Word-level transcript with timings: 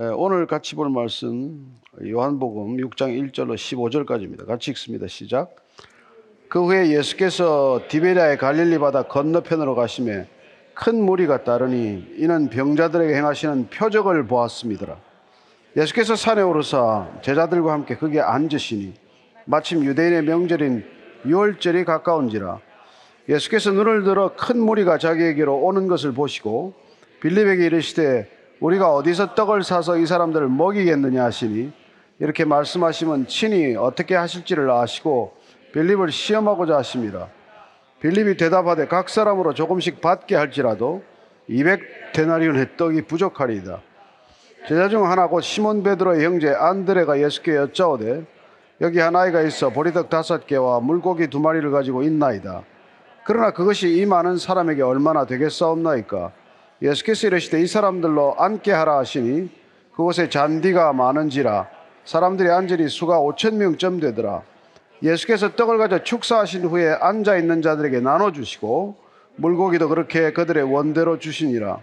예, 0.00 0.06
오늘 0.06 0.48
같이 0.48 0.74
볼 0.74 0.90
말씀 0.90 1.72
요한복음 2.04 2.78
6장 2.78 3.30
1절로 3.30 3.54
15절까지입니다. 3.54 4.44
같이 4.44 4.72
읽습니다. 4.72 5.06
시작. 5.06 5.54
그 6.48 6.64
후에 6.64 6.90
예수께서 6.90 7.80
디베리아의 7.86 8.38
갈릴리 8.38 8.80
바다 8.80 9.04
건너편으로 9.04 9.76
가심에 9.76 10.26
큰 10.74 11.00
무리가 11.00 11.44
따르니 11.44 12.08
이는 12.16 12.50
병자들에게 12.50 13.14
행하시는 13.14 13.68
표적을 13.68 14.26
보았습니다. 14.26 14.96
예수께서 15.76 16.16
산에 16.16 16.42
오르사 16.42 17.20
제자들과 17.22 17.72
함께 17.72 17.96
거기에 17.96 18.20
앉으시니 18.20 18.94
마침 19.44 19.84
유대인의 19.84 20.24
명절인 20.24 20.84
유월절이 21.24 21.84
가까운지라 21.84 22.58
예수께서 23.28 23.70
눈을 23.70 24.02
들어 24.02 24.34
큰 24.34 24.58
무리가 24.58 24.98
자기에게로 24.98 25.56
오는 25.56 25.86
것을 25.86 26.14
보시고 26.14 26.74
빌립에게 27.20 27.66
이르시되 27.66 28.34
우리가 28.64 28.94
어디서 28.94 29.34
떡을 29.34 29.62
사서 29.62 29.98
이 29.98 30.06
사람들을 30.06 30.48
먹이겠느냐 30.48 31.22
하시니 31.22 31.70
이렇게 32.18 32.46
말씀하시면 32.46 33.26
친히 33.26 33.76
어떻게 33.76 34.14
하실지를 34.14 34.70
아시고 34.70 35.34
빌립을 35.74 36.10
시험하고자 36.10 36.78
하십니다. 36.78 37.28
빌립이 38.00 38.38
대답하되 38.38 38.86
각 38.86 39.10
사람으로 39.10 39.52
조금씩 39.52 40.00
받게 40.00 40.34
할지라도 40.34 41.02
200 41.48 42.12
데나리온의 42.14 42.78
떡이 42.78 43.02
부족하리이다. 43.02 43.82
제자 44.66 44.88
중 44.88 45.10
하나 45.10 45.26
곧 45.26 45.42
시몬 45.42 45.82
베드로의 45.82 46.24
형제 46.24 46.48
안드레가 46.48 47.20
예수께 47.20 47.56
여짜오되 47.56 48.24
여기 48.80 48.98
한 48.98 49.14
아이가 49.14 49.42
있어 49.42 49.68
보리떡 49.68 50.08
다섯 50.08 50.46
개와 50.46 50.80
물고기 50.80 51.28
두 51.28 51.38
마리를 51.38 51.70
가지고 51.70 52.02
있나이다. 52.02 52.62
그러나 53.26 53.50
그것이 53.50 53.98
이 53.98 54.06
많은 54.06 54.38
사람에게 54.38 54.80
얼마나 54.80 55.26
되겠사옵나이까? 55.26 56.32
예수께서 56.82 57.26
이르시되 57.28 57.60
이 57.60 57.66
사람들로 57.66 58.36
앉게 58.38 58.72
하라 58.72 58.98
하시니 58.98 59.50
그곳에 59.92 60.28
잔디가 60.28 60.92
많은지라 60.92 61.68
사람들이 62.04 62.50
앉으니 62.50 62.88
수가 62.88 63.20
오천 63.20 63.56
명쯤 63.58 64.00
되더라. 64.00 64.42
예수께서 65.02 65.54
떡을 65.54 65.78
가져 65.78 66.02
축사하신 66.02 66.64
후에 66.64 66.88
앉아 66.88 67.36
있는 67.36 67.62
자들에게 67.62 68.00
나눠 68.00 68.32
주시고 68.32 68.96
물고기도 69.36 69.88
그렇게 69.88 70.32
그들의 70.32 70.62
원대로 70.64 71.18
주시니라. 71.18 71.78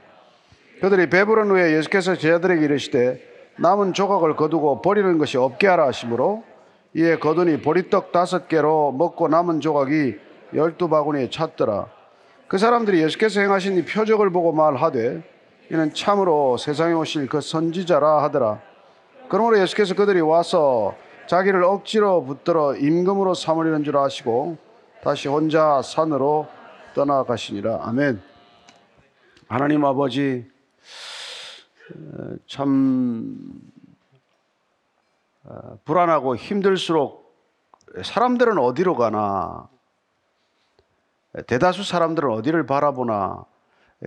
그들이 0.82 1.10
배부른 1.10 1.50
후에 1.50 1.76
예수께서 1.78 2.16
제자들에게 2.16 2.66
이르시되 2.66 3.22
남은 3.58 3.94
조각을 3.94 4.36
거두고 4.36 4.82
버리는 4.82 5.18
것이 5.18 5.38
없게 5.38 5.68
하라 5.68 5.88
하시므로 5.88 6.44
이에 6.96 7.18
거두니 7.18 7.62
보리떡 7.62 8.12
다섯 8.12 8.48
개로 8.48 8.92
먹고 8.92 9.28
남은 9.28 9.62
조각이 9.62 10.16
열두 10.54 10.90
바구니에 10.90 11.30
찼더라. 11.30 11.88
그 12.52 12.58
사람들이 12.58 13.02
예수께서 13.02 13.40
행하신 13.40 13.78
이 13.78 13.86
표적을 13.86 14.30
보고 14.30 14.52
말하되 14.52 15.24
이는 15.70 15.94
참으로 15.94 16.58
세상에 16.58 16.92
오실 16.92 17.30
그 17.30 17.40
선지자라 17.40 18.24
하더라. 18.24 18.60
그러므로 19.30 19.58
예수께서 19.58 19.96
그들이 19.96 20.20
와서 20.20 20.94
자기를 21.28 21.64
억지로 21.64 22.26
붙들어 22.26 22.76
임금으로 22.76 23.36
삼으려는 23.36 23.86
줄 23.86 23.96
아시고 23.96 24.58
다시 25.02 25.30
혼자 25.30 25.82
산으로 25.82 26.46
떠나가시니라. 26.94 27.84
아멘. 27.84 28.22
하나님 29.48 29.86
아버지 29.86 30.46
어, 31.96 32.36
참 32.48 33.38
어, 35.46 35.78
불안하고 35.86 36.36
힘들수록 36.36 37.34
사람들은 38.04 38.58
어디로 38.58 38.98
가나 38.98 39.70
대다수 41.48 41.84
사람들은 41.84 42.30
어디를 42.30 42.66
바라보나 42.66 43.46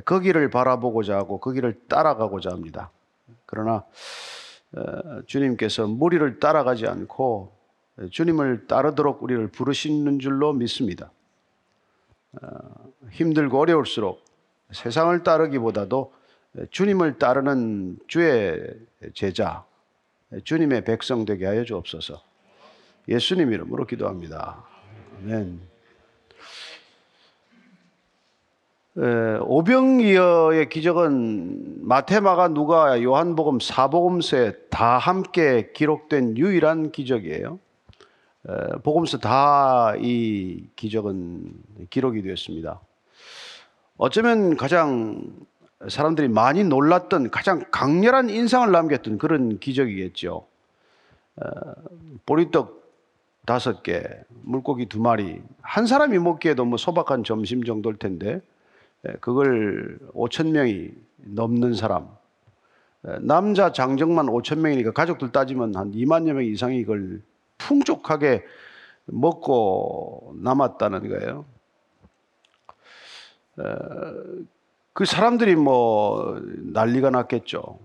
거기를 0.05 0.51
바라보고자 0.51 1.17
하고 1.17 1.39
거기를 1.39 1.79
따라가고자 1.89 2.51
합니다. 2.51 2.91
그러나 3.47 3.85
어, 4.77 5.23
주님께서 5.27 5.87
무리를 5.87 6.41
따라가지 6.41 6.87
않고 6.87 7.53
주님을 8.11 8.67
따르도록 8.67 9.23
우리를 9.23 9.49
부르시는 9.49 10.19
줄로 10.19 10.53
믿습니다. 10.53 11.13
어, 12.43 12.49
힘들고 13.11 13.61
어려울수록 13.61 14.25
세상을 14.73 15.23
따르기보다도 15.23 16.13
주님을 16.71 17.19
따르는 17.19 17.99
주의 18.07 18.61
제자, 19.13 19.65
주님의 20.45 20.85
백성 20.85 21.25
되게 21.25 21.47
하여 21.47 21.65
주옵소서. 21.65 22.21
예수님 23.09 23.53
이름으로 23.53 23.87
기도합니다. 23.87 24.65
아멘. 25.19 25.74
에, 28.97 29.39
오병이어의 29.41 30.69
기적은 30.69 31.87
마테마가 31.87 32.49
누가 32.49 33.03
요한복음 33.03 33.59
사복음서에 33.61 34.53
다 34.71 34.99
함께 34.99 35.73
기록된 35.75 36.37
유일한 36.37 36.93
기적이에요. 36.93 37.59
에, 38.49 38.53
복음서 38.83 39.19
다 39.19 39.95
이 40.01 40.67
기적은 40.77 41.53
기록이 41.91 42.23
되었습니다. 42.23 42.81
어쩌면 43.97 44.57
가장 44.57 45.23
사람들이 45.89 46.29
많이 46.29 46.65
놀랐던 46.65 47.31
가장 47.31 47.65
강렬한 47.71 48.31
인상을 48.31 48.71
남겼던 48.71 49.19
그런 49.19 49.59
기적이겠죠. 49.59 50.47
어, 51.37 51.45
보리떡 52.27 52.85
다섯 53.45 53.83
개, 53.83 54.03
물고기 54.43 54.87
두 54.87 55.01
마리, 55.01 55.43
한 55.61 55.87
사람이 55.87 56.19
먹기에도 56.19 56.65
뭐 56.65 56.79
소박한 56.79 57.25
점심 57.25 57.65
정도일 57.65 57.97
텐데 57.97 58.37
예, 58.37 58.41
그걸 59.21 59.99
5천 60.15 60.51
명이 60.51 60.91
넘는 61.17 61.75
사람, 61.75 62.09
예, 63.07 63.19
남자 63.21 63.73
장정만 63.73 64.27
5천 64.27 64.59
명이니까 64.59 64.93
가족들 64.93 65.33
따지면 65.33 65.77
한 65.77 65.93
2만여 65.93 66.33
명 66.33 66.45
이상이 66.45 66.79
이걸 66.79 67.23
풍족하게 67.59 68.45
먹고 69.07 70.35
남았다는 70.39 71.09
거예요. 71.09 71.45
그 74.93 75.05
사람들이 75.05 75.57
뭐 75.57 76.41
난리가 76.73 77.11
났겠죠. 77.11 77.79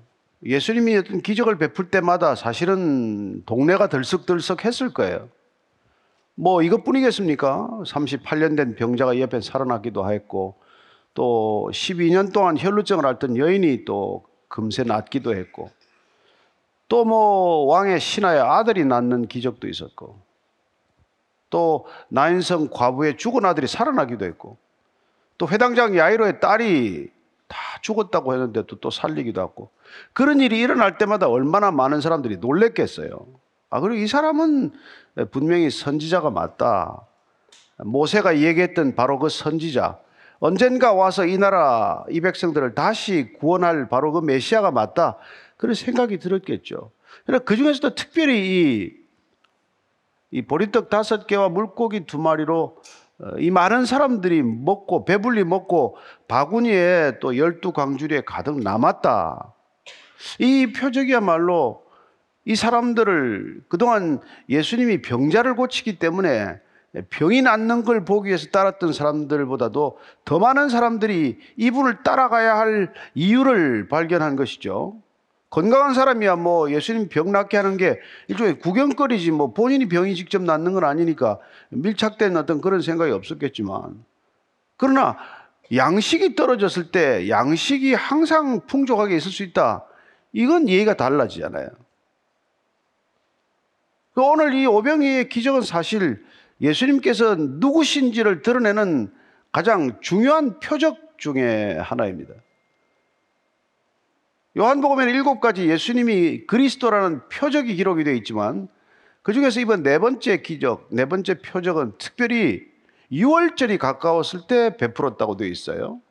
예수님이 0.46 0.96
어떤 0.96 1.22
기적을 1.22 1.58
베풀 1.58 1.90
때마다 1.90 2.36
사실은 2.36 3.44
동네가 3.46 3.88
들썩들썩 3.88 4.64
했을 4.64 4.94
거예요. 4.94 5.30
뭐 6.36 6.62
이것뿐이겠습니까? 6.62 7.82
38년 7.86 8.56
된 8.56 8.76
병자가 8.76 9.20
옆에 9.20 9.42
살아나기도 9.42 10.10
했고 10.10 10.56
또 11.14 11.70
12년 11.72 12.32
동안 12.34 12.58
혈루증을 12.58 13.06
앓던 13.06 13.38
여인이 13.38 13.86
또 13.86 14.24
금세 14.48 14.84
낫기도 14.84 15.36
했고 15.36 15.70
또 16.88 17.06
뭐 17.06 17.66
왕의 17.66 18.00
신하의 18.00 18.40
아들이 18.42 18.84
낳는 18.84 19.28
기적도 19.28 19.68
있었고 19.68 20.20
또 21.50 21.86
나인성 22.10 22.70
과부의 22.72 23.18
죽은 23.18 23.46
아들이 23.46 23.68
살아나기도 23.68 24.26
했고 24.26 24.58
또 25.38 25.48
회당장 25.48 25.96
야이로의 25.96 26.40
딸이 26.40 27.10
다 27.48 27.58
죽었다고 27.82 28.34
했는데도 28.34 28.80
또 28.80 28.90
살리기도 28.90 29.42
하고 29.42 29.72
그런 30.14 30.40
일이 30.40 30.60
일어날 30.60 30.98
때마다 30.98 31.28
얼마나 31.28 31.72
많은 31.72 32.02
사람들이 32.02 32.38
놀랬겠어요. 32.38 33.26
아 33.72 33.80
그리고 33.80 34.02
이 34.02 34.08
사람은 34.08 34.74
분명히 35.32 35.70
선지자가 35.70 36.30
맞다. 36.30 37.06
모세가 37.78 38.40
얘기했던 38.40 38.96
바로 38.96 39.18
그 39.20 39.30
선지자 39.30 40.00
언젠가 40.40 40.94
와서 40.94 41.26
이 41.26 41.38
나라 41.38 42.04
이 42.10 42.22
백성들을 42.22 42.74
다시 42.74 43.34
구원할 43.40 43.90
바로 43.90 44.12
그 44.12 44.20
메시아가 44.20 44.72
맞다. 44.72 45.18
그런 45.58 45.76
생각이 45.76 46.20
들었겠죠. 46.20 46.92
그러나 47.26 47.44
그 47.44 47.58
중에서도 47.58 47.96
특별히 47.96 48.40
이, 48.40 48.94
이 50.32 50.42
보리떡 50.42 50.90
다섯 50.90 51.28
개와 51.28 51.50
물고기 51.50 52.06
두 52.06 52.18
마리로 52.18 52.78
어, 53.22 53.38
이 53.38 53.52
많은 53.52 53.86
사람들이 53.86 54.42
먹고 54.42 55.04
배불리 55.04 55.44
먹고 55.44 55.98
바구니에 56.30 57.20
또 57.20 57.38
열두 57.38 57.74
광주리에 57.74 58.22
가득 58.26 58.62
남았다. 58.62 59.54
이 60.40 60.72
표적이야말로 60.72 61.84
이 62.46 62.56
사람들을 62.56 63.64
그동안 63.68 64.22
예수님이 64.48 65.02
병자를 65.02 65.56
고치기 65.56 66.00
때문에 66.00 66.56
병이 67.10 67.42
낫는 67.44 67.84
걸 67.84 68.04
보기 68.04 68.28
위해서 68.28 68.48
따랐던 68.50 68.94
사람들보다도 68.94 69.98
더 70.26 70.40
많은 70.40 70.70
사람들이 70.70 71.38
이분을 71.58 72.04
따라가야 72.04 72.58
할 72.58 72.94
이유를 73.14 73.88
발견한 73.88 74.36
것이죠. 74.36 75.00
건강한 75.50 75.94
사람이야 75.94 76.36
뭐 76.36 76.72
예수님 76.72 77.10
병 77.10 77.32
낫게 77.32 77.58
하는 77.58 77.78
게 77.78 78.00
일종의 78.28 78.60
구경거리지 78.60 79.32
뭐 79.32 79.54
본인이 79.54 79.88
병이 79.88 80.16
직접 80.16 80.42
낫는 80.42 80.74
건 80.74 80.84
아니니까 80.84 81.40
밀착된 81.70 82.38
어떤 82.38 82.62
그런 82.62 82.82
생각이 82.82 83.12
없었겠지만 83.12 84.04
그러나 84.78 85.18
양식이 85.74 86.36
떨어졌을 86.36 86.92
때 86.92 87.30
양식이 87.30 87.94
항상 87.94 88.66
풍족하게 88.66 89.16
있을 89.16 89.32
수 89.32 89.44
있다. 89.44 89.86
이건 90.34 90.68
예의가 90.68 90.96
달라지잖아요. 90.96 91.70
그 94.14 94.22
오늘 94.22 94.54
이 94.54 94.66
오병이의 94.66 95.30
기적은 95.30 95.62
사실 95.62 96.24
예수님께서 96.62 97.36
누구신지를 97.36 98.42
드러내는 98.42 99.12
가장 99.52 100.00
중요한 100.02 100.60
표적 100.60 101.18
중의 101.18 101.82
하나입니다. 101.82 102.34
요한복음에는 104.58 105.14
일곱 105.14 105.40
가지 105.40 105.70
예수님이 105.70 106.46
그리스도라는 106.48 107.22
표적이 107.30 107.76
기록이 107.76 108.04
되어 108.04 108.14
있지만 108.16 108.68
그 109.22 109.34
중에서 109.34 109.60
이번 109.60 109.84
네 109.84 110.00
번째 110.00 110.42
기적, 110.42 110.88
네 110.92 111.06
번째 111.06 111.40
표적은 111.42 111.94
특별히 111.98 112.64
6월절이 113.12 113.78
가까웠을 113.78 114.42
때 114.48 114.76
베풀었다고 114.78 115.38
되어 115.38 115.48
있어요. 115.48 116.02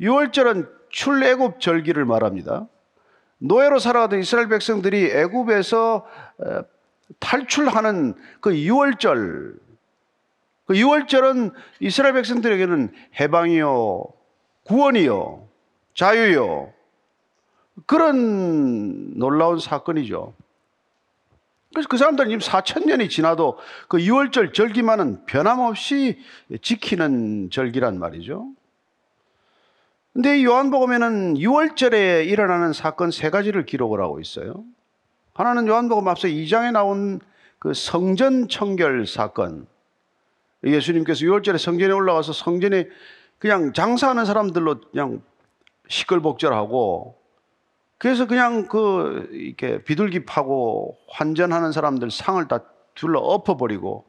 6월절은 0.00 0.68
출애굽 0.90 1.60
절기를 1.60 2.04
말합니다. 2.04 2.68
노예로 3.38 3.78
살아가던 3.78 4.20
이스라엘 4.20 4.48
백성들이 4.48 5.10
애굽에서 5.10 6.06
탈출하는 7.18 8.14
그 8.40 8.50
6월절 8.50 9.61
그 10.72 10.76
6월절은 10.78 11.52
이스라엘 11.80 12.14
백성들에게는 12.14 12.92
해방이요, 13.20 14.04
구원이요, 14.64 15.46
자유요. 15.94 16.72
그런 17.84 19.18
놀라운 19.18 19.58
사건이죠. 19.58 20.32
그래서 21.74 21.88
그 21.90 21.98
사람들은 21.98 22.30
지금 22.30 22.40
4천 22.40 22.86
년이 22.86 23.10
지나도 23.10 23.58
그 23.88 23.98
6월절 23.98 24.54
절기만은 24.54 25.26
변함없이 25.26 26.18
지키는 26.62 27.50
절기란 27.50 27.98
말이죠. 27.98 28.48
근데 30.14 30.42
요한복음에는 30.42 31.34
6월절에 31.34 32.26
일어나는 32.26 32.72
사건 32.72 33.10
세 33.10 33.28
가지를 33.28 33.66
기록을 33.66 34.00
하고 34.00 34.20
있어요. 34.20 34.64
하나는 35.34 35.66
요한복음 35.66 36.08
앞서 36.08 36.28
2장에 36.28 36.72
나온 36.72 37.20
그 37.58 37.74
성전 37.74 38.48
청결 38.48 39.06
사건. 39.06 39.66
예수님께서 40.64 41.24
6월절에 41.24 41.58
성전에 41.58 41.92
올라가서 41.92 42.32
성전에 42.32 42.88
그냥 43.38 43.72
장사하는 43.72 44.24
사람들로 44.24 44.80
그냥 44.92 45.22
시끌벅절하고 45.88 47.16
그래서 47.98 48.26
그냥 48.26 48.66
그 48.68 49.28
이렇게 49.32 49.82
비둘기 49.82 50.24
파고 50.24 50.98
환전하는 51.08 51.72
사람들 51.72 52.10
상을 52.10 52.46
다 52.48 52.64
둘러 52.94 53.20
엎어버리고 53.20 54.04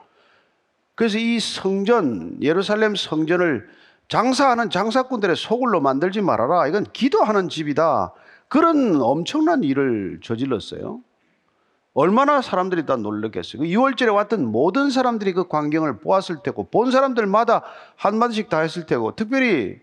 그래서 0.96 1.18
이 1.18 1.40
성전 1.40 2.38
예루살렘 2.42 2.96
성전을 2.96 3.68
장사하는 4.08 4.70
장사꾼들의 4.70 5.36
소굴로 5.36 5.82
만들지 5.82 6.22
말아라. 6.22 6.68
이건 6.68 6.86
기도하는 6.94 7.50
집이다. 7.50 8.14
그런 8.48 9.02
엄청난 9.02 9.64
일을 9.64 10.20
저질렀어요. 10.22 11.02
얼마나 11.94 12.42
사람들이 12.42 12.86
다 12.86 12.96
놀랐겠어요. 12.96 13.62
그 13.62 13.68
6월절에 13.68 14.14
왔던 14.14 14.52
모든 14.52 14.90
사람들이 14.90 15.34
그 15.34 15.48
광경을 15.48 16.00
보았을 16.00 16.38
테고, 16.44 16.70
본 16.70 16.92
사람들마다 16.92 17.64
한마디씩 17.96 18.50
다 18.50 18.60
했을 18.60 18.86
테고, 18.86 19.16
특별히 19.16 19.80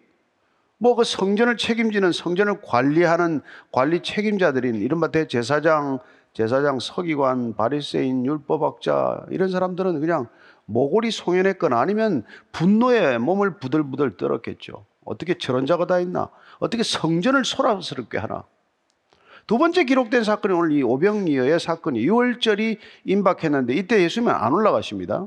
뭐 0.83 0.96
그 0.96 1.05
성전을 1.05 1.59
책임지는 1.59 2.11
성전을 2.11 2.62
관리하는 2.62 3.42
관리 3.70 4.01
책임자들인 4.03 4.77
이른바 4.77 5.09
대제사장, 5.09 5.99
제사장, 6.33 6.79
서기관, 6.81 7.55
바리새인, 7.55 8.25
율법학자 8.25 9.27
이런 9.31 9.51
사람들은 9.51 10.01
그냥 10.01 10.27
모골이 10.64 11.11
송연했거나 11.11 11.79
아니면 11.79 12.25
분노에 12.53 13.18
몸을 13.18 13.59
부들부들 13.59 14.16
떨었겠죠. 14.16 14.87
어떻게 15.05 15.37
저런 15.37 15.66
자가 15.66 15.87
다 15.87 16.01
있나? 16.01 16.31
어떻게 16.61 16.83
성전을 16.83 17.44
소란스럽게 17.44 18.16
하나? 18.16 18.44
두 19.46 19.59
번째 19.59 19.85
기록된 19.85 20.24
사건이 20.24 20.55
오늘 20.55 20.72
이 20.72 20.83
오병이어의 20.83 21.59
사건이 21.61 22.07
6월절이 22.07 22.79
임박했는데 23.05 23.74
이때 23.74 24.03
예수님은 24.03 24.33
안 24.33 24.53
올라가십니다. 24.53 25.26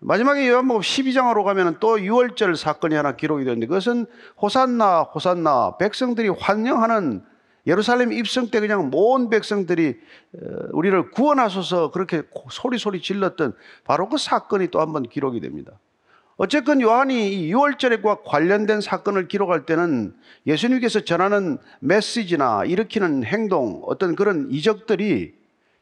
마지막에 0.00 0.48
요한복음 0.48 0.80
12장으로 0.80 1.44
가면 1.44 1.76
또 1.78 1.96
6월절 1.96 2.56
사건이 2.56 2.94
하나 2.94 3.14
기록이 3.14 3.44
되는데 3.44 3.66
그것은 3.66 4.06
호산나 4.40 5.02
호산나 5.02 5.76
백성들이 5.78 6.28
환영하는 6.28 7.22
예루살렘 7.68 8.12
입성 8.12 8.48
때 8.50 8.58
그냥 8.58 8.90
모든 8.90 9.30
백성들이 9.30 9.96
어, 10.34 10.38
우리를 10.72 11.10
구원하소서 11.12 11.92
그렇게 11.92 12.22
소리 12.50 12.78
소리 12.78 13.00
질렀던 13.00 13.54
바로 13.84 14.08
그 14.08 14.18
사건이 14.18 14.68
또 14.68 14.80
한 14.80 14.92
번 14.92 15.04
기록이 15.04 15.40
됩니다. 15.40 15.78
어쨌건 16.42 16.80
요한이 16.80 17.34
이 17.34 17.54
6월절과 17.54 18.24
관련된 18.24 18.80
사건을 18.80 19.28
기록할 19.28 19.64
때는 19.64 20.12
예수님께서 20.44 21.02
전하는 21.04 21.58
메시지나 21.78 22.64
일으키는 22.64 23.22
행동, 23.22 23.80
어떤 23.86 24.16
그런 24.16 24.48
이적들이 24.50 25.36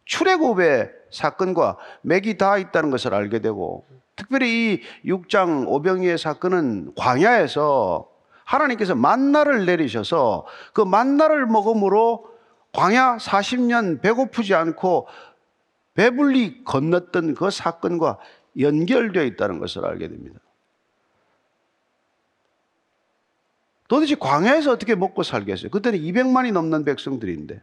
출애굽의 0.04 0.90
사건과 1.10 1.78
맥이 2.02 2.36
다 2.36 2.58
있다는 2.58 2.90
것을 2.90 3.14
알게 3.14 3.38
되고 3.38 3.86
특별히 4.16 4.82
이 5.02 5.08
6장 5.08 5.66
오병이의 5.66 6.18
사건은 6.18 6.92
광야에서 6.94 8.06
하나님께서 8.44 8.94
만나를 8.94 9.64
내리셔서 9.64 10.44
그 10.74 10.82
만나를 10.82 11.46
먹음으로 11.46 12.26
광야 12.74 13.16
40년 13.16 14.02
배고프지 14.02 14.54
않고 14.54 15.06
배불리 15.94 16.64
건넜던 16.64 17.34
그 17.34 17.50
사건과 17.50 18.18
연결되어 18.58 19.24
있다는 19.24 19.58
것을 19.58 19.86
알게 19.86 20.06
됩니다. 20.06 20.38
도대체 23.90 24.14
광야에서 24.14 24.70
어떻게 24.70 24.94
먹고 24.94 25.24
살겠어요? 25.24 25.68
그때는 25.68 25.98
200만이 25.98 26.52
넘는 26.52 26.84
백성들인데. 26.84 27.60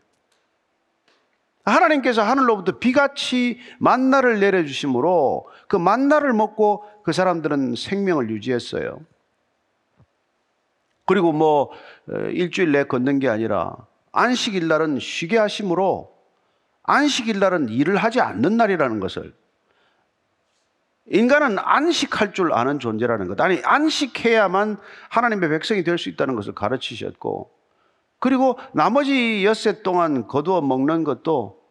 하나님께서 1.63 2.21
하늘로부터 2.21 2.79
비같이 2.79 3.61
만나를 3.79 4.41
내려주심으로 4.41 5.47
그 5.69 5.77
만나를 5.77 6.33
먹고 6.33 6.83
그 7.03 7.13
사람들은 7.13 7.75
생명을 7.77 8.29
유지했어요. 8.29 8.99
그리고 11.05 11.31
뭐 11.31 11.69
일주일 12.33 12.73
내 12.73 12.83
걷는 12.83 13.19
게 13.19 13.29
아니라 13.29 13.77
안식일 14.11 14.67
날은 14.67 14.99
쉬게 14.99 15.37
하심으로 15.37 16.13
안식일 16.83 17.39
날은 17.39 17.69
일을 17.69 17.95
하지 17.95 18.19
않는 18.19 18.57
날이라는 18.57 18.99
것을 18.99 19.33
인간은 21.09 21.57
안식할 21.59 22.33
줄 22.33 22.51
아는 22.53 22.79
존재라는 22.79 23.27
것. 23.27 23.39
아니, 23.39 23.61
안식해야만 23.63 24.77
하나님의 25.09 25.49
백성이 25.49 25.83
될 25.83 25.97
수 25.97 26.09
있다는 26.09 26.35
것을 26.35 26.53
가르치셨고, 26.53 27.51
그리고 28.19 28.57
나머지 28.73 29.45
엿새 29.45 29.83
동안 29.83 30.27
거두어 30.27 30.61
먹는 30.61 31.03
것도 31.03 31.61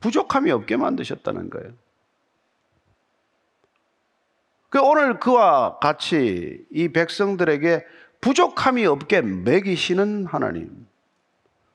부족함이 0.00 0.50
없게 0.50 0.76
만드셨다는 0.76 1.50
거예요. 1.50 1.72
그 4.70 4.80
오늘 4.80 5.18
그와 5.18 5.78
같이 5.78 6.64
이 6.70 6.88
백성들에게 6.88 7.84
부족함이 8.20 8.86
없게 8.86 9.20
먹이시는 9.20 10.26
하나님, 10.26 10.86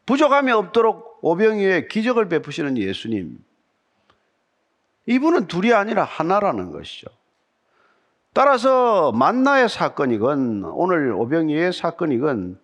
부족함이 0.06 0.51
없도록 0.51 1.19
오병이에 1.21 1.88
기적을 1.88 2.30
베푸시는 2.30 2.78
예수님, 2.78 3.38
이분은 5.08 5.48
둘이 5.48 5.74
아니라 5.74 6.04
하나라는 6.04 6.72
것이죠. 6.72 7.08
따라서 8.34 9.12
만나의 9.13 9.70
사건이건 9.70 10.65
오늘 10.65 11.13
오병이의 11.13 11.72
사건이건 11.74 12.60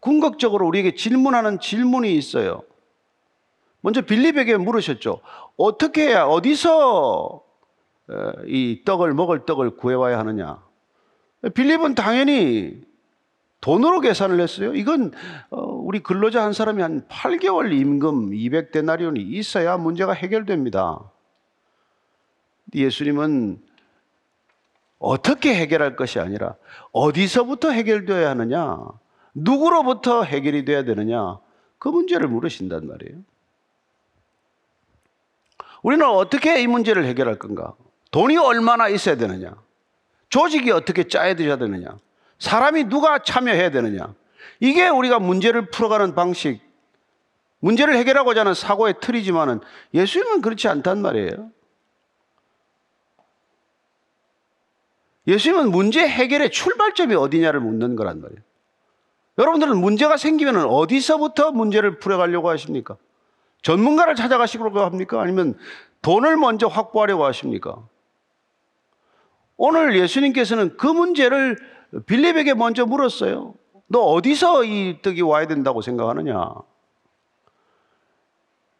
궁극적으로 0.00 0.66
우리에게 0.66 0.94
질문하는 0.94 1.60
질문이 1.60 2.14
있어요. 2.14 2.62
먼저 3.80 4.02
빌립에게 4.02 4.56
물으셨죠. 4.56 5.20
어떻게 5.56 6.08
해야 6.08 6.24
어디서 6.24 7.42
어, 8.10 8.32
이 8.46 8.82
떡을 8.84 9.14
먹을 9.14 9.44
떡을 9.44 9.76
구해와야 9.76 10.18
하느냐? 10.18 10.62
빌립은 11.54 11.94
당연히 11.94 12.82
돈으로 13.60 14.00
계산을 14.00 14.40
했어요. 14.40 14.74
이건 14.74 15.12
어, 15.50 15.60
우리 15.60 16.00
근로자 16.00 16.42
한 16.42 16.52
사람이 16.52 16.82
한 16.82 17.06
8개월 17.08 17.72
임금 17.72 18.30
200데나리온이 18.30 19.18
있어야 19.18 19.76
문제가 19.76 20.12
해결됩니다. 20.12 21.00
예수님은 22.74 23.60
어떻게 24.98 25.54
해결할 25.54 25.96
것이 25.96 26.18
아니라 26.18 26.56
어디서부터 26.92 27.70
해결되어야 27.70 28.30
하느냐, 28.30 28.78
누구로부터 29.34 30.24
해결이 30.24 30.64
돼야 30.64 30.84
되느냐, 30.84 31.38
그 31.78 31.88
문제를 31.88 32.28
물으신단 32.28 32.86
말이에요. 32.86 33.18
우리는 35.82 36.04
어떻게 36.06 36.60
이 36.60 36.66
문제를 36.66 37.04
해결할 37.06 37.38
건가? 37.38 37.74
돈이 38.10 38.36
얼마나 38.36 38.88
있어야 38.88 39.16
되느냐? 39.16 39.54
조직이 40.28 40.70
어떻게 40.70 41.04
짜여져야 41.04 41.56
되느냐? 41.56 41.96
사람이 42.38 42.84
누가 42.84 43.18
참여해야 43.18 43.70
되느냐? 43.70 44.14
이게 44.60 44.88
우리가 44.88 45.18
문제를 45.18 45.70
풀어가는 45.70 46.14
방식, 46.14 46.60
문제를 47.60 47.96
해결하고자 47.96 48.40
하는 48.40 48.54
사고의 48.54 48.94
틀이지만은 49.00 49.60
예수님은 49.94 50.42
그렇지 50.42 50.68
않단 50.68 51.02
말이에요. 51.02 51.50
예수님은 55.26 55.70
문제 55.70 56.06
해결의 56.06 56.50
출발점이 56.50 57.14
어디냐를 57.14 57.60
묻는 57.60 57.96
거란 57.96 58.20
말이에요. 58.20 58.40
여러분들은 59.36 59.76
문제가 59.76 60.16
생기면 60.16 60.64
어디서부터 60.64 61.52
문제를 61.52 61.98
풀어가려고 61.98 62.48
하십니까? 62.50 62.96
전문가를 63.62 64.14
찾아가시려고 64.14 64.80
합니까? 64.80 65.20
아니면 65.20 65.56
돈을 66.02 66.36
먼저 66.36 66.66
확보하려고 66.66 67.24
하십니까? 67.26 67.86
오늘 69.56 69.98
예수님께서는 69.98 70.76
그 70.76 70.86
문제를 70.86 71.58
빌립에게 72.06 72.54
먼저 72.54 72.84
물었어요. 72.86 73.54
너 73.86 74.00
어디서 74.00 74.64
이 74.64 75.00
떡이 75.02 75.22
와야 75.22 75.46
된다고 75.46 75.80
생각하느냐? 75.80 76.54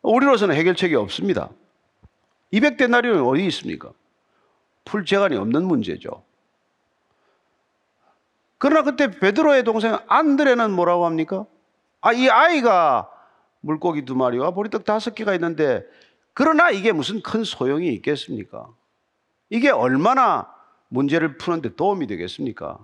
우리로서는 0.03 0.55
해결책이 0.55 0.95
없습니다. 0.95 1.51
200데나리온이 2.53 3.27
어디 3.27 3.47
있습니까? 3.47 3.93
풀 4.85 5.05
재간이 5.05 5.37
없는 5.37 5.65
문제죠. 5.65 6.23
그러나 8.59 8.83
그때 8.83 9.11
베드로의 9.11 9.65
동생 9.65 9.99
안드레는 10.07 10.73
뭐라고 10.73 11.07
합니까? 11.07 11.47
아, 12.01 12.13
이 12.13 12.29
아이가 12.29 13.11
물고기 13.61 14.05
두 14.05 14.15
마리와 14.15 14.51
보리떡 14.53 14.85
다섯 14.85 15.15
개가 15.15 15.35
있는데 15.35 15.85
그러나 16.35 16.71
이게 16.71 16.93
무슨 16.93 17.23
큰 17.23 17.45
소용이 17.45 17.89
있겠습니까? 17.95 18.69
이게 19.51 19.71
얼마나 19.71 20.53
문제를 20.89 21.39
푸는데 21.39 21.75
도움이 21.75 22.07
되겠습니까? 22.07 22.79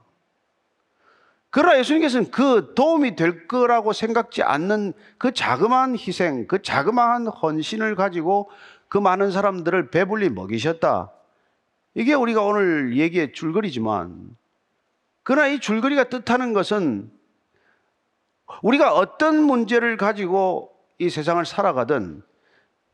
그러나 1.54 1.78
예수님께서는 1.78 2.32
그 2.32 2.72
도움이 2.74 3.14
될 3.14 3.46
거라고 3.46 3.92
생각지 3.92 4.42
않는 4.42 4.92
그 5.18 5.32
자그마한 5.32 5.96
희생, 5.96 6.48
그 6.48 6.60
자그마한 6.60 7.28
헌신을 7.28 7.94
가지고 7.94 8.50
그 8.88 8.98
많은 8.98 9.30
사람들을 9.30 9.92
배불리 9.92 10.30
먹이셨다. 10.30 11.12
이게 11.94 12.12
우리가 12.12 12.42
오늘 12.42 12.96
얘기의 12.96 13.32
줄거리지만, 13.34 14.36
그러나 15.22 15.46
이 15.46 15.60
줄거리가 15.60 16.08
뜻하는 16.08 16.54
것은 16.54 17.12
우리가 18.62 18.92
어떤 18.92 19.40
문제를 19.40 19.96
가지고 19.96 20.76
이 20.98 21.08
세상을 21.08 21.46
살아가든 21.46 22.24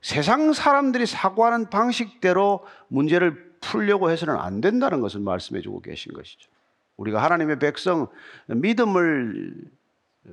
세상 0.02 0.52
사람들이 0.52 1.06
사고하는 1.06 1.70
방식대로 1.70 2.66
문제를 2.88 3.54
풀려고 3.62 4.10
해서는 4.10 4.36
안 4.36 4.60
된다는 4.60 5.00
것을 5.00 5.20
말씀해 5.20 5.62
주고 5.62 5.80
계신 5.80 6.12
것이죠. 6.12 6.50
우리가 7.00 7.22
하나님의 7.22 7.58
백성 7.58 8.08
믿음을 8.46 9.54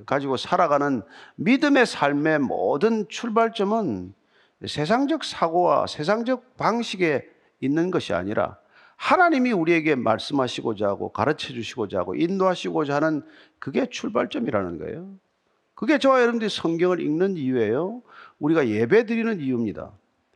가지고 0.04 0.36
살아가는 0.36 1.02
믿음의 1.36 1.86
삶의 1.86 2.40
모든 2.40 3.08
출발점은 3.08 4.12
세상적 4.66 5.24
사고와 5.24 5.86
세상적 5.86 6.56
방식에 6.56 7.26
있는 7.60 7.90
것이 7.90 8.12
아니라 8.12 8.58
하나님이 8.96 9.52
우리에게 9.52 9.94
말씀하시고자 9.94 10.86
하고 10.88 11.10
가르쳐 11.10 11.54
주시고자 11.54 12.00
하고 12.00 12.14
인도하시고자 12.14 12.96
하는 12.96 13.22
그게 13.58 13.86
출발점이라는 13.88 14.78
거예요. 14.78 15.08
그게 15.74 15.98
저와 15.98 16.20
여러분들이 16.20 16.50
성경을 16.50 17.00
읽는 17.00 17.36
이유예요. 17.36 18.02
우리가 18.40 18.68
예배 18.68 19.06
드리는 19.06 19.40
이유입니다. 19.40 19.92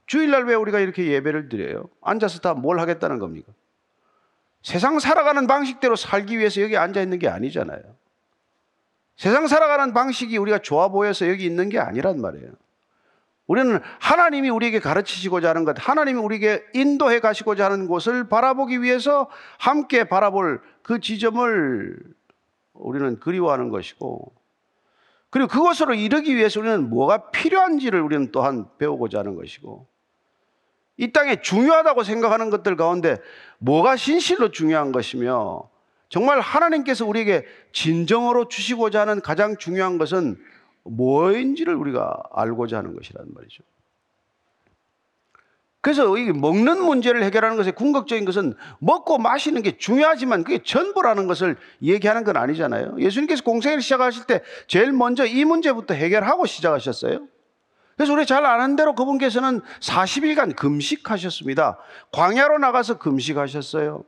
주일날 0.07 0.45
왜 0.45 0.55
우리가 0.55 0.79
이렇게 0.79 1.07
예배를 1.09 1.49
드려요? 1.49 1.88
앉아서 2.01 2.38
다 2.40 2.55
뭘 2.55 2.79
하겠다는 2.79 3.18
겁니까? 3.18 3.53
세상 4.62 4.98
살아가는 4.98 5.46
방식대로 5.46 5.96
살기 5.96 6.38
위해서 6.38 6.61
여기 6.62 6.77
앉아 6.77 7.01
있는 7.03 7.18
게 7.18 7.29
아니잖아요. 7.29 7.81
세상 9.16 9.46
살아가는 9.46 9.92
방식이 9.92 10.37
우리가 10.38 10.59
좋아 10.59 10.88
보여서 10.88 11.29
여기 11.29 11.44
있는 11.44 11.68
게 11.68 11.79
아니란 11.79 12.20
말이에요. 12.20 12.53
우리는 13.46 13.81
하나님이 13.98 14.51
우리에게 14.51 14.79
가르치시고자 14.79 15.51
하는 15.51 15.64
것, 15.64 15.77
하나님이 15.79 16.18
우리에게 16.20 16.64
인도해 16.75 17.20
가시고자 17.20 17.66
하는 17.66 17.87
곳을 17.87 18.29
바라보기 18.29 18.83
위해서 18.83 19.29
함께 19.59 20.05
바라볼 20.05 20.62
그 20.83 21.01
지점을 21.01 21.98
우리는 22.72 23.18
그리워하는 23.18 23.68
것이고, 23.68 24.33
그리고 25.29 25.48
그것으로 25.48 25.94
이르기 25.94 26.37
위해서 26.37 26.61
우리는 26.61 26.88
뭐가 26.88 27.31
필요한지를 27.31 28.01
우리는 28.01 28.31
또한 28.33 28.66
배우고자 28.79 29.18
하는 29.18 29.35
것이고, 29.35 29.87
이 30.97 31.13
땅에 31.13 31.41
중요하다고 31.41 32.03
생각하는 32.03 32.51
것들 32.51 32.77
가운데 32.77 33.19
뭐가 33.59 33.97
진실로 33.97 34.51
중요한 34.51 34.93
것이며, 34.93 35.69
정말 36.09 36.41
하나님께서 36.41 37.07
우리에게 37.07 37.47
진정으로 37.73 38.49
주시고자 38.49 39.01
하는 39.01 39.21
가장 39.21 39.57
중요한 39.57 39.97
것은 39.99 40.37
뭐인지를 40.85 41.75
우리가 41.75 42.23
알고자 42.33 42.79
하는 42.79 42.95
것이란 42.95 43.27
말이죠. 43.35 43.63
그래서 45.81 46.17
이 46.17 46.31
먹는 46.31 46.81
문제를 46.81 47.25
해결하는 47.25 47.57
것의 47.57 47.73
궁극적인 47.73 48.25
것은 48.25 48.55
먹고 48.79 49.19
마시는 49.19 49.63
게 49.63 49.79
중요하지만 49.79 50.45
그게 50.45 50.63
전부라는 50.63 51.27
것을 51.27 51.57
얘기하는 51.83 52.23
건 52.23 52.37
아니잖아요. 52.37 52.97
예수님께서 53.01 53.43
공생을 53.43 53.81
시작하실 53.81 54.27
때 54.27 54.43
제일 54.69 54.93
먼저 54.93 55.27
이 55.27 55.45
문제부터 55.45 55.95
해결하고 55.95 56.47
시작하셨어요. 56.47 57.27
그래서 57.97 58.13
우리 58.13 58.27
잘 58.27 58.45
아는 58.45 58.77
대로 58.77 58.95
그분께서는 58.95 59.61
40일간 59.81 60.57
금식하셨습니다. 60.57 61.79
광야로 62.13 62.59
나가서 62.59 62.99
금식하셨어요. 62.99 64.05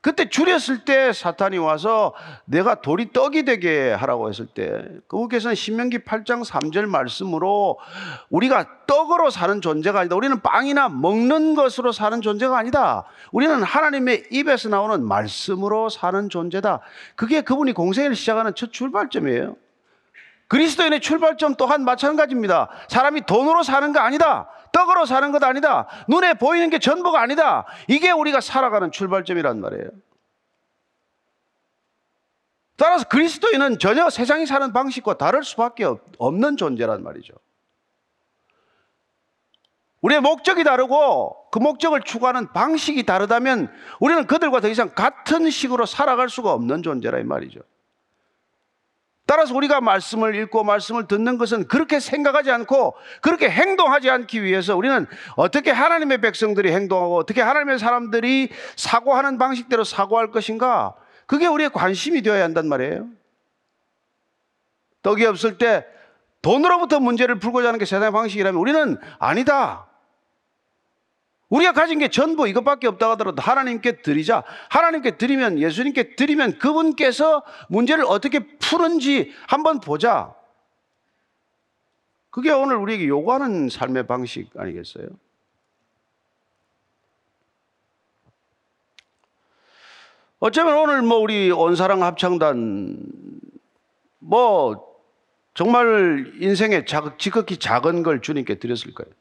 그때 0.00 0.28
줄였을 0.28 0.84
때 0.84 1.12
사탄이 1.12 1.58
와서 1.58 2.14
내가 2.44 2.80
돌이 2.80 3.12
떡이 3.12 3.44
되게 3.44 3.92
하라고 3.92 4.28
했을 4.28 4.46
때 4.46 4.84
그분께서는 5.08 5.56
신명기 5.56 5.98
8장 5.98 6.44
3절 6.44 6.86
말씀으로 6.86 7.78
우리가 8.30 8.86
떡으로 8.86 9.30
사는 9.30 9.60
존재가 9.60 9.98
아니다. 10.00 10.14
우리는 10.14 10.40
빵이나 10.40 10.88
먹는 10.88 11.56
것으로 11.56 11.90
사는 11.90 12.20
존재가 12.22 12.56
아니다. 12.56 13.06
우리는 13.32 13.60
하나님의 13.62 14.28
입에서 14.30 14.68
나오는 14.68 15.04
말씀으로 15.04 15.88
사는 15.88 16.28
존재다. 16.28 16.80
그게 17.16 17.40
그분이 17.40 17.72
공생을 17.72 18.14
시작하는 18.14 18.54
첫 18.54 18.72
출발점이에요. 18.72 19.56
그리스도인의 20.48 21.00
출발점 21.00 21.54
또한 21.54 21.84
마찬가지입니다. 21.84 22.68
사람이 22.88 23.26
돈으로 23.26 23.62
사는 23.62 23.92
거 23.92 24.00
아니다. 24.00 24.48
떡으로 24.72 25.06
사는 25.06 25.30
것 25.30 25.42
아니다. 25.44 25.86
눈에 26.08 26.34
보이는 26.34 26.70
게 26.70 26.78
전부가 26.78 27.20
아니다. 27.20 27.66
이게 27.86 28.10
우리가 28.10 28.40
살아가는 28.40 28.90
출발점이란 28.90 29.60
말이에요. 29.60 29.90
따라서 32.76 33.04
그리스도인은 33.08 33.78
전혀 33.78 34.08
세상이 34.08 34.46
사는 34.46 34.72
방식과 34.72 35.18
다를 35.18 35.42
수밖에 35.42 35.84
없는 36.18 36.56
존재란 36.56 37.02
말이죠. 37.02 37.34
우리의 40.00 40.20
목적이 40.20 40.62
다르고 40.62 41.50
그 41.50 41.58
목적을 41.58 42.02
추구하는 42.02 42.52
방식이 42.52 43.04
다르다면 43.04 43.68
우리는 43.98 44.26
그들과 44.26 44.60
더 44.60 44.68
이상 44.68 44.90
같은 44.94 45.50
식으로 45.50 45.86
살아갈 45.86 46.30
수가 46.30 46.52
없는 46.52 46.84
존재라 46.84 47.18
이 47.18 47.24
말이죠. 47.24 47.60
따라서 49.28 49.54
우리가 49.54 49.82
말씀을 49.82 50.34
읽고 50.36 50.64
말씀을 50.64 51.06
듣는 51.06 51.36
것은 51.36 51.68
그렇게 51.68 52.00
생각하지 52.00 52.50
않고 52.50 52.94
그렇게 53.20 53.50
행동하지 53.50 54.08
않기 54.08 54.42
위해서 54.42 54.74
우리는 54.74 55.06
어떻게 55.36 55.70
하나님의 55.70 56.22
백성들이 56.22 56.72
행동하고 56.72 57.18
어떻게 57.18 57.42
하나님의 57.42 57.78
사람들이 57.78 58.48
사고하는 58.76 59.36
방식대로 59.36 59.84
사고할 59.84 60.30
것인가 60.30 60.94
그게 61.26 61.46
우리의 61.46 61.68
관심이 61.68 62.22
되어야 62.22 62.42
한단 62.42 62.68
말이에요. 62.68 63.06
떡이 65.02 65.26
없을 65.26 65.58
때 65.58 65.84
돈으로부터 66.40 66.98
문제를 66.98 67.38
풀고자 67.38 67.68
하는 67.68 67.78
게 67.78 67.84
세상의 67.84 68.12
방식이라면 68.12 68.58
우리는 68.58 68.96
아니다. 69.18 69.87
우리가 71.48 71.72
가진 71.72 71.98
게 71.98 72.08
전부 72.08 72.46
이것밖에 72.46 72.86
없다고 72.88 73.12
하더라도 73.12 73.40
하나님께 73.40 74.02
드리자. 74.02 74.44
하나님께 74.68 75.16
드리면, 75.16 75.58
예수님께 75.58 76.14
드리면 76.16 76.58
그분께서 76.58 77.42
문제를 77.68 78.04
어떻게 78.04 78.40
푸는지 78.58 79.32
한번 79.46 79.80
보자. 79.80 80.34
그게 82.30 82.50
오늘 82.50 82.76
우리에게 82.76 83.08
요구하는 83.08 83.68
삶의 83.70 84.06
방식 84.06 84.50
아니겠어요? 84.56 85.06
어쩌면 90.40 90.76
오늘 90.76 91.02
뭐 91.02 91.18
우리 91.18 91.50
온사랑 91.50 92.02
합창단 92.04 92.96
뭐 94.20 94.86
정말 95.54 96.32
인생에 96.40 96.84
지극히 97.18 97.56
작은 97.56 98.04
걸 98.04 98.20
주님께 98.20 98.60
드렸을 98.60 98.94
거예요. 98.94 99.17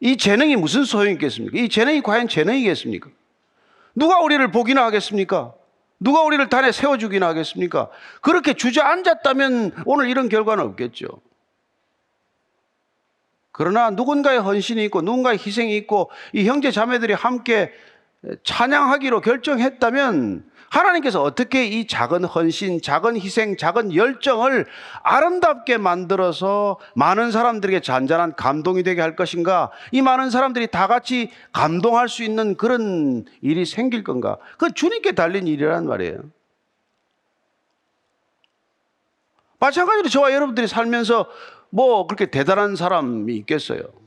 이 0.00 0.16
재능이 0.16 0.56
무슨 0.56 0.84
소용이 0.84 1.12
있겠습니까? 1.12 1.58
이 1.58 1.68
재능이 1.68 2.00
과연 2.00 2.28
재능이겠습니까? 2.28 3.10
누가 3.94 4.20
우리를 4.20 4.50
보기나 4.50 4.84
하겠습니까? 4.86 5.54
누가 6.00 6.22
우리를 6.22 6.48
단에 6.48 6.72
세워주기나 6.72 7.28
하겠습니까? 7.28 7.90
그렇게 8.22 8.54
주저앉았다면 8.54 9.82
오늘 9.84 10.08
이런 10.08 10.30
결과는 10.30 10.64
없겠죠. 10.64 11.06
그러나 13.52 13.90
누군가의 13.90 14.40
헌신이 14.40 14.82
있고 14.86 15.02
누군가의 15.02 15.38
희생이 15.38 15.76
있고 15.76 16.10
이 16.32 16.48
형제 16.48 16.70
자매들이 16.70 17.12
함께 17.12 17.70
찬양하기로 18.42 19.20
결정했다면 19.20 20.49
하나님께서 20.70 21.20
어떻게 21.20 21.66
이 21.66 21.86
작은 21.86 22.24
헌신, 22.24 22.80
작은 22.80 23.16
희생, 23.20 23.56
작은 23.56 23.94
열정을 23.94 24.66
아름답게 25.02 25.78
만들어서 25.78 26.78
많은 26.94 27.32
사람들에게 27.32 27.80
잔잔한 27.80 28.34
감동이 28.36 28.82
되게 28.84 29.00
할 29.00 29.16
것인가? 29.16 29.70
이 29.90 30.00
많은 30.00 30.30
사람들이 30.30 30.68
다 30.68 30.86
같이 30.86 31.30
감동할 31.52 32.08
수 32.08 32.22
있는 32.22 32.56
그런 32.56 33.26
일이 33.42 33.66
생길 33.66 34.04
건가? 34.04 34.38
그 34.58 34.72
주님께 34.72 35.12
달린 35.12 35.46
일이란 35.46 35.86
말이에요. 35.86 36.20
마찬가지로 39.58 40.08
저와 40.08 40.32
여러분들이 40.32 40.68
살면서 40.68 41.26
뭐 41.68 42.06
그렇게 42.06 42.30
대단한 42.30 42.76
사람이 42.76 43.34
있겠어요. 43.38 43.99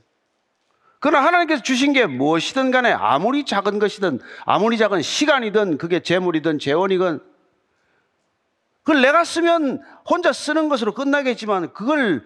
그러나 1.04 1.22
하나님께서 1.26 1.62
주신 1.62 1.92
게 1.92 2.06
무엇이든 2.06 2.70
간에 2.70 2.90
아무리 2.90 3.44
작은 3.44 3.78
것이든 3.78 4.20
아무리 4.46 4.78
작은 4.78 5.02
시간이든 5.02 5.76
그게 5.76 6.00
재물이든 6.00 6.58
재원이든 6.58 7.20
그걸 8.82 9.02
내가 9.02 9.22
쓰면 9.22 9.82
혼자 10.08 10.32
쓰는 10.32 10.70
것으로 10.70 10.94
끝나겠지만 10.94 11.74
그걸 11.74 12.24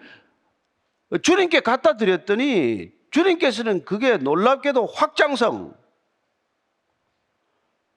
주님께 1.21 1.59
갖다 1.59 1.97
드렸더니 1.97 2.93
주님께서는 3.11 3.83
그게 3.83 4.15
놀랍게도 4.15 4.85
확장성, 4.85 5.73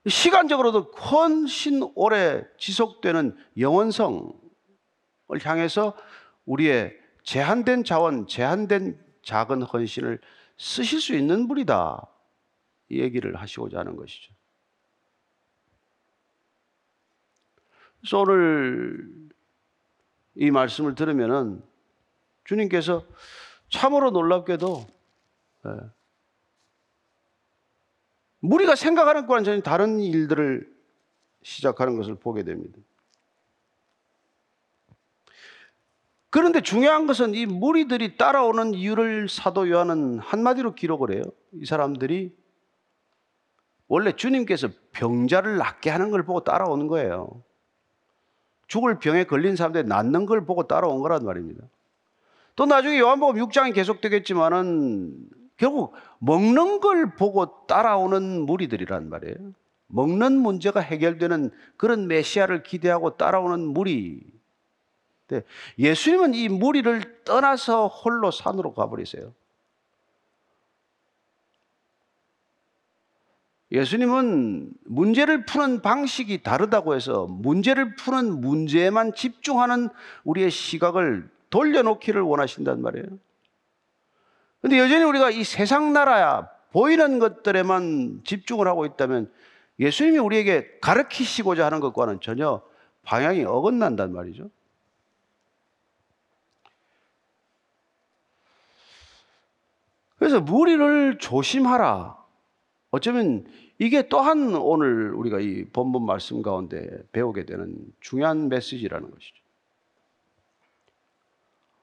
시간적으로도 0.08 0.90
훨씬 0.96 1.88
오래 1.94 2.42
지속되는 2.58 3.36
영원성을 3.56 4.32
향해서 5.44 5.94
우리의 6.44 6.96
제한된 7.22 7.84
자원, 7.84 8.26
제한된 8.26 9.00
작은 9.22 9.62
헌신을 9.62 10.18
쓰실 10.62 11.00
수 11.00 11.16
있는 11.16 11.48
분이다. 11.48 12.06
이 12.88 13.00
얘기를 13.00 13.34
하시고자 13.34 13.80
하는 13.80 13.96
것이죠. 13.96 14.32
그래서 17.98 18.20
오늘 18.20 19.28
이 20.36 20.52
말씀을 20.52 20.94
들으면은 20.94 21.64
주님께서 22.44 23.04
참으로 23.70 24.12
놀랍게도 24.12 24.86
예, 25.66 25.70
우리가 28.42 28.76
생각하는 28.76 29.22
것과는 29.22 29.44
전혀 29.44 29.60
다른 29.62 29.98
일들을 29.98 30.72
시작하는 31.42 31.96
것을 31.96 32.14
보게 32.14 32.44
됩니다. 32.44 32.78
그런데 36.32 36.62
중요한 36.62 37.06
것은 37.06 37.34
이 37.34 37.44
무리들이 37.44 38.16
따라오는 38.16 38.72
이유를 38.72 39.28
사도 39.28 39.68
요한은 39.68 40.18
한마디로 40.18 40.74
기록을 40.74 41.14
해요. 41.14 41.22
이 41.52 41.66
사람들이 41.66 42.34
원래 43.86 44.12
주님께서 44.12 44.70
병자를 44.92 45.58
낫게 45.58 45.90
하는 45.90 46.10
걸 46.10 46.24
보고 46.24 46.42
따라오는 46.42 46.86
거예요. 46.86 47.42
죽을 48.66 48.98
병에 48.98 49.24
걸린 49.24 49.56
사람들이 49.56 49.86
낫는 49.86 50.24
걸 50.24 50.46
보고 50.46 50.66
따라온 50.66 51.02
거란 51.02 51.26
말입니다. 51.26 51.64
또 52.56 52.64
나중에 52.64 52.98
요한복음 52.98 53.36
6장이 53.36 53.74
계속되겠지만은 53.74 55.28
결국 55.58 55.92
먹는 56.18 56.80
걸 56.80 57.14
보고 57.14 57.66
따라오는 57.66 58.46
무리들이란 58.46 59.10
말이에요. 59.10 59.36
먹는 59.88 60.38
문제가 60.38 60.80
해결되는 60.80 61.50
그런 61.76 62.08
메시아를 62.08 62.62
기대하고 62.62 63.18
따라오는 63.18 63.60
무리. 63.60 64.31
예수님은 65.78 66.34
이 66.34 66.48
무리를 66.48 67.24
떠나서 67.24 67.88
홀로 67.88 68.30
산으로 68.30 68.74
가버리세요. 68.74 69.32
예수님은 73.72 74.70
문제를 74.84 75.46
푸는 75.46 75.80
방식이 75.80 76.42
다르다고 76.42 76.94
해서 76.94 77.26
문제를 77.26 77.96
푸는 77.96 78.40
문제에만 78.40 79.14
집중하는 79.14 79.88
우리의 80.24 80.50
시각을 80.50 81.30
돌려놓기를 81.48 82.20
원하신단 82.20 82.82
말이에요. 82.82 83.06
근데 84.60 84.78
여전히 84.78 85.04
우리가 85.04 85.30
이 85.30 85.42
세상 85.42 85.92
나라야 85.92 86.48
보이는 86.70 87.18
것들에만 87.18 88.22
집중을 88.24 88.66
하고 88.68 88.84
있다면 88.84 89.32
예수님이 89.78 90.18
우리에게 90.18 90.78
가르치시고자 90.80 91.64
하는 91.64 91.80
것과는 91.80 92.20
전혀 92.20 92.62
방향이 93.04 93.44
어긋난단 93.44 94.12
말이죠. 94.12 94.50
그래서 100.22 100.40
무리를 100.40 101.18
조심하라. 101.18 102.16
어쩌면 102.92 103.44
이게 103.80 104.06
또한 104.06 104.54
오늘 104.54 105.12
우리가 105.14 105.40
이 105.40 105.64
본문 105.64 106.06
말씀 106.06 106.42
가운데 106.42 106.86
배우게 107.10 107.44
되는 107.44 107.76
중요한 107.98 108.48
메시지라는 108.48 109.10
것이죠. 109.10 109.42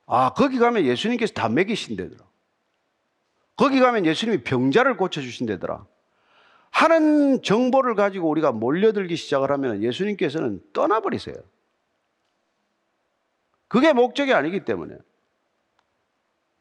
아, 0.06 0.30
거기 0.30 0.58
가면 0.58 0.86
예수님께서 0.86 1.34
다 1.34 1.50
먹이신대더라. 1.50 2.24
거기 3.58 3.82
가면 3.82 4.06
예수님이 4.06 4.42
병자를 4.46 4.96
고쳐주신대더라. 4.96 5.86
하는 6.72 7.42
정보를 7.42 7.96
가지고 7.96 8.30
우리가 8.30 8.54
몰려들기 8.54 9.18
시작을 9.18 9.52
하면 9.52 9.84
예수님께서는 9.84 10.62
떠나버리세요. 10.72 11.36
그게 13.68 13.92
목적이 13.92 14.34
아니기 14.34 14.64
때문에. 14.64 14.96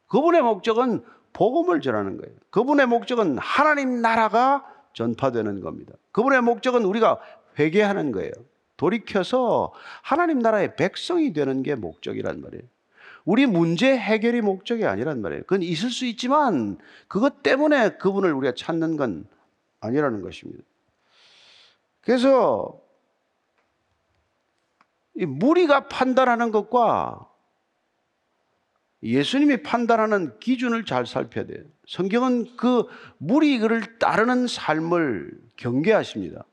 그분의 0.07 0.41
목적은 0.41 1.05
복음을 1.33 1.81
전하는 1.81 2.17
거예요. 2.17 2.35
그분의 2.49 2.87
목적은 2.87 3.37
하나님 3.37 4.01
나라가 4.01 4.65
전파되는 4.93 5.61
겁니다. 5.61 5.93
그분의 6.11 6.41
목적은 6.41 6.83
우리가 6.83 7.19
회개하는 7.57 8.11
거예요. 8.11 8.31
돌이켜서 8.77 9.73
하나님 10.01 10.39
나라의 10.39 10.75
백성이 10.75 11.33
되는 11.33 11.63
게 11.63 11.75
목적이란 11.75 12.41
말이에요. 12.41 12.63
우리 13.25 13.45
문제 13.45 13.95
해결이 13.95 14.41
목적이 14.41 14.85
아니란 14.85 15.21
말이에요. 15.21 15.43
그건 15.43 15.61
있을 15.61 15.89
수 15.89 16.05
있지만 16.05 16.77
그것 17.07 17.43
때문에 17.43 17.97
그분을 17.97 18.33
우리가 18.33 18.55
찾는 18.55 18.97
건 18.97 19.27
아니라는 19.81 20.21
것입니다. 20.21 20.63
그래서 22.01 22.79
이 25.15 25.25
무리가 25.25 25.89
판단하는 25.89 26.51
것과 26.51 27.28
예수님이 29.01 29.63
판단하는 29.63 30.37
기준을 30.39 30.85
잘 30.85 31.05
살펴야 31.05 31.45
돼요. 31.45 31.63
성경은 31.87 32.57
그 32.57 32.85
무리를 33.17 33.97
따르는 33.97 34.47
삶을 34.47 35.31
경계하십니다. 35.55 36.43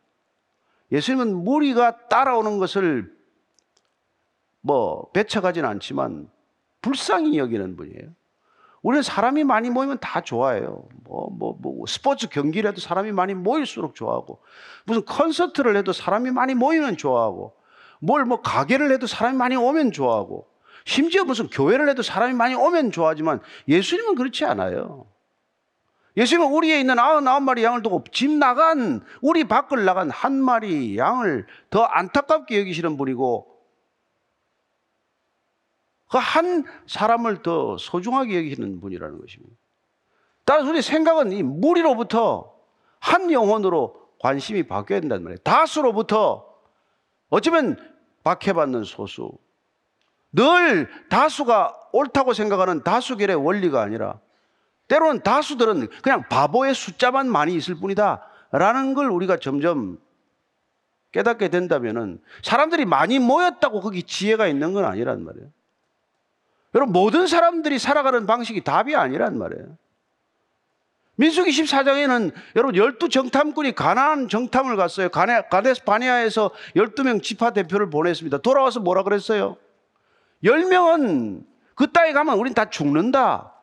예수님은 0.92 1.34
무리가 1.34 2.08
따라오는 2.08 2.58
것을 2.58 3.12
뭐 4.60 5.10
배척하지는 5.12 5.68
않지만 5.68 6.28
불쌍히 6.82 7.38
여기는 7.38 7.76
분이에요. 7.76 8.10
우리는 8.82 9.02
사람이 9.02 9.42
많이 9.42 9.68
모이면 9.68 9.98
다 10.00 10.20
좋아해요. 10.20 10.86
뭐, 11.02 11.28
뭐, 11.32 11.58
뭐, 11.60 11.84
스포츠 11.88 12.28
경기라도 12.28 12.80
사람이 12.80 13.10
많이 13.10 13.34
모일수록 13.34 13.96
좋아하고, 13.96 14.40
무슨 14.84 15.04
콘서트를 15.04 15.76
해도 15.76 15.92
사람이 15.92 16.30
많이 16.30 16.54
모이면 16.54 16.96
좋아하고, 16.96 17.56
뭘 17.98 18.24
뭐 18.24 18.42
가게를 18.42 18.92
해도 18.92 19.08
사람이 19.08 19.36
많이 19.36 19.56
오면 19.56 19.90
좋아하고, 19.90 20.46
심지어 20.86 21.24
무슨 21.24 21.48
교회를 21.48 21.88
해도 21.90 22.02
사람이 22.02 22.32
많이 22.32 22.54
오면 22.54 22.92
좋아하지만 22.92 23.40
예수님은 23.68 24.14
그렇지 24.14 24.44
않아요. 24.44 25.06
예수님은 26.16 26.50
우리에 26.52 26.80
있는 26.80 26.98
아흔아홉 26.98 27.42
마리 27.42 27.62
양을 27.62 27.82
두고 27.82 28.04
집 28.12 28.30
나간 28.30 29.04
우리 29.20 29.44
밖을 29.44 29.84
나간 29.84 30.10
한 30.10 30.32
마리 30.32 30.96
양을 30.96 31.46
더 31.68 31.82
안타깝게 31.82 32.60
여기시는 32.60 32.96
분이고 32.96 33.52
그 36.08 36.18
한 36.18 36.64
사람을 36.86 37.42
더 37.42 37.76
소중하게 37.78 38.38
여기시는 38.38 38.80
분이라는 38.80 39.20
것입니다. 39.20 39.56
따라서 40.44 40.70
우리 40.70 40.80
생각은 40.80 41.32
이 41.32 41.42
무리로부터 41.42 42.54
한 43.00 43.32
영혼으로 43.32 44.08
관심이 44.20 44.62
바뀌어야 44.62 45.00
된단 45.00 45.24
말이에요. 45.24 45.38
다수로부터 45.38 46.46
어쩌면 47.28 47.76
박해받는 48.22 48.84
소수, 48.84 49.32
늘 50.36 50.88
다수가 51.08 51.74
옳다고 51.92 52.34
생각하는 52.34 52.84
다수결의 52.84 53.36
원리가 53.36 53.80
아니라 53.82 54.20
때로는 54.86 55.22
다수들은 55.22 55.88
그냥 56.02 56.28
바보의 56.28 56.74
숫자만 56.74 57.28
많이 57.28 57.54
있을 57.54 57.74
뿐이다. 57.76 58.22
라는 58.52 58.94
걸 58.94 59.10
우리가 59.10 59.38
점점 59.38 59.98
깨닫게 61.10 61.48
된다면 61.48 62.20
사람들이 62.42 62.84
많이 62.84 63.18
모였다고 63.18 63.80
거기 63.80 64.02
지혜가 64.02 64.46
있는 64.46 64.72
건 64.74 64.84
아니란 64.84 65.24
말이에요. 65.24 65.48
여러분, 66.74 66.92
모든 66.92 67.26
사람들이 67.26 67.78
살아가는 67.78 68.26
방식이 68.26 68.62
답이 68.62 68.94
아니란 68.94 69.38
말이에요. 69.38 69.76
민수기 71.16 71.50
14장에는 71.50 72.32
여러분 72.56 72.76
열두 72.76 73.08
정탐꾼이 73.08 73.74
가나안 73.74 74.28
정탐을 74.28 74.76
갔어요. 74.76 75.08
가데스 75.08 75.82
바니아에서 75.84 76.50
12명 76.76 77.22
지파 77.22 77.54
대표를 77.54 77.88
보냈습니다. 77.88 78.38
돌아와서 78.38 78.80
뭐라 78.80 79.02
그랬어요? 79.02 79.56
10명은 80.44 81.44
그 81.74 81.90
땅에 81.92 82.12
가면 82.12 82.38
우린 82.38 82.54
다 82.54 82.70
죽는다. 82.70 83.54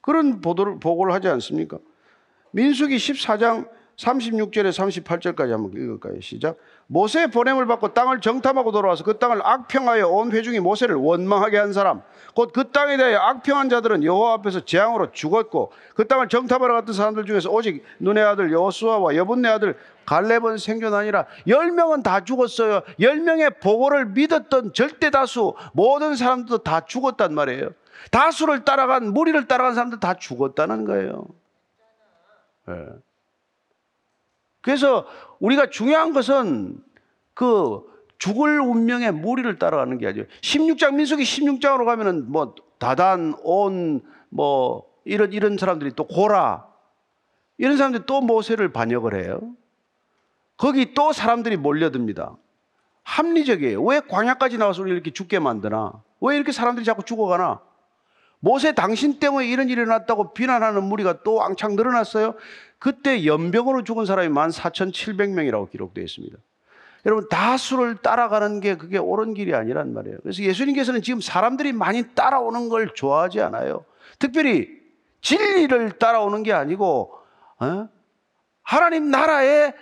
그런 0.00 0.40
보도를, 0.40 0.78
보고를 0.80 1.12
하지 1.12 1.28
않습니까? 1.28 1.78
민수기 2.52 2.96
14장 2.96 3.68
36절에 3.96 4.70
38절까지 4.70 5.50
한번 5.50 5.72
읽을까요? 5.72 6.20
시작. 6.20 6.56
모세의 6.86 7.30
보냄을 7.30 7.66
받고 7.66 7.94
땅을 7.94 8.20
정탐하고 8.20 8.72
돌아와서 8.72 9.04
그 9.04 9.18
땅을 9.18 9.40
악평하여 9.42 10.08
온 10.08 10.32
회중이 10.32 10.60
모세를 10.60 10.96
원망하게 10.96 11.58
한 11.58 11.72
사람 11.72 12.02
곧 12.34 12.52
그 12.52 12.70
땅에 12.70 12.96
대하여 12.96 13.18
악평한 13.18 13.68
자들은 13.70 14.04
여호와 14.04 14.34
앞에서 14.34 14.64
재앙으로 14.64 15.12
죽었고 15.12 15.72
그 15.94 16.06
땅을 16.06 16.28
정탐하러 16.28 16.74
갔던 16.74 16.94
사람들 16.94 17.24
중에서 17.24 17.50
오직 17.50 17.82
눈의 17.98 18.22
아들 18.24 18.52
여호수아와 18.52 19.16
여분네 19.16 19.48
아들 19.48 19.78
갈렙은 20.04 20.58
생존하니라 20.58 21.26
열 21.46 21.70
명은 21.70 22.02
다 22.02 22.24
죽었어요 22.24 22.82
열 23.00 23.20
명의 23.20 23.50
보고를 23.60 24.06
믿었던 24.06 24.72
절대 24.74 25.10
다수 25.10 25.54
모든 25.72 26.16
사람들도 26.16 26.58
다 26.58 26.84
죽었단 26.84 27.34
말이에요 27.34 27.70
다수를 28.10 28.64
따라간 28.64 29.12
무리를 29.12 29.46
따라간 29.46 29.74
사람들 29.74 30.00
다 30.00 30.14
죽었다는 30.14 30.84
거예요 30.84 31.26
네. 32.66 32.74
그래서 34.62 35.06
우리가 35.40 35.68
중요한 35.70 36.12
것은 36.12 36.78
그 37.34 37.82
죽을 38.18 38.60
운명에 38.60 39.10
무리를 39.10 39.58
따라가는 39.58 39.98
게 39.98 40.06
아니에요. 40.06 40.26
16장 40.40 40.94
민수기 40.94 41.22
16장으로 41.24 41.84
가면은 41.84 42.30
뭐 42.30 42.54
다단 42.78 43.34
온 43.42 44.00
뭐 44.32 44.86
이런 45.04 45.32
이런 45.32 45.58
사람들이 45.58 45.92
또 45.94 46.06
고라 46.06 46.66
이런 47.58 47.76
사람들이 47.76 48.04
또 48.06 48.20
모세를 48.20 48.72
반역을 48.72 49.14
해요. 49.22 49.40
거기 50.56 50.94
또 50.94 51.12
사람들이 51.12 51.56
몰려듭니다. 51.58 52.36
합리적이에요. 53.02 53.82
왜 53.82 54.00
광야까지 54.00 54.58
나와서 54.58 54.82
우리 54.82 54.92
이렇게 54.92 55.10
죽게 55.10 55.38
만드나? 55.38 55.92
왜 56.20 56.36
이렇게 56.36 56.50
사람들이 56.50 56.84
자꾸 56.84 57.02
죽어가나? 57.02 57.60
모세 58.44 58.72
당신 58.72 59.20
때문에 59.20 59.46
이런 59.46 59.68
일이 59.68 59.80
일어났다고 59.80 60.34
비난하는 60.34 60.82
무리가 60.82 61.22
또 61.22 61.36
왕창 61.36 61.76
늘어났어요. 61.76 62.34
그때 62.80 63.24
연병으로 63.24 63.84
죽은 63.84 64.04
사람이 64.04 64.34
14,700명이라고 64.34 65.70
기록되어 65.70 66.02
있습니다. 66.02 66.36
여러분 67.06 67.28
다수를 67.28 67.98
따라가는 67.98 68.58
게 68.58 68.76
그게 68.76 68.98
옳은 68.98 69.34
길이 69.34 69.54
아니란 69.54 69.94
말이에요. 69.94 70.18
그래서 70.22 70.42
예수님께서는 70.42 71.02
지금 71.02 71.20
사람들이 71.20 71.72
많이 71.72 72.02
따라오는 72.14 72.68
걸 72.68 72.92
좋아하지 72.94 73.40
않아요. 73.42 73.84
특별히 74.18 74.68
진리를 75.20 75.98
따라오는 75.98 76.42
게 76.42 76.52
아니고 76.52 77.14
어? 77.60 77.88
하나님 78.64 79.08
나라의 79.12 79.72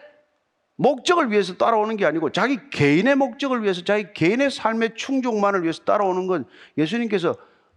목적을 0.77 1.31
위해서 1.31 1.57
따라오는 1.57 1.97
게 1.97 2.05
아니고 2.05 2.31
자기 2.33 2.59
개인의 2.69 3.15
목적을 3.15 3.63
위해서 3.63 3.83
자기 3.85 4.13
개인의 4.13 4.51
삶의 4.51 4.97
충족만을 4.97 5.63
위해서 5.63 5.83
따라오는 5.85 6.27
건 6.27 6.45
예수님께서 6.77 7.35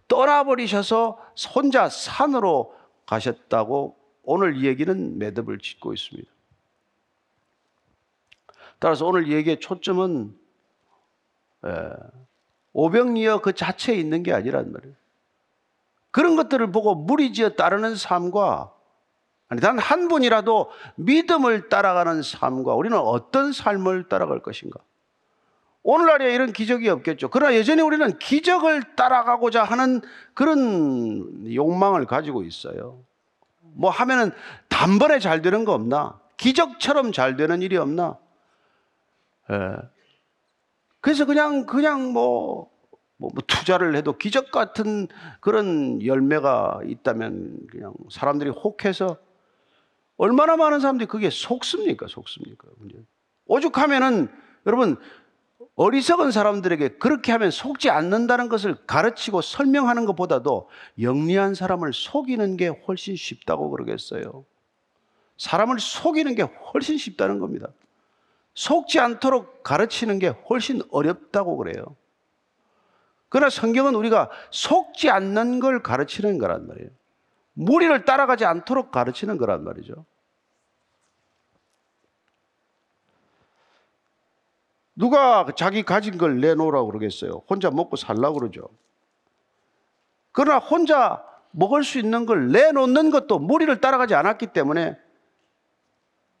떠나버리셔서 0.08 1.18
혼자 1.54 1.88
산으로 1.88 2.74
가셨다고 3.06 3.96
오늘 4.22 4.56
이 4.56 4.66
얘기는 4.66 5.18
매듭을 5.18 5.58
짓고 5.58 5.92
있습니다. 5.92 6.30
따라서 8.78 9.06
오늘 9.06 9.28
이 9.28 9.32
얘기의 9.32 9.60
초점은 9.60 10.38
오병이어 12.72 13.40
그 13.40 13.54
자체에 13.54 13.94
있는 13.96 14.22
게 14.22 14.32
아니란 14.32 14.72
말이에요. 14.72 14.94
그런 16.10 16.36
것들을 16.36 16.70
보고 16.70 16.94
무리지어 16.94 17.50
따르는 17.50 17.96
삶과 17.96 18.72
아니 19.48 19.60
단 19.60 19.78
한 19.78 20.08
분이라도 20.08 20.70
믿음을 20.96 21.68
따라가는 21.68 22.22
삶과 22.22 22.74
우리는 22.74 22.96
어떤 22.98 23.52
삶을 23.52 24.08
따라갈 24.08 24.40
것인가? 24.40 24.80
오늘날에 25.84 26.34
이런 26.34 26.52
기적이 26.52 26.88
없겠죠. 26.88 27.28
그러나 27.28 27.54
여전히 27.56 27.82
우리는 27.82 28.18
기적을 28.18 28.96
따라가고자 28.96 29.62
하는 29.62 30.00
그런 30.32 31.54
욕망을 31.54 32.06
가지고 32.06 32.42
있어요. 32.42 33.04
뭐 33.60 33.90
하면은 33.90 34.32
단번에 34.70 35.18
잘 35.18 35.42
되는 35.42 35.64
거 35.66 35.72
없나? 35.72 36.18
기적처럼 36.38 37.12
잘 37.12 37.36
되는 37.36 37.60
일이 37.60 37.76
없나? 37.76 38.18
예. 39.50 39.76
그래서 41.02 41.26
그냥 41.26 41.66
그냥 41.66 42.14
뭐, 42.14 42.70
뭐, 43.18 43.30
뭐 43.34 43.42
투자를 43.46 43.94
해도 43.94 44.16
기적 44.16 44.50
같은 44.50 45.06
그런 45.40 46.02
열매가 46.02 46.80
있다면 46.86 47.58
그냥 47.70 47.92
사람들이 48.10 48.48
혹해서 48.48 49.18
얼마나 50.16 50.56
많은 50.56 50.80
사람들이 50.80 51.06
그게 51.08 51.28
속습니까? 51.28 52.06
속습니까? 52.08 52.68
오죽하면은 53.44 54.28
여러분 54.66 54.96
어리석은 55.76 56.30
사람들에게 56.30 56.98
그렇게 56.98 57.32
하면 57.32 57.50
속지 57.50 57.90
않는다는 57.90 58.48
것을 58.48 58.76
가르치고 58.86 59.40
설명하는 59.40 60.04
것보다도 60.06 60.68
영리한 61.00 61.54
사람을 61.54 61.92
속이는 61.92 62.56
게 62.56 62.68
훨씬 62.68 63.16
쉽다고 63.16 63.70
그러겠어요. 63.70 64.44
사람을 65.36 65.80
속이는 65.80 66.36
게 66.36 66.42
훨씬 66.42 66.96
쉽다는 66.96 67.40
겁니다. 67.40 67.68
속지 68.54 69.00
않도록 69.00 69.64
가르치는 69.64 70.20
게 70.20 70.28
훨씬 70.28 70.80
어렵다고 70.90 71.56
그래요. 71.56 71.96
그러나 73.28 73.50
성경은 73.50 73.96
우리가 73.96 74.30
속지 74.52 75.10
않는 75.10 75.58
걸 75.58 75.82
가르치는 75.82 76.38
거란 76.38 76.68
말이에요. 76.68 76.88
무리를 77.54 78.04
따라가지 78.04 78.44
않도록 78.44 78.92
가르치는 78.92 79.38
거란 79.38 79.64
말이죠. 79.64 80.04
누가 84.96 85.46
자기 85.56 85.82
가진 85.82 86.18
걸 86.18 86.40
내놓으라고 86.40 86.86
그러겠어요? 86.86 87.42
혼자 87.48 87.70
먹고 87.70 87.96
살라고 87.96 88.38
그러죠. 88.38 88.68
그러나 90.32 90.58
혼자 90.58 91.24
먹을 91.50 91.84
수 91.84 91.98
있는 91.98 92.26
걸 92.26 92.50
내놓는 92.50 93.10
것도 93.10 93.38
무리를 93.38 93.80
따라가지 93.80 94.14
않았기 94.14 94.48
때문에 94.48 94.96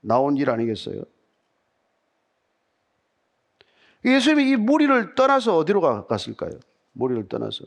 나온 0.00 0.36
일 0.36 0.50
아니겠어요? 0.50 1.02
예수님이 4.04 4.50
이 4.50 4.56
무리를 4.56 5.14
떠나서 5.14 5.56
어디로 5.56 6.06
갔을까요? 6.06 6.52
무리를 6.92 7.28
떠나서. 7.28 7.64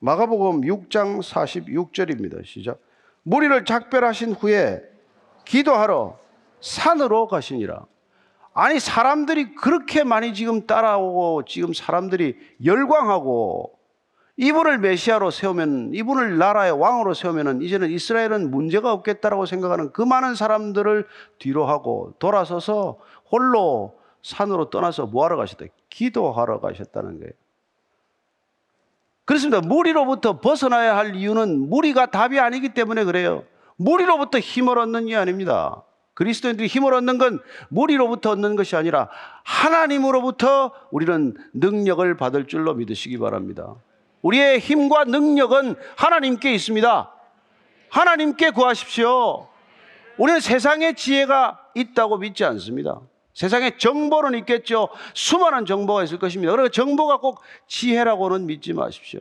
마가복음 0.00 0.60
6장 0.62 1.22
46절입니다. 1.22 2.44
시작. 2.44 2.80
무리를 3.22 3.64
작별하신 3.64 4.32
후에 4.32 4.82
기도하러 5.44 6.18
산으로 6.60 7.26
가시니라. 7.26 7.86
아니 8.60 8.80
사람들이 8.80 9.54
그렇게 9.54 10.02
많이 10.02 10.34
지금 10.34 10.66
따라오고 10.66 11.44
지금 11.44 11.72
사람들이 11.72 12.36
열광하고 12.64 13.78
이분을 14.36 14.78
메시아로 14.78 15.30
세우면 15.30 15.92
이분을 15.94 16.38
나라의 16.38 16.72
왕으로 16.72 17.14
세우면은 17.14 17.62
이제는 17.62 17.88
이스라엘은 17.88 18.50
문제가 18.50 18.92
없겠다라고 18.92 19.46
생각하는 19.46 19.92
그 19.92 20.02
많은 20.02 20.34
사람들을 20.34 21.06
뒤로 21.38 21.66
하고 21.66 22.14
돌아서서 22.18 22.98
홀로 23.30 23.96
산으로 24.24 24.70
떠나서 24.70 25.06
뭐 25.06 25.24
하러 25.24 25.36
가셨다? 25.36 25.66
기도하러 25.88 26.58
가셨다는 26.58 27.20
거예요. 27.20 27.32
그렇습니다. 29.24 29.60
무리로부터 29.60 30.40
벗어나야 30.40 30.96
할 30.96 31.14
이유는 31.14 31.70
무리가 31.70 32.06
답이 32.06 32.40
아니기 32.40 32.70
때문에 32.70 33.04
그래요. 33.04 33.44
무리로부터 33.76 34.40
힘을 34.40 34.80
얻는 34.80 35.06
게 35.06 35.14
아닙니다. 35.14 35.84
그리스도인들이 36.18 36.66
힘을 36.66 36.94
얻는 36.94 37.16
건 37.18 37.38
무리로부터 37.68 38.30
얻는 38.30 38.56
것이 38.56 38.74
아니라 38.74 39.08
하나님으로부터 39.44 40.72
우리는 40.90 41.36
능력을 41.54 42.16
받을 42.16 42.48
줄로 42.48 42.74
믿으시기 42.74 43.18
바랍니다. 43.18 43.76
우리의 44.22 44.58
힘과 44.58 45.04
능력은 45.04 45.76
하나님께 45.96 46.52
있습니다. 46.54 47.14
하나님께 47.90 48.50
구하십시오. 48.50 49.46
우리는 50.16 50.40
세상의 50.40 50.96
지혜가 50.96 51.60
있다고 51.76 52.18
믿지 52.18 52.44
않습니다. 52.44 53.00
세상에 53.32 53.78
정보는 53.78 54.36
있겠죠. 54.40 54.88
수많은 55.14 55.66
정보가 55.66 56.02
있을 56.02 56.18
것입니다. 56.18 56.50
그러나 56.50 56.68
정보가 56.68 57.18
꼭 57.18 57.42
지혜라고는 57.68 58.46
믿지 58.46 58.72
마십시오. 58.72 59.20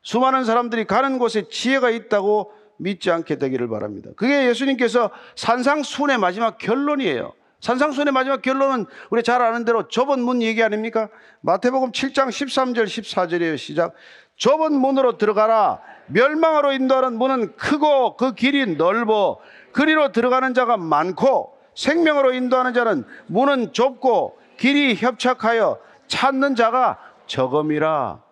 수많은 0.00 0.46
사람들이 0.46 0.86
가는 0.86 1.18
곳에 1.18 1.46
지혜가 1.50 1.90
있다고 1.90 2.54
믿지 2.78 3.10
않게 3.10 3.36
되기를 3.36 3.68
바랍니다. 3.68 4.10
그게 4.16 4.46
예수님께서 4.48 5.10
산상순의 5.34 6.18
마지막 6.18 6.58
결론이에요. 6.58 7.32
산상순의 7.60 8.12
마지막 8.12 8.42
결론은 8.42 8.86
우리 9.10 9.22
잘 9.22 9.42
아는 9.42 9.64
대로 9.64 9.88
좁은 9.88 10.20
문 10.20 10.42
얘기 10.42 10.62
아닙니까? 10.62 11.08
마태복음 11.40 11.92
7장 11.92 12.28
13절 12.28 12.84
14절이에요. 12.84 13.56
시작. 13.56 13.94
좁은 14.36 14.72
문으로 14.74 15.16
들어가라. 15.16 15.80
멸망으로 16.08 16.72
인도하는 16.72 17.18
문은 17.18 17.56
크고 17.56 18.16
그 18.16 18.34
길이 18.34 18.76
넓어 18.76 19.38
그리로 19.72 20.12
들어가는 20.12 20.54
자가 20.54 20.76
많고 20.76 21.56
생명으로 21.74 22.32
인도하는 22.32 22.74
자는 22.74 23.04
문은 23.26 23.72
좁고 23.72 24.38
길이 24.58 24.94
협착하여 24.94 25.78
찾는 26.06 26.54
자가 26.54 26.98
적음이라. 27.26 28.22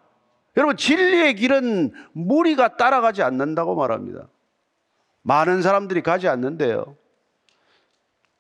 여러분, 0.56 0.76
진리의 0.76 1.34
길은 1.34 1.92
무리가 2.12 2.76
따라가지 2.76 3.22
않는다고 3.22 3.74
말합니다. 3.74 4.28
많은 5.24 5.62
사람들이 5.62 6.02
가지 6.02 6.28
않는데요. 6.28 6.96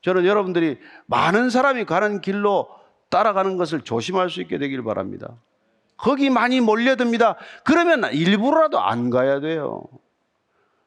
저는 0.02 0.26
여러분들이 0.26 0.78
많은 1.06 1.50
사람이 1.50 1.86
가는 1.86 2.20
길로 2.20 2.68
따라가는 3.08 3.56
것을 3.56 3.80
조심할 3.80 4.28
수 4.30 4.40
있게 4.42 4.58
되길 4.58 4.84
바랍니다. 4.84 5.34
거기 5.96 6.28
많이 6.28 6.60
몰려듭니다. 6.60 7.36
그러면 7.64 8.12
일부러라도 8.12 8.80
안 8.80 9.08
가야 9.08 9.40
돼요. 9.40 9.82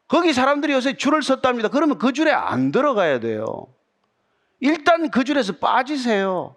거기 0.08 0.34
사람들이 0.34 0.74
요새 0.74 0.96
줄을 0.96 1.24
섰답니다. 1.24 1.70
그러면 1.70 1.98
그 1.98 2.14
줄에 2.14 2.32
안 2.32 2.72
들어가야 2.72 3.20
돼요. 3.20 3.68
일단 4.60 5.10
그 5.10 5.24
줄에서 5.24 5.54
빠지세요. 5.54 6.56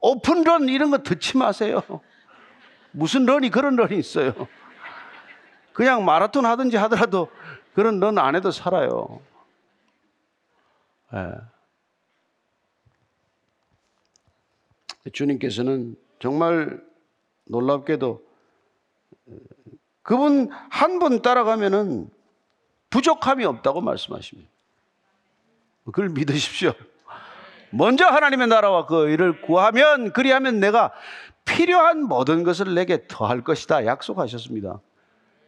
오픈런 0.00 0.68
이런 0.68 0.90
거 0.90 0.98
듣지 0.98 1.36
마세요. 1.36 1.82
무슨 2.90 3.26
런이 3.26 3.50
그런 3.50 3.76
런이 3.76 3.96
있어요. 3.96 4.34
그냥 5.72 6.04
마라톤 6.04 6.44
하든지 6.46 6.76
하더라도 6.76 7.28
그런 7.80 7.98
런안 7.98 8.36
해도 8.36 8.50
살아요. 8.50 9.22
네. 11.14 11.30
주님께서는 15.10 15.96
정말 16.18 16.84
놀랍게도 17.46 18.22
그분 20.02 20.50
한 20.68 20.98
분 20.98 21.22
따라가면은 21.22 22.10
부족함이 22.90 23.46
없다고 23.46 23.80
말씀하십니다. 23.80 24.50
그걸 25.86 26.10
믿으십시오. 26.10 26.74
먼저 27.70 28.04
하나님의 28.04 28.48
나라와 28.48 28.84
그 28.84 29.08
일을 29.08 29.40
구하면 29.40 30.12
그리하면 30.12 30.60
내가 30.60 30.92
필요한 31.46 32.02
모든 32.02 32.42
것을 32.42 32.74
내게 32.74 33.06
더할 33.08 33.42
것이다 33.42 33.86
약속하셨습니다. 33.86 34.80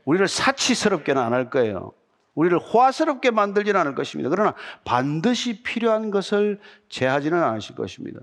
우리를 0.07 0.27
사치스럽게는 0.27 1.21
안 1.21 1.35
할 1.35 1.51
거예요. 1.51 1.93
우리를 2.35 2.59
호화스럽게 2.59 3.31
만들지는 3.31 3.79
않을 3.81 3.95
것입니다. 3.95 4.31
그러나 4.31 4.55
반드시 4.85 5.63
필요한 5.63 6.11
것을 6.11 6.61
제하지는 6.89 7.43
않으실 7.43 7.75
것입니다. 7.75 8.21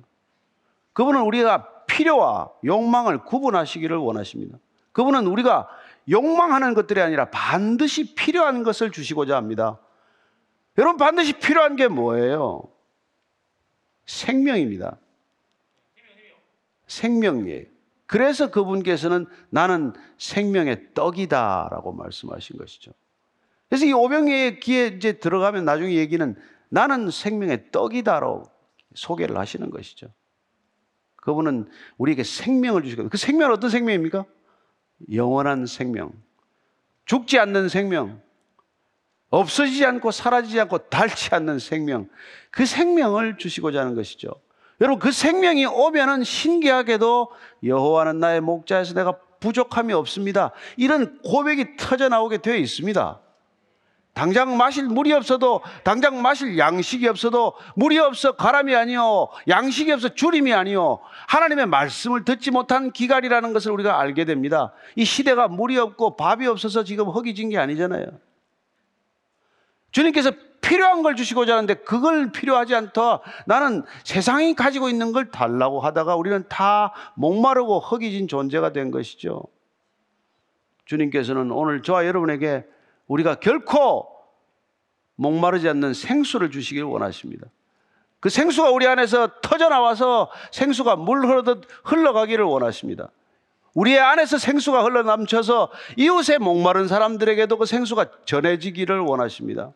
그분은 0.94 1.22
우리가 1.22 1.86
필요와 1.86 2.50
욕망을 2.66 3.24
구분하시기를 3.24 3.98
원하십니다. 3.98 4.58
그분은 4.92 5.28
우리가 5.28 5.68
욕망하는 6.10 6.74
것들이 6.74 7.02
아니라 7.02 7.30
반드시 7.30 8.16
필요한 8.16 8.64
것을 8.64 8.92
주시고자 8.92 9.36
합니다. 9.36 9.80
여러분 10.78 10.98
반드시 10.98 11.34
필요한 11.34 11.76
게 11.76 11.88
뭐예요? 11.88 12.64
생명입니다. 14.06 14.98
생명이에요. 16.88 17.66
그래서 18.08 18.50
그분께서는 18.50 19.28
나는 19.52 19.94
생명의 20.18 20.96
떡이다라고 20.96 21.92
말씀하신 21.92 22.58
것이죠. 22.58 22.92
그래서 23.70 23.86
이 23.86 23.94
오병이의 23.94 24.60
귀에 24.60 24.88
이제 24.88 25.14
들어가면 25.14 25.64
나중에 25.64 25.94
얘기는 25.94 26.36
나는 26.70 27.12
생명의 27.12 27.72
떡이다라고 27.72 28.44
소개를 28.96 29.38
하시는 29.38 29.70
것이죠. 29.70 30.08
그분은 31.18 31.70
우리에게 31.98 32.24
생명을 32.24 32.84
주시거든요. 32.84 33.10
그 33.10 33.18
생명은 33.18 33.54
어떤 33.54 33.70
생명입니까? 33.70 34.26
영원한 35.14 35.66
생명. 35.66 36.12
죽지 37.06 37.38
않는 37.40 37.70
생명. 37.70 38.22
없어지지 39.30 39.86
않고 39.86 40.12
사라지지 40.12 40.60
않고 40.62 40.90
닳지 40.90 41.36
않는 41.36 41.60
생명. 41.60 42.10
그 42.50 42.66
생명을 42.66 43.38
주시고자 43.38 43.80
하는 43.82 43.94
것이죠. 43.94 44.30
여러분 44.82 45.00
그 45.00 45.12
생명이 45.12 45.66
오면은 45.66 46.24
신기하게도 46.24 47.32
여호와는 47.64 48.20
나의 48.20 48.42
목자에서 48.42 48.94
내가 48.96 49.20
부족함이 49.40 49.94
없습니다. 49.94 50.52
이런 50.78 51.22
고백이 51.22 51.78
터져 51.78 52.10
나오게 52.10 52.40
되어 52.40 52.56
있습니다. 52.56 53.22
당장 54.20 54.58
마실 54.58 54.84
물이 54.84 55.14
없어도 55.14 55.62
당장 55.86 56.22
마실 56.22 56.58
양식이 56.58 57.08
없어도 57.08 57.54
물이 57.78 58.00
없어 58.00 58.34
가람이 58.34 58.76
아니요 58.76 59.30
양식이 59.48 59.94
없어 59.94 60.10
주림이 60.10 60.54
아니요 60.54 61.00
하나님의 61.30 61.68
말씀을 61.68 62.26
듣지 62.26 62.52
못한 62.52 62.92
기갈이라는 62.92 63.54
것을 63.54 63.72
우리가 63.72 63.98
알게 63.98 64.26
됩니다. 64.26 64.74
이 64.98 65.06
시대가 65.06 65.48
물이 65.48 65.78
없고 65.78 66.18
밥이 66.18 66.48
없어서 66.48 66.84
지금 66.84 67.08
허기진 67.08 67.48
게 67.48 67.58
아니잖아요. 67.60 68.08
주님께서 69.92 70.32
필요한 70.60 71.02
걸 71.02 71.16
주시고자 71.16 71.54
하는데 71.54 71.76
그걸 71.76 72.34
필요하지 72.34 72.76
않다. 72.76 73.22
나는 73.46 73.86
세상이 74.04 74.54
가지고 74.54 74.90
있는 74.90 75.14
걸 75.14 75.32
달라고 75.32 75.80
하다가 75.80 76.18
우리는 76.18 76.44
다 76.50 76.92
목마르고 77.16 77.80
허기진 77.80 78.28
존재가 78.28 78.74
된 78.74 78.92
것이죠. 78.92 79.44
주님께서는 80.84 81.52
오늘 81.52 81.84
저와 81.84 82.06
여러분에게 82.06 82.66
우리가 83.10 83.36
결코 83.36 84.08
목마르지 85.16 85.68
않는 85.68 85.94
생수를 85.94 86.50
주시길 86.50 86.84
원하십니다. 86.84 87.48
그 88.22 88.30
생수가 88.30 88.70
우리 88.72 88.88
안에서 88.88 89.30
터져 89.42 89.68
나와서 89.70 90.30
생수가 90.52 90.96
물 90.96 91.26
흐르듯 91.26 91.64
흘러가기를 91.84 92.46
원하십니다. 92.46 93.10
우리의 93.74 94.00
안에서 94.00 94.38
생수가 94.38 94.84
흘러 94.84 95.04
넘쳐서 95.04 95.72
이웃의 95.98 96.40
목마른 96.40 96.88
사람들에게도 96.88 97.58
그 97.58 97.66
생수가 97.66 98.12
전해지기를 98.26 99.00
원하십니다. 99.00 99.72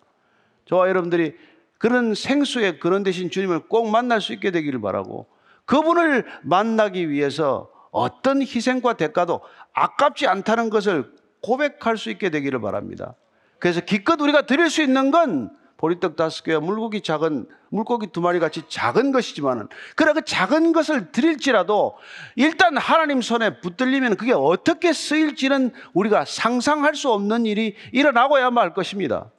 저와 0.65 0.89
여러분들이 0.89 1.35
그런 1.77 2.13
생수의 2.13 2.79
그런 2.79 3.03
대신 3.03 3.29
주님을 3.29 3.67
꼭 3.67 3.89
만날 3.89 4.21
수 4.21 4.33
있게 4.33 4.51
되기를 4.51 4.81
바라고 4.81 5.27
그분을 5.65 6.25
만나기 6.43 7.09
위해서 7.09 7.69
어떤 7.91 8.41
희생과 8.41 8.93
대가도 8.93 9.41
아깝지 9.73 10.27
않다는 10.27 10.69
것을 10.69 11.13
고백할 11.41 11.97
수 11.97 12.09
있게 12.09 12.29
되기를 12.29 12.61
바랍니다. 12.61 13.15
그래서 13.63 13.79
기껏 13.79 14.19
우리가 14.19 14.41
드릴 14.41 14.69
수 14.69 14.81
있는 14.81 15.09
건 15.09 15.49
보리떡 15.77 16.17
다섯 16.17 16.43
개와 16.43 16.59
물고기 16.59 16.99
작은 16.99 17.47
물고기 17.69 18.07
두 18.07 18.19
마리 18.19 18.41
같이 18.41 18.63
작은 18.67 19.13
것이지만은 19.13 19.69
그래 19.95 20.11
그 20.11 20.25
작은 20.25 20.73
것을 20.73 21.13
드릴지라도 21.13 21.95
일단 22.35 22.75
하나님 22.75 23.21
손에 23.21 23.61
붙들리면 23.61 24.17
그게 24.17 24.33
어떻게 24.33 24.91
쓰일지는 24.91 25.71
우리가 25.93 26.25
상상할 26.25 26.95
수 26.95 27.09
없는 27.13 27.45
일이 27.45 27.77
일어나고야만 27.93 28.61
할 28.61 28.73
것입니다. 28.73 29.31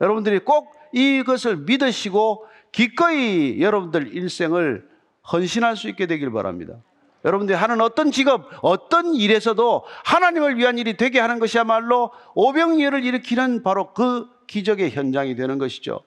여러분들이 0.00 0.38
꼭 0.38 0.72
이것을 0.92 1.56
믿으시고 1.56 2.46
기꺼이 2.70 3.60
여러분들 3.60 4.14
일생을 4.14 4.88
헌신할 5.32 5.76
수 5.76 5.88
있게 5.88 6.06
되길 6.06 6.30
바랍니다. 6.30 6.76
여러분들이 7.24 7.56
하는 7.56 7.80
어떤 7.80 8.10
직업, 8.10 8.48
어떤 8.60 9.14
일에서도 9.14 9.84
하나님을 10.04 10.56
위한 10.58 10.78
일이 10.78 10.96
되게 10.96 11.20
하는 11.20 11.38
것이야말로 11.38 12.10
오병이어를 12.34 13.04
일으키는 13.04 13.62
바로 13.62 13.92
그 13.94 14.28
기적의 14.46 14.90
현장이 14.90 15.34
되는 15.34 15.58
것이죠. 15.58 16.00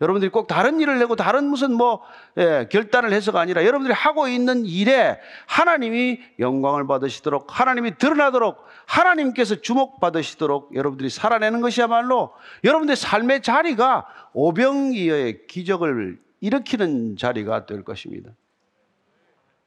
여러분들이 0.00 0.30
꼭 0.30 0.48
다른 0.48 0.80
일을 0.80 0.98
내고 0.98 1.14
다른 1.14 1.44
무슨 1.44 1.72
뭐 1.72 2.02
예, 2.36 2.68
결단을 2.70 3.12
해서가 3.12 3.40
아니라 3.40 3.64
여러분들이 3.64 3.94
하고 3.94 4.26
있는 4.26 4.66
일에 4.66 5.18
하나님이 5.46 6.20
영광을 6.40 6.86
받으시도록 6.86 7.58
하나님이 7.58 7.96
드러나도록 7.96 8.58
하나님께서 8.86 9.60
주목받으시도록 9.60 10.74
여러분들이 10.74 11.08
살아내는 11.08 11.60
것이야말로 11.60 12.32
여러분들의 12.64 12.96
삶의 12.96 13.42
자리가 13.42 14.06
오병이어의 14.32 15.46
기적을 15.46 16.18
일으키는 16.40 17.16
자리가 17.16 17.66
될 17.66 17.84
것입니다. 17.84 18.30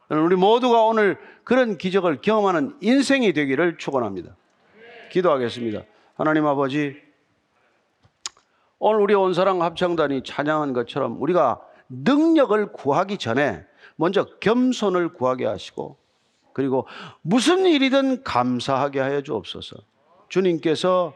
우리 0.09 0.35
모두가 0.35 0.83
오늘 0.83 1.17
그런 1.43 1.77
기적을 1.77 2.21
경험하는 2.21 2.77
인생이 2.81 3.33
되기를 3.33 3.77
축원합니다. 3.77 4.35
기도하겠습니다. 5.11 5.83
하나님 6.15 6.45
아버지 6.45 6.95
오늘 8.79 9.01
우리 9.01 9.13
온사랑 9.13 9.61
합창단이 9.61 10.23
찬양한 10.23 10.73
것처럼 10.73 11.21
우리가 11.21 11.61
능력을 11.89 12.71
구하기 12.73 13.17
전에 13.17 13.65
먼저 13.95 14.25
겸손을 14.39 15.13
구하게 15.13 15.45
하시고 15.45 15.97
그리고 16.53 16.87
무슨 17.21 17.65
일이든 17.65 18.23
감사하게 18.23 18.99
하여 18.99 19.21
주옵소서. 19.21 19.77
주님께서 20.29 21.13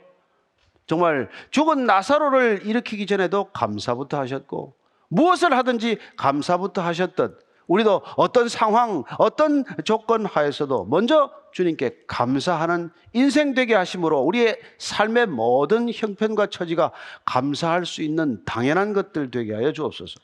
정말 0.85 1.29
죽은 1.51 1.85
나사로를 1.85 2.65
일으키기 2.65 3.05
전에도 3.05 3.45
감사부터 3.53 4.19
하셨고 4.19 4.73
무엇을 5.07 5.55
하든지 5.55 5.97
감사부터 6.17 6.81
하셨듯 6.81 7.50
우리도 7.67 8.01
어떤 8.17 8.49
상황, 8.49 9.03
어떤 9.17 9.63
조건 9.83 10.25
하에서도 10.25 10.85
먼저 10.85 11.31
주님께 11.51 12.03
감사하는 12.07 12.89
인생 13.13 13.53
되게 13.53 13.75
하심으로 13.75 14.19
우리의 14.21 14.59
삶의 14.77 15.27
모든 15.27 15.89
형편과 15.91 16.47
처지가 16.47 16.91
감사할 17.25 17.85
수 17.85 18.01
있는 18.01 18.43
당연한 18.45 18.93
것들 18.93 19.31
되게 19.31 19.53
하여 19.53 19.71
주옵소서. 19.71 20.19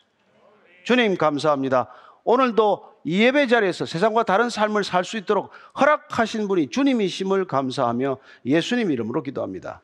주님 0.83 1.17
감사합니다. 1.17 1.89
오늘도 2.23 2.97
이 3.03 3.21
예배 3.23 3.47
자리에서 3.47 3.85
세상과 3.85 4.23
다른 4.23 4.49
삶을 4.49 4.83
살 4.83 5.05
수 5.05 5.17
있도록 5.17 5.51
허락하신 5.79 6.47
분이 6.47 6.69
주님이심을 6.69 7.45
감사하며 7.45 8.17
예수님 8.45 8.91
이름으로 8.91 9.23
기도합니다. 9.23 9.81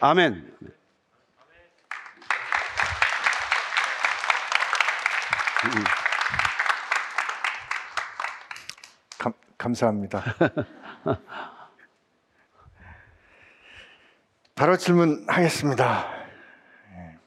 아멘. 0.00 0.75
감, 9.66 9.74
감사합니다. 9.74 10.22
바로 14.54 14.76
질문하겠습니다. 14.76 16.06
예. 16.92 17.18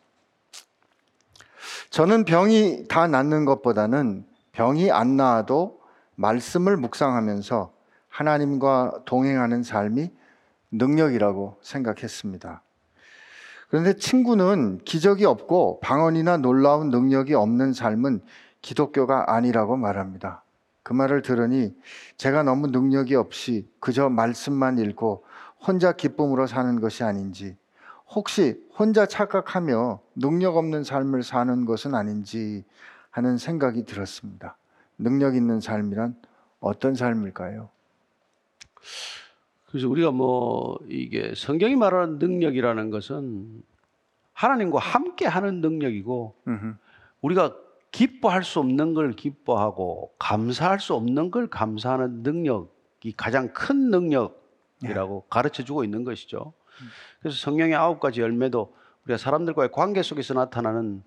저는 1.89 2.23
병이 2.23 2.85
다 2.87 3.07
낫는 3.07 3.43
것보다는 3.45 4.25
병이 4.53 4.91
안 4.91 5.17
나아도 5.17 5.81
말씀을 6.15 6.77
묵상하면서 6.77 7.73
하나님과 8.07 9.01
동행하는 9.05 9.63
삶이 9.63 10.11
능력이라고 10.71 11.59
생각했습니다. 11.61 12.61
그런데 13.69 13.95
친구는 13.97 14.79
기적이 14.85 15.25
없고 15.25 15.81
방언이나 15.81 16.37
놀라운 16.37 16.89
능력이 16.89 17.33
없는 17.35 17.73
삶은 17.73 18.21
기독교가 18.61 19.35
아니라고 19.35 19.77
말합니다. 19.77 20.43
그 20.83 20.93
말을 20.93 21.21
들으니 21.21 21.75
제가 22.17 22.43
너무 22.43 22.67
능력이 22.67 23.15
없이 23.15 23.67
그저 23.79 24.09
말씀만 24.09 24.77
읽고 24.79 25.25
혼자 25.59 25.91
기쁨으로 25.91 26.47
사는 26.47 26.79
것이 26.79 27.03
아닌지 27.03 27.57
혹시 28.07 28.63
혼자 28.77 29.05
착각하며 29.05 29.99
능력 30.15 30.57
없는 30.57 30.83
삶을 30.83 31.23
사는 31.23 31.65
것은 31.65 31.93
아닌지 31.93 32.65
하는 33.11 33.37
생각이 33.37 33.85
들었습니다. 33.85 34.57
능력 34.97 35.35
있는 35.35 35.59
삶이란 35.59 36.15
어떤 36.59 36.95
삶일까요? 36.95 37.69
그래서 39.67 39.87
우리가 39.87 40.11
뭐 40.11 40.79
이게 40.87 41.33
성경이 41.35 41.75
말하는 41.75 42.17
능력이라는 42.17 42.89
것은 42.89 43.63
하나님과 44.33 44.79
함께 44.79 45.27
하는 45.27 45.61
능력이고 45.61 46.35
음흠. 46.47 46.75
우리가 47.21 47.55
기뻐할 47.91 48.43
수 48.43 48.59
없는 48.59 48.93
걸 48.93 49.13
기뻐하고 49.13 50.13
감사할 50.19 50.79
수 50.79 50.93
없는 50.93 51.31
걸 51.31 51.47
감사하는 51.47 52.23
능력이 52.23 53.13
가장 53.17 53.51
큰 53.53 53.89
능력이라고 53.89 55.25
가르쳐 55.29 55.63
주고 55.63 55.83
있는 55.83 56.03
것이죠. 56.03 56.53
그래서 57.19 57.37
성령의 57.37 57.75
아홉 57.75 57.99
가지 57.99 58.21
열매도 58.21 58.73
우리가 59.05 59.17
사람들과의 59.17 59.71
관계 59.71 60.01
속에서 60.01 60.33
나타나는 60.33 61.03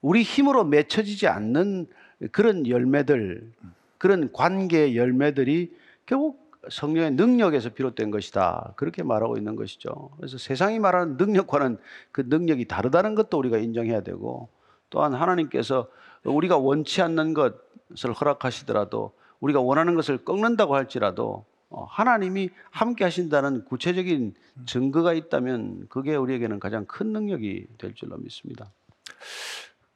우리 0.00 0.22
힘으로 0.22 0.64
맺혀지지 0.64 1.26
않는 1.28 1.86
그런 2.32 2.66
열매들, 2.66 3.52
그런 3.98 4.32
관계 4.32 4.94
열매들이 4.96 5.74
결국 6.06 6.46
성령의 6.68 7.12
능력에서 7.12 7.70
비롯된 7.70 8.10
것이다. 8.10 8.74
그렇게 8.76 9.02
말하고 9.02 9.36
있는 9.36 9.56
것이죠. 9.56 10.10
그래서 10.16 10.38
세상이 10.38 10.78
말하는 10.80 11.16
능력과는 11.16 11.78
그 12.10 12.24
능력이 12.26 12.66
다르다는 12.66 13.14
것도 13.14 13.38
우리가 13.38 13.58
인정해야 13.58 14.00
되고 14.00 14.48
또한 14.90 15.14
하나님께서 15.14 15.88
우리가 16.30 16.58
원치 16.58 17.02
않는 17.02 17.34
것을 17.34 18.12
허락하시더라도 18.18 19.12
우리가 19.40 19.60
원하는 19.60 19.94
것을 19.94 20.18
꺾는다고 20.24 20.74
할지라도 20.74 21.44
어, 21.68 21.84
하나님이 21.84 22.50
함께 22.70 23.04
하신다는 23.04 23.64
구체적인 23.64 24.34
증거가 24.66 25.12
있다면 25.12 25.86
그게 25.88 26.14
우리에게는 26.14 26.60
가장 26.60 26.84
큰 26.86 27.08
능력이 27.12 27.66
될 27.78 27.94
줄로 27.94 28.16
믿습니다. 28.18 28.70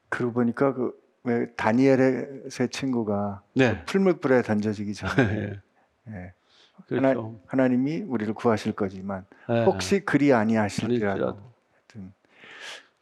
그러고 0.09 0.33
보니까 0.33 0.73
그 0.73 1.01
왜 1.23 1.51
다니엘의 1.55 2.49
세 2.49 2.67
친구가 2.67 3.43
네. 3.53 3.83
풀물불에 3.85 4.41
던져지기 4.41 4.93
전에 4.93 5.59
예. 6.09 6.33
하나, 6.89 7.13
그렇죠. 7.13 7.39
하나 7.45 7.67
님이 7.67 8.01
우리를 8.01 8.33
구하실 8.33 8.73
거지만 8.73 9.25
네. 9.47 9.63
혹시 9.65 9.99
그리 9.99 10.33
아니하실지라도 10.33 11.50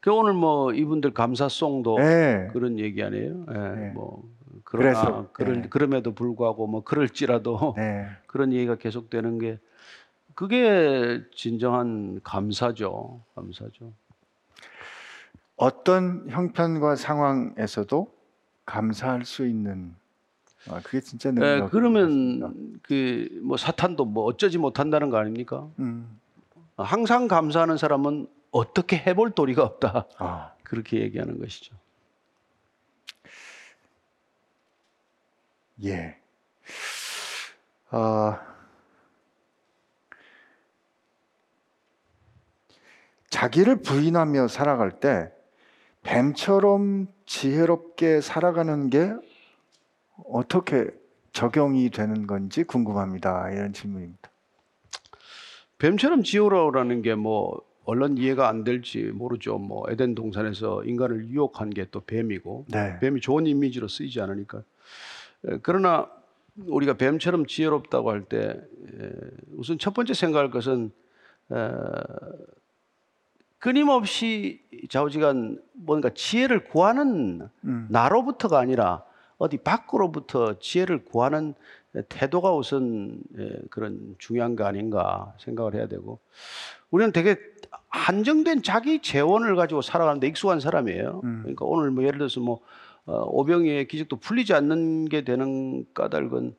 그 0.02 0.12
오늘 0.14 0.34
뭐 0.34 0.74
이분들 0.74 1.14
감사송도 1.14 1.98
예. 2.00 2.50
그런 2.54 2.80
얘기 2.80 3.04
아니에요? 3.04 3.46
예, 3.50 3.54
네. 3.54 3.92
뭐 3.92 4.24
그러나 4.64 5.02
그래서, 5.02 5.30
그럴, 5.34 5.62
네. 5.62 5.70
그럼에도 5.70 6.14
불구하고 6.14 6.68
뭐 6.68 6.84
그럴지라도 6.84 7.74
네. 7.78 8.08
그런 8.28 8.54
얘기가 8.54 8.76
계속되는 8.76 9.40
게 9.40 9.60
그게 10.36 11.22
진정한 11.36 12.22
감사죠. 12.24 13.20
감사죠. 13.36 13.92
어떤 15.58 16.30
형편과 16.30 16.96
상황에서도 16.96 18.08
감사할 18.66 19.26
수 19.26 19.46
있는 19.46 19.94
아, 20.70 20.80
그게 20.82 21.02
진짜 21.02 21.30
예, 21.30 21.34
능력. 21.34 21.72
그러면 21.72 22.80
그 22.84 23.28
뭐 23.42 23.58
사탄도 23.58 24.06
뭐 24.06 24.24
어쩌지 24.26 24.58
못한다는 24.58 25.10
거 25.10 25.18
아닙니까? 25.18 25.68
음. 25.80 26.08
항상 26.78 27.28
감사하는 27.28 27.76
사람은 27.76 28.28
어떻게 28.52 28.98
해볼 28.98 29.32
도리가 29.32 29.64
없다. 29.64 30.08
아, 30.18 30.54
그렇게 30.64 31.00
얘기하는 31.02 31.40
것이죠. 31.40 31.76
예. 35.84 36.18
아, 37.90 38.42
자기를 43.30 43.82
부인하며 43.82 44.48
살아갈 44.48 45.00
때 45.00 45.32
뱀처럼 46.04 47.08
지혜롭게 47.26 48.22
살아가는 48.22 48.90
게 48.90 49.14
어떻게 50.28 50.88
적용이 51.32 51.90
되는 51.92 52.26
건지 52.28 52.64
궁금합니다. 52.64 53.52
이런 53.52 53.72
질문입니다. 53.74 54.30
뱀처럼 55.78 56.24
지오라라는 56.24 57.02
게 57.02 57.16
뭐 57.16 57.69
얼른 57.86 58.18
이해가 58.18 58.48
안 58.48 58.64
될지 58.64 59.04
모르죠. 59.04 59.58
뭐 59.58 59.86
에덴 59.90 60.14
동산에서 60.16 60.84
인간을 60.84 61.28
유혹한 61.30 61.70
게 61.72 61.86
또 61.92 62.02
뱀이고 62.02 62.66
네. 62.70 63.00
뱀이 63.00 63.20
좋은 63.22 63.48
이미지로 63.48 63.88
쓰이지 63.88 64.22
않으니까. 64.22 64.64
에, 65.48 65.58
그러나 65.64 66.08
우리가 66.68 66.94
뱀처럼 66.96 67.46
지혜롭다고 67.46 68.12
할 68.12 68.26
때 68.26 68.60
우선 69.56 69.80
첫 69.80 69.94
번째 69.94 70.14
생각할 70.14 70.52
것은 70.52 70.92
에, 71.52 71.56
끊임없이 73.60 74.62
좌우지간 74.90 75.62
뭔가 75.74 76.10
지혜를 76.14 76.66
구하는 76.66 77.48
음. 77.66 77.88
나로부터가 77.90 78.60
아니라 78.60 79.04
어디 79.38 79.58
밖으로부터 79.58 80.60
지혜를 80.60 81.06
구하는 81.06 81.54
태도가 82.08 82.54
우선 82.56 83.20
에, 83.38 83.50
그런 83.70 84.16
중요한 84.20 84.56
거 84.56 84.66
아닌가 84.66 85.34
생각을 85.40 85.74
해야 85.76 85.88
되고 85.88 86.20
우리는 86.92 87.12
되게 87.12 87.38
한정된 87.90 88.64
자기 88.64 89.02
재원을 89.02 89.56
가지고 89.56 89.82
살아가는데 89.82 90.28
익숙한 90.28 90.60
사람이에요. 90.60 91.22
음. 91.24 91.40
그러니까 91.42 91.66
오늘 91.66 91.92
뭐 91.92 92.04
예를 92.04 92.20
들어서 92.20 92.40
뭐 92.40 92.60
어, 93.06 93.24
오병이의 93.26 93.88
기적도 93.88 94.18
풀리지 94.18 94.54
않는 94.54 95.06
게 95.06 95.24
되는 95.24 95.86
까닭은 95.94 96.56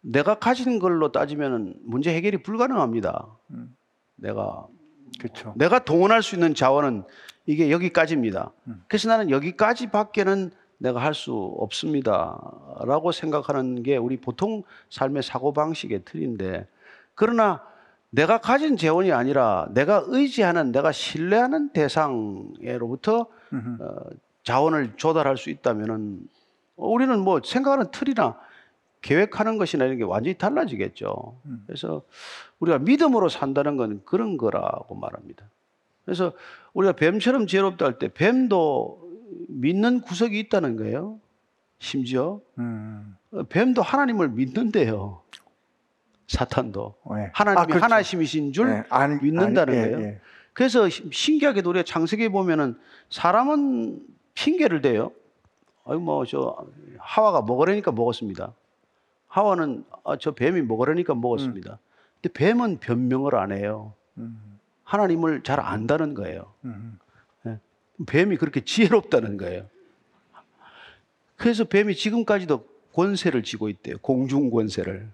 내가 0.00 0.36
가진 0.36 0.78
걸로 0.78 1.12
따지면 1.12 1.74
문제 1.82 2.14
해결이 2.14 2.42
불가능합니다. 2.42 3.26
음. 3.50 3.76
내가 4.16 4.66
그렇죠. 5.18 5.52
내가 5.56 5.84
동원할 5.84 6.22
수 6.22 6.34
있는 6.34 6.54
자원은 6.54 7.04
이게 7.46 7.70
여기까지입니다. 7.70 8.52
음. 8.68 8.82
그래서 8.88 9.08
나는 9.08 9.30
여기까지밖에는 9.30 10.50
내가 10.78 11.00
할 11.00 11.14
수 11.14 11.32
없습니다라고 11.34 13.12
생각하는 13.12 13.82
게 13.84 13.96
우리 13.96 14.16
보통 14.16 14.64
삶의 14.90 15.22
사고 15.22 15.52
방식의 15.52 16.02
틀인데 16.04 16.66
그러나 17.14 17.62
내가 18.14 18.38
가진 18.38 18.76
재원이 18.76 19.10
아니라 19.10 19.66
내가 19.70 20.04
의지하는 20.06 20.70
내가 20.70 20.92
신뢰하는 20.92 21.70
대상으로부터 21.70 23.26
음흠. 23.54 23.82
어, 23.82 23.96
자원을 24.44 24.92
조달할 24.96 25.38
수 25.38 25.48
있다면은 25.48 26.20
우리는 26.76 27.18
뭐 27.20 27.40
생각하는 27.42 27.86
틀이나 27.90 28.38
계획하는 29.00 29.56
것이나 29.56 29.86
이런 29.86 29.96
게 29.96 30.04
완전히 30.04 30.36
달라지겠죠. 30.36 31.36
음. 31.46 31.64
그래서 31.66 32.02
우리가 32.60 32.78
믿음으로 32.78 33.28
산다는 33.30 33.76
건 33.78 34.02
그런 34.04 34.36
거라고 34.36 34.94
말합니다. 34.94 35.46
그래서 36.04 36.32
우리가 36.74 36.92
뱀처럼 36.92 37.46
지혜롭다 37.46 37.86
할 37.86 37.98
때 37.98 38.08
뱀도 38.12 39.00
믿는 39.48 40.02
구석이 40.02 40.38
있다는 40.38 40.76
거예요. 40.76 41.18
심지어 41.78 42.40
음. 42.58 43.16
어, 43.32 43.42
뱀도 43.44 43.80
하나님을 43.80 44.28
믿는데요. 44.28 45.22
사탄도 46.28 46.94
네. 47.16 47.30
하나님이 47.34 47.60
아, 47.60 47.66
그렇죠. 47.66 47.84
하나심이신 47.84 48.52
줄 48.52 48.68
네, 48.68 48.82
안- 48.88 49.20
믿는다는 49.22 49.74
안- 49.74 49.78
예, 49.78 49.90
거예요. 49.90 50.06
예. 50.06 50.20
그래서 50.52 50.88
시- 50.88 51.08
신기하게도 51.12 51.68
우리가 51.70 51.84
창세기에 51.84 52.28
보면은 52.30 52.78
사람은 53.10 54.00
핑계를 54.34 54.80
대요. 54.82 55.12
아유 55.84 55.98
뭐저 55.98 56.64
하와가 56.98 57.42
먹으려니까 57.42 57.92
먹었습니다. 57.92 58.52
하와는 59.28 59.84
아, 60.04 60.16
저 60.18 60.32
뱀이 60.32 60.62
먹으려니까 60.62 61.14
먹었습니다. 61.14 61.78
근데 62.20 62.32
뱀은 62.32 62.78
변명을 62.78 63.34
안 63.34 63.52
해요. 63.52 63.94
음. 64.18 64.58
하나님을 64.84 65.42
잘 65.42 65.58
안다는 65.60 66.14
거예요. 66.14 66.52
음. 66.64 66.98
뱀이 68.06 68.36
그렇게 68.36 68.60
지혜롭다는 68.64 69.36
거예요. 69.36 69.66
그래서 71.36 71.64
뱀이 71.64 71.94
지금까지도 71.94 72.66
권세를 72.94 73.42
쥐고 73.42 73.68
있대요. 73.68 73.96
공중 74.00 74.50
권세를. 74.50 75.08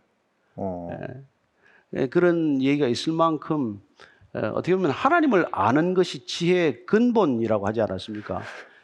어. 0.59 0.90
예, 1.94 2.06
그런 2.09 2.61
얘기가 2.61 2.86
있을 2.86 3.12
만큼 3.12 3.80
에, 4.34 4.40
어떻게 4.40 4.74
보면 4.74 4.90
하나님을 4.90 5.46
아는 5.52 5.94
것이 5.94 6.26
지혜의 6.26 6.86
근본이라고 6.86 7.66
하지 7.66 7.80
않았습니까? 7.80 8.42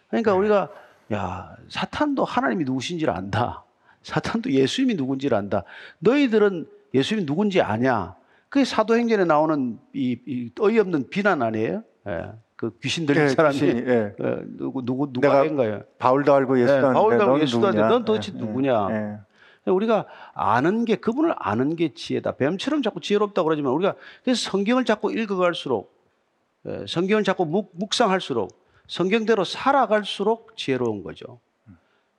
그러니까 0.08 0.34
우리가 0.34 0.70
야 1.12 1.56
사탄도 1.68 2.24
하나님이 2.24 2.64
누구신지를 2.64 3.12
안다. 3.12 3.64
사탄도 4.02 4.50
예수님이 4.50 4.94
누군지를 4.94 5.36
안다. 5.36 5.64
너희들은 5.98 6.66
예수님이 6.94 7.26
누군지 7.26 7.60
아냐? 7.60 8.14
그게 8.48 8.64
사도행전에 8.64 9.24
나오는 9.24 9.78
이, 9.92 10.16
이 10.26 10.50
어이없는 10.58 11.08
비난 11.10 11.42
아니에요? 11.42 11.82
예, 12.06 12.26
그 12.56 12.78
귀신 12.80 13.04
들린 13.04 13.24
예, 13.24 13.28
사람이 13.28 13.58
예. 13.60 14.14
예, 14.18 14.40
누구 14.56 14.84
누구 14.84 15.12
누가 15.12 15.44
인가요? 15.44 15.82
바울도 15.98 16.32
알고 16.32 16.60
예수도 16.60 16.72
네, 16.80 16.86
아는데 16.86 16.94
바울도 16.94 17.22
알고 17.22 17.32
넌 17.32 17.42
예수도 17.42 17.66
누구냐? 17.66 17.88
넌 17.88 18.04
도대체 18.04 18.32
예, 18.34 18.38
누구냐? 18.38 19.24
예. 19.66 19.70
우리가 19.70 20.06
아는 20.32 20.84
게 20.84 20.96
그분을 20.96 21.34
아는 21.38 21.76
게 21.76 21.94
지혜다. 21.94 22.36
뱀처럼 22.36 22.82
자꾸 22.82 23.00
지혜롭다고 23.00 23.46
그러지만 23.46 23.72
우리가 23.72 23.94
그래서 24.22 24.50
성경을 24.50 24.84
자꾸 24.84 25.12
읽어갈수록 25.12 25.94
예, 26.66 26.84
성경을 26.88 27.24
자꾸 27.24 27.44
묵, 27.44 27.70
묵상할수록 27.74 28.64
성경대로 28.88 29.44
살아갈수록 29.44 30.56
지혜로운 30.56 31.02
거죠. 31.02 31.40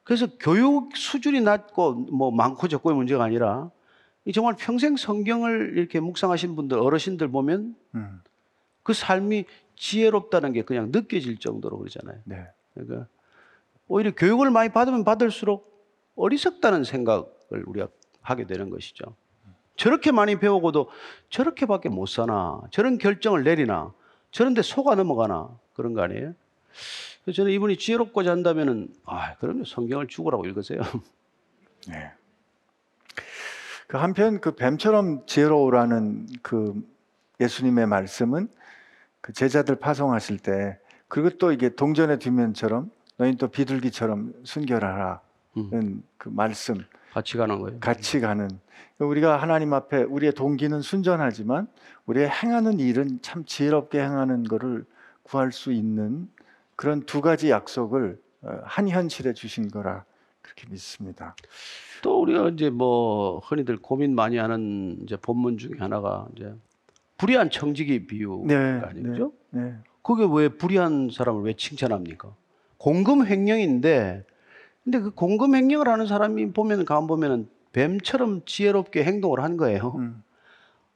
그래서 0.03 0.27
교육 0.39 0.95
수준이 0.95 1.41
낮고 1.41 1.93
뭐 1.93 2.31
많고 2.31 2.67
적고의 2.67 2.95
문제가 2.95 3.23
아니라 3.23 3.71
이 4.23 4.31
정말 4.33 4.55
평생 4.57 4.95
성경을 4.95 5.77
이렇게 5.77 5.99
묵상하신 5.99 6.55
분들 6.55 6.79
어르신들 6.79 7.27
보면 7.29 7.75
음. 7.95 8.21
그 8.83 8.93
삶이 8.93 9.45
지혜롭다는 9.75 10.53
게 10.53 10.61
그냥 10.61 10.89
느껴질 10.91 11.39
정도로 11.39 11.79
그러잖아요. 11.79 12.19
네. 12.23 12.47
그러니까 12.73 13.07
오히려 13.87 14.13
교육을 14.13 14.51
많이 14.51 14.69
받으면 14.69 15.03
받을수록 15.03 15.73
어리석다는 16.15 16.83
생각 16.83 17.34
을 17.53 17.63
우리가 17.67 17.87
하게 18.21 18.45
되는 18.45 18.69
것이죠. 18.69 19.15
저렇게 19.75 20.11
많이 20.11 20.39
배우고도 20.39 20.89
저렇게밖에 21.29 21.89
못 21.89 22.07
사나, 22.07 22.61
저런 22.71 22.97
결정을 22.97 23.43
내리나, 23.43 23.93
저런데 24.31 24.61
속아 24.61 24.95
넘어가나 24.95 25.49
그런 25.73 25.93
거 25.93 26.01
아니에요? 26.01 26.33
그래서 27.23 27.37
저는 27.37 27.51
이분이 27.51 27.77
지혜롭고자 27.77 28.31
한다면은 28.31 28.87
아, 29.05 29.35
그럼요. 29.35 29.65
성경을 29.65 30.07
죽으라고 30.07 30.45
읽으세요. 30.45 30.79
네. 31.87 32.11
그 33.87 33.97
한편 33.97 34.41
그 34.41 34.55
뱀처럼 34.55 35.25
지혜로우라는 35.25 36.27
그 36.41 36.73
예수님의 37.39 37.87
말씀은 37.87 38.47
그 39.21 39.33
제자들 39.33 39.75
파송하실 39.75 40.39
때 40.39 40.79
그리고 41.07 41.29
또 41.37 41.51
이게 41.51 41.69
동전의 41.69 42.19
뒷면처럼 42.19 42.91
너희 43.17 43.35
또 43.37 43.47
비둘기처럼 43.47 44.33
순결하라는 44.43 45.19
음. 45.57 46.03
그 46.17 46.29
말씀 46.29 46.83
같이 47.15 47.37
가는 47.37 47.59
거예요. 47.59 47.79
같이 47.79 48.19
가는 48.19 48.49
우리가 48.99 49.41
하나님 49.41 49.73
앞에 49.73 50.03
우리의 50.03 50.33
동기는 50.33 50.81
순전하지만 50.81 51.67
우리의 52.07 52.29
행하는 52.29 52.81
일은 52.81 53.19
참 53.21 53.45
지혜롭게 53.45 54.01
행하는 54.01 54.43
것을 54.43 54.83
구할 55.23 55.53
수 55.53 55.71
있는 55.71 56.27
그런 56.75 57.03
두 57.05 57.21
가지 57.21 57.49
약속을 57.49 58.19
어, 58.41 58.59
한 58.63 58.89
현실에 58.89 59.31
주신 59.31 59.69
거라 59.69 60.03
그렇게 60.41 60.67
믿습니다. 60.69 61.37
또 62.01 62.21
우리가 62.21 62.49
이제 62.49 62.69
뭐 62.69 63.39
흔히들 63.39 63.77
고민 63.77 64.13
많이 64.13 64.35
하는 64.35 64.97
이제 65.03 65.15
본문 65.15 65.57
중에 65.57 65.75
하나가 65.79 66.27
이제 66.35 66.53
불의한 67.17 67.49
청지기 67.49 68.07
비유가 68.07 68.45
네, 68.45 68.81
아니죠? 68.83 69.31
네. 69.51 69.73
그게 70.01 70.27
왜 70.29 70.49
불의한 70.49 71.09
사람을 71.13 71.43
왜 71.43 71.53
칭찬합니까? 71.53 72.35
공금 72.77 73.25
횡령인데 73.25 74.25
근데 74.85 74.99
그 74.99 75.09
공금 75.09 75.55
횡령을 75.55 75.87
하는 75.87 76.05
사람이 76.05 76.53
보면 76.53 76.85
가만 76.85 77.07
보면은 77.07 77.49
뱀처럼 77.73 78.43
지혜롭게 78.45 79.03
행동을 79.03 79.41
한 79.41 79.57
거예요. 79.57 79.95
음, 79.97 80.23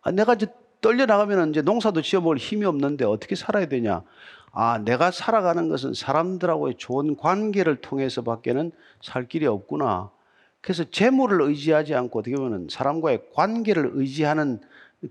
아, 0.01 0.11
내가 0.11 0.35
이제 0.35 0.47
떨려 0.79 1.05
나가면 1.05 1.49
이제 1.49 1.61
농사도 1.61 2.01
지어먹을 2.01 2.37
힘이 2.37 2.65
없는데 2.65 3.03
어떻게 3.03 3.35
살아야 3.35 3.65
되냐? 3.65 4.03
아, 4.51 4.77
내가 4.77 5.11
살아가는 5.11 5.67
것은 5.67 5.93
사람들하고의 5.93 6.75
좋은 6.77 7.17
관계를 7.17 7.77
통해서밖에는 7.77 8.71
살 9.01 9.27
길이 9.27 9.47
없구나. 9.47 10.11
그래서 10.61 10.83
재물을 10.83 11.41
의지하지 11.41 11.95
않고 11.95 12.19
어떻게 12.19 12.35
보면 12.35 12.67
사람과의 12.69 13.23
관계를 13.33 13.91
의지하는 13.93 14.61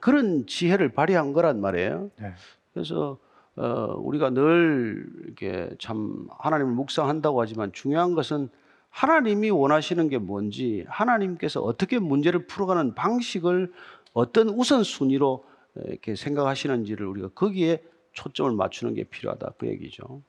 그런 0.01 0.47
지혜를 0.47 0.91
발휘한 0.91 1.33
거란 1.33 1.61
말이에요. 1.61 2.11
네. 2.20 2.33
그래서 2.72 3.18
어, 3.57 3.95
우리가 3.99 4.31
늘 4.31 5.05
이렇게 5.24 5.68
참 5.81 6.29
하나님을 6.39 6.72
묵상한다고 6.74 7.41
하지만 7.41 7.72
중요한 7.72 8.14
것은 8.14 8.51
하나님이 8.99 9.51
원하시는 9.51 10.09
게 10.09 10.18
뭔지 10.18 10.84
하나님께서 10.88 11.61
어떻게 11.61 12.01
문제를 12.01 12.49
풀어가는 12.49 12.96
방식을 12.96 13.72
어떤 14.12 14.49
우선순위로 14.49 15.44
이렇게 15.84 16.16
생각하시는지를 16.16 17.07
우리가 17.07 17.28
거기에 17.28 17.80
초점을 18.12 18.51
맞추는 18.51 18.94
게 18.94 19.05
필요하다 19.05 19.53
그 19.57 19.68
얘기죠. 19.68 20.20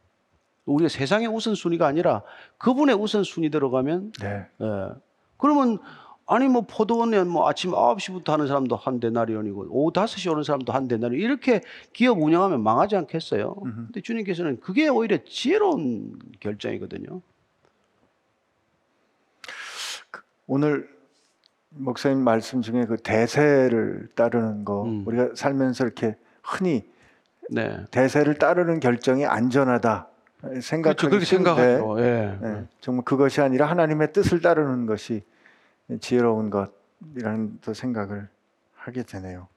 우리가 0.65 0.88
세상의 0.88 1.30
우선순위가 1.30 1.88
아니라 1.88 2.22
그분의 2.59 2.93
우선순위대로 2.93 3.72
가면 3.72 4.11
네. 4.22 4.45
예. 4.61 4.89
그러면 5.38 5.80
아니 6.28 6.47
뭐 6.47 6.61
포도원에 6.61 7.24
뭐 7.24 7.49
아침 7.49 7.72
9시부터 7.72 8.28
하는 8.28 8.45
사람도 8.45 8.76
한 8.76 8.99
데나리온이고 8.99 9.65
오후 9.72 9.91
5시 9.91 10.32
오는 10.32 10.43
사람도 10.43 10.72
한 10.72 10.88
데나리온 10.88 11.20
이렇게 11.20 11.61
기업 11.91 12.22
운영하면 12.22 12.61
망하지 12.61 12.97
않겠어요. 12.97 13.55
근데 13.55 14.01
주님께서는 14.01 14.59
그게 14.59 14.89
오히려 14.89 15.17
지혜로운 15.26 16.20
결정이거든요. 16.39 17.22
오늘 20.52 20.89
목사님 21.70 22.24
말씀 22.24 22.64
중에 22.64 22.86
그 22.86 22.97
대세를 22.97 24.10
따르는 24.16 24.66
거 24.66 24.84
음. 24.84 25.04
우리가 25.06 25.30
살면서 25.36 25.86
이렇게 25.86 26.18
흔히 26.41 26.89
네. 27.52 27.86
대세를 27.91 28.39
따르는 28.39 28.80
결정이 28.80 29.28
안전하다 29.28 30.08
생각하기 30.60 30.82
그렇죠. 30.82 31.10
그렇게 31.10 31.26
쉬운데. 31.26 31.80
예. 32.00 32.38
네, 32.41 32.64
정말 32.82 33.06
그것이 33.06 33.41
아니라 33.41 33.68
하나님의 33.68 34.12
뜻을 34.12 34.41
따르는 34.41 34.88
것이 34.88 35.22
지혜로운 36.00 36.50
것이라는 36.50 37.60
또 37.62 37.76
생각을 37.76 38.28
하게 38.74 39.04
되네요. 39.04 39.47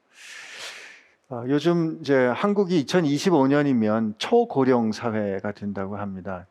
아, 1.31 1.43
요즘 1.49 2.01
이제 2.03 2.27
한국이 2.27 2.85
2025년이면 2.85 4.17
초고령 4.19 4.93
사회가 4.93 5.53
된다고 5.53 5.97
합니다. 5.97 6.47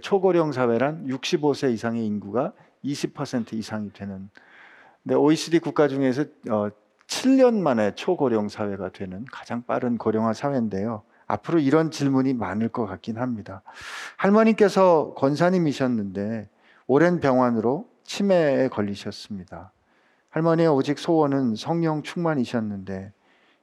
초고령 0.00 0.52
사회란 0.52 1.08
65세 1.08 1.74
이상의 1.74 2.06
인구가 2.06 2.54
20% 2.84 3.52
이상이 3.54 3.92
되는. 3.92 4.28
근데 5.02 5.14
OECD 5.14 5.58
국가 5.58 5.88
중에서 5.88 6.24
어, 6.50 6.68
7년 7.06 7.60
만에 7.60 7.94
초고령 7.94 8.48
사회가 8.48 8.90
되는 8.90 9.24
가장 9.30 9.62
빠른 9.64 9.98
고령화 9.98 10.32
사회인데요. 10.32 11.02
앞으로 11.26 11.58
이런 11.58 11.90
질문이 11.90 12.34
많을 12.34 12.68
것 12.68 12.86
같긴 12.86 13.18
합니다. 13.18 13.62
할머니께서 14.16 15.14
권사님이셨는데 15.16 16.48
오랜 16.86 17.20
병환으로 17.20 17.88
치매에 18.04 18.68
걸리셨습니다. 18.68 19.72
할머니의 20.30 20.68
오직 20.68 20.98
소원은 20.98 21.56
성령 21.56 22.02
충만이셨는데 22.02 23.12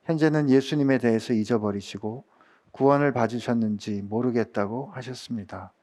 현재는 0.04 0.50
예수님에 0.50 0.98
대해서 0.98 1.34
잊어버리시고 1.34 2.24
구원을 2.72 3.12
받으셨는지 3.14 4.04
모르겠다고 4.04 4.92
하셨습니다. 4.94 5.74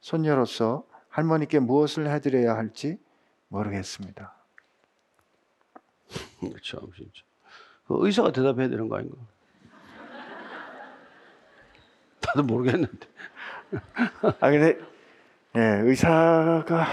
손녀로서 0.00 0.84
할머니께 1.12 1.58
무엇을 1.58 2.08
해드려야 2.08 2.56
할지 2.56 2.98
모르겠습니다. 3.48 4.34
그렇죠. 6.40 6.80
진짜. 6.96 7.22
그 7.86 7.96
의사가 8.00 8.32
대답해야 8.32 8.68
되는 8.68 8.88
거 8.88 8.96
아닌가? 8.96 9.16
다들 12.20 12.44
모르겠는데. 12.44 13.06
아 14.40 14.50
근데 14.50 14.78
예, 15.54 15.60
의사가 15.60 16.86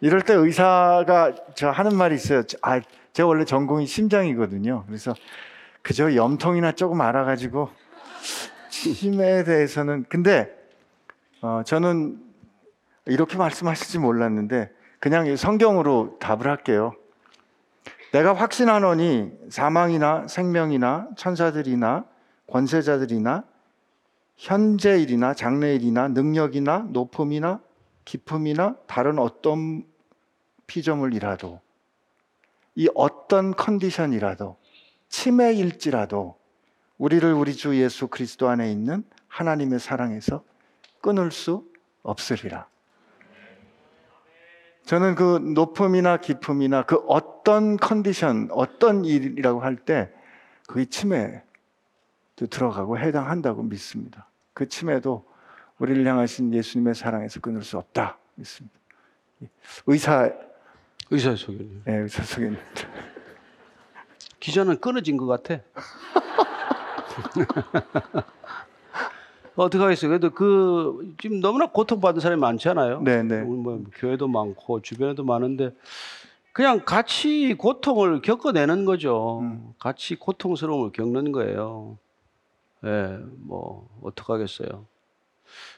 이럴 0.00 0.22
때 0.22 0.32
의사가 0.32 1.34
저 1.54 1.70
하는 1.70 1.94
말이 1.94 2.14
있어요. 2.14 2.42
아, 2.62 2.80
제가 3.12 3.26
원래 3.26 3.44
전공이 3.44 3.86
심장이거든요. 3.86 4.84
그래서 4.86 5.14
그저 5.82 6.14
염통이나 6.14 6.72
조금 6.72 7.02
알아가지고 7.02 7.70
치매에 8.70 9.44
대해서는 9.44 10.06
근데 10.08 10.63
어, 11.44 11.62
저는 11.62 12.18
이렇게 13.04 13.36
말씀하실지 13.36 13.98
몰랐는데 13.98 14.70
그냥 14.98 15.36
성경으로 15.36 16.16
답을 16.18 16.46
할게요. 16.46 16.94
내가 18.12 18.32
확신하노니 18.32 19.30
사망이나 19.50 20.26
생명이나 20.26 21.10
천사들이나 21.18 22.06
권세자들이나 22.46 23.44
현재일이나 24.38 25.34
장래일이나 25.34 26.08
능력이나 26.08 26.86
높음이나 26.88 27.60
깊음이나 28.06 28.76
다른 28.86 29.18
어떤 29.18 29.84
피조물이라도 30.66 31.60
이 32.76 32.88
어떤 32.94 33.54
컨디션이라도 33.54 34.56
치매일지라도 35.10 36.38
우리를 36.96 37.30
우리 37.34 37.52
주 37.52 37.78
예수 37.78 38.08
그리스도 38.08 38.48
안에 38.48 38.72
있는 38.72 39.04
하나님의 39.28 39.78
사랑에서 39.78 40.42
끊을 41.04 41.30
수 41.32 41.70
없으리라. 42.02 42.66
저는 44.86 45.16
그 45.16 45.36
높음이나 45.36 46.16
깊음이나 46.16 46.84
그 46.84 46.96
어떤 47.06 47.76
컨디션, 47.76 48.48
어떤 48.50 49.04
일이라고 49.04 49.60
할 49.60 49.76
때 49.76 50.10
그게 50.66 50.86
치매도 50.86 51.42
들어가고 52.48 52.98
해당한다고 52.98 53.62
믿습니다. 53.64 54.30
그 54.54 54.66
치매도 54.66 55.26
우리를 55.78 56.06
향하신 56.06 56.54
예수님의 56.54 56.94
사랑에서 56.94 57.40
끊을 57.40 57.62
수 57.62 57.76
없다 57.76 58.16
믿습니다. 58.36 58.74
의사, 59.86 60.30
의사 61.10 61.36
소견이. 61.36 61.82
예, 61.86 61.96
의사 61.96 62.22
소견. 62.22 62.56
기자는 64.40 64.80
끊어진 64.80 65.18
것 65.18 65.26
같아. 65.26 65.60
어떻게 69.56 69.82
하겠어요? 69.82 70.08
그래도 70.08 70.30
그 70.30 71.14
지금 71.20 71.40
너무나 71.40 71.66
고통받는 71.66 72.20
사람이 72.20 72.40
많잖아요. 72.40 73.02
네, 73.02 73.22
네. 73.22 73.40
우리 73.40 73.58
뭐 73.58 73.84
교회도 73.94 74.26
많고 74.28 74.82
주변에도 74.82 75.24
많은데 75.24 75.70
그냥 76.52 76.84
같이 76.84 77.54
고통을 77.54 78.20
겪어내는 78.22 78.84
거죠. 78.84 79.40
음. 79.42 79.74
같이 79.78 80.16
고통스러움을 80.16 80.92
겪는 80.92 81.32
거예요. 81.32 81.98
예, 82.84 83.18
뭐 83.38 83.88
어떡 84.02 84.30
하겠어요. 84.30 84.86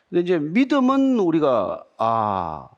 근데 0.09 0.23
이제 0.23 0.39
믿음은 0.39 1.19
우리가 1.19 1.85
아 1.99 2.69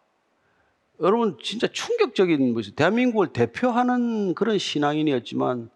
여러분 1.00 1.36
진짜 1.42 1.66
충격적인 1.66 2.54
것이 2.54 2.74
대한민국을 2.74 3.28
대표하는 3.32 4.34
그런 4.34 4.58
신앙인이었지만 4.58 5.70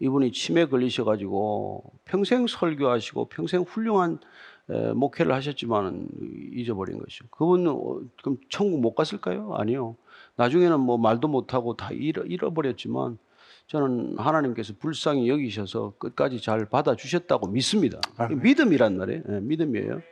이분이 0.00 0.32
치매 0.32 0.66
걸리셔가지고 0.66 1.92
평생 2.04 2.46
설교하시고 2.46 3.26
평생 3.26 3.62
훌륭한 3.62 4.14
에, 4.14 4.18
목회를 4.66 5.34
하셨지만 5.34 6.08
잊어버린 6.52 6.98
것이죠. 6.98 7.26
그분은 7.30 7.70
어, 7.70 8.00
그럼 8.22 8.38
천국 8.48 8.80
못 8.80 8.94
갔을까요? 8.94 9.54
아니요. 9.54 9.96
나중에는 10.36 10.80
뭐 10.80 10.96
말도 10.98 11.28
못하고 11.28 11.76
다 11.76 11.90
잃어, 11.92 12.22
잃어 12.24 12.52
버렸지만 12.52 13.18
저는 13.66 14.16
하나님께서 14.18 14.74
불쌍히 14.78 15.28
여기셔서 15.28 15.94
끝까지 15.98 16.40
잘 16.40 16.66
받아주셨다고 16.66 17.48
믿습니다. 17.48 18.00
아멘. 18.16 18.42
믿음이란 18.42 18.98
말이에요. 18.98 19.22
예, 19.28 19.40
믿음이에요. 19.40 20.02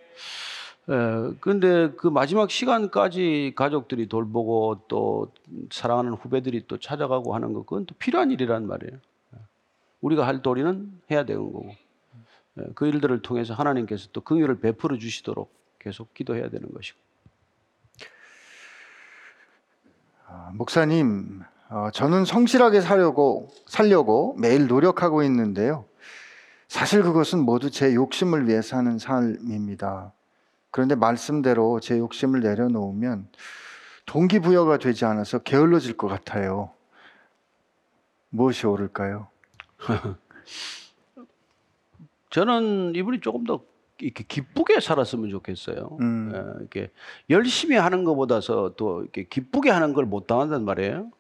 예, 0.91 1.35
근데 1.41 1.91
그 1.97 2.09
마지막 2.09 2.51
시간까지 2.51 3.53
가족들이 3.55 4.09
돌보고 4.09 4.83
또 4.89 5.33
사랑하는 5.71 6.15
후배들이 6.15 6.67
또 6.67 6.79
찾아가고 6.79 7.35
하는 7.35 7.53
거 7.53 7.63
그건 7.63 7.87
또 7.87 7.95
필요한 7.99 8.31
일이란 8.31 8.67
말이에요. 8.67 8.99
예. 9.35 9.39
우리가 10.01 10.27
할 10.27 10.43
도리는 10.43 11.01
해야 11.11 11.25
되는 11.25 11.43
거고 11.45 11.69
예, 11.69 11.79
그 12.75 12.87
일들을 12.87 13.23
통해서 13.23 13.55
하나님께서 13.55 14.09
또 14.13 14.21
긍휼을 14.21 14.61
베풀어 14.61 14.99
주시도록 14.99 15.53
계속 15.79 16.13
기도해야 16.15 16.49
되는 16.51 16.73
것이고. 16.73 16.99
아, 20.27 20.51
목사님, 20.55 21.43
어, 21.69 21.91
저는 21.93 22.25
성실하게 22.25 22.81
살려고 22.81 23.51
살려고 23.67 24.37
매일 24.39 24.67
노력하고 24.67 25.23
있는데요. 25.25 25.87
사실 26.69 27.03
그것은 27.03 27.41
모두 27.41 27.71
제 27.71 27.95
욕심을 27.95 28.49
위해 28.49 28.63
사는 28.63 28.99
삶입니다. 28.99 30.13
그런데 30.71 30.95
말씀대로 30.95 31.81
제 31.81 31.99
욕심을 31.99 32.41
내려놓으면 32.41 33.29
동기부여가 34.07 34.79
되지 34.79 35.05
않아서 35.05 35.39
게을러질 35.39 35.97
것 35.97 36.09
같아요. 36.09 36.73
무엇이 38.31 38.67
옳을까요? 38.67 39.29
저는 42.33 42.95
이분이 42.97 43.21
조금 43.21 43.45
더 43.45 43.61
이렇게 44.01 44.25
기쁘게 44.27 44.81
살았으면 44.81 45.31
좋겠어요. 45.31 45.99
음. 46.01 46.33
예, 46.35 46.39
이렇게 46.61 46.91
열심히 47.31 47.77
하는 47.77 48.05
것보다서 48.05 48.75
또 48.77 49.03
이렇게 49.03 49.25
기쁘게 49.25 49.71
하는 49.71 49.93
걸 49.93 50.07
못 50.07 50.27
당한단 50.27 50.65
말이에요. 50.65 51.11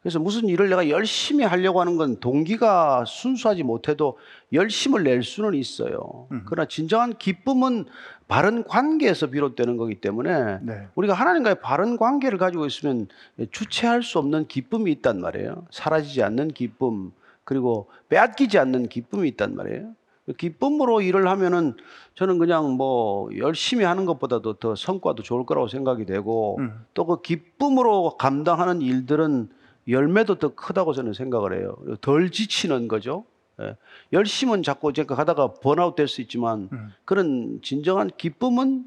그래서 0.00 0.18
무슨 0.18 0.48
일을 0.48 0.68
내가 0.68 0.90
열심히 0.90 1.44
하려고 1.44 1.80
하는 1.80 1.96
건 1.96 2.20
동기가 2.20 3.04
순수하지 3.06 3.62
못해도 3.62 4.18
열심을 4.52 5.02
낼 5.02 5.22
수는 5.22 5.54
있어요. 5.54 6.28
그러나 6.46 6.68
진정한 6.68 7.16
기쁨은 7.16 7.86
바른 8.28 8.64
관계에서 8.64 9.28
비롯되는 9.28 9.76
거기 9.78 9.94
때문에 9.96 10.58
네. 10.62 10.88
우리가 10.94 11.14
하나님과의 11.14 11.56
바른 11.62 11.96
관계를 11.96 12.36
가지고 12.38 12.66
있으면 12.66 13.08
주체할 13.50 14.02
수 14.02 14.18
없는 14.18 14.46
기쁨이 14.46 14.92
있단 14.92 15.20
말이에요. 15.20 15.66
사라지지 15.70 16.22
않는 16.22 16.48
기쁨, 16.48 17.12
그리고 17.44 17.88
빼앗기지 18.10 18.58
않는 18.58 18.88
기쁨이 18.88 19.28
있단 19.30 19.56
말이에요. 19.56 19.94
기쁨으로 20.38 21.02
일을 21.02 21.28
하면은 21.28 21.76
저는 22.14 22.38
그냥 22.38 22.72
뭐 22.72 23.28
열심히 23.36 23.84
하는 23.84 24.06
것보다도 24.06 24.54
더 24.54 24.74
성과도 24.74 25.22
좋을 25.22 25.44
거라고 25.44 25.68
생각이 25.68 26.06
되고 26.06 26.58
음. 26.60 26.84
또그 26.94 27.22
기쁨으로 27.22 28.16
감당하는 28.16 28.80
일들은 28.80 29.50
열매도 29.88 30.36
더 30.36 30.54
크다고 30.54 30.94
저는 30.94 31.12
생각을 31.12 31.58
해요. 31.58 31.76
덜 32.00 32.30
지치는 32.30 32.88
거죠. 32.88 33.24
예. 33.60 33.76
열심은 34.12 34.62
자꾸 34.62 34.92
제가 34.92 35.14
하다가 35.14 35.54
번아웃 35.54 35.94
될 35.94 36.08
수 36.08 36.20
있지만 36.22 36.68
음. 36.72 36.92
그런 37.04 37.60
진정한 37.62 38.10
기쁨은 38.16 38.84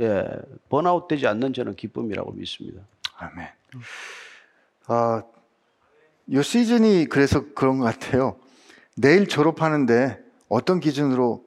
예, 0.00 0.26
번아웃 0.68 1.06
되지 1.06 1.26
않는 1.26 1.52
저는 1.52 1.76
기쁨이라고 1.76 2.32
믿습니다. 2.32 2.82
아멘. 3.16 3.46
아, 4.88 5.22
요 6.32 6.42
시즌이 6.42 7.06
그래서 7.06 7.44
그런 7.54 7.78
것 7.78 7.84
같아요. 7.84 8.36
내일 8.96 9.28
졸업하는데 9.28 10.18
어떤 10.52 10.80
기준으로 10.80 11.42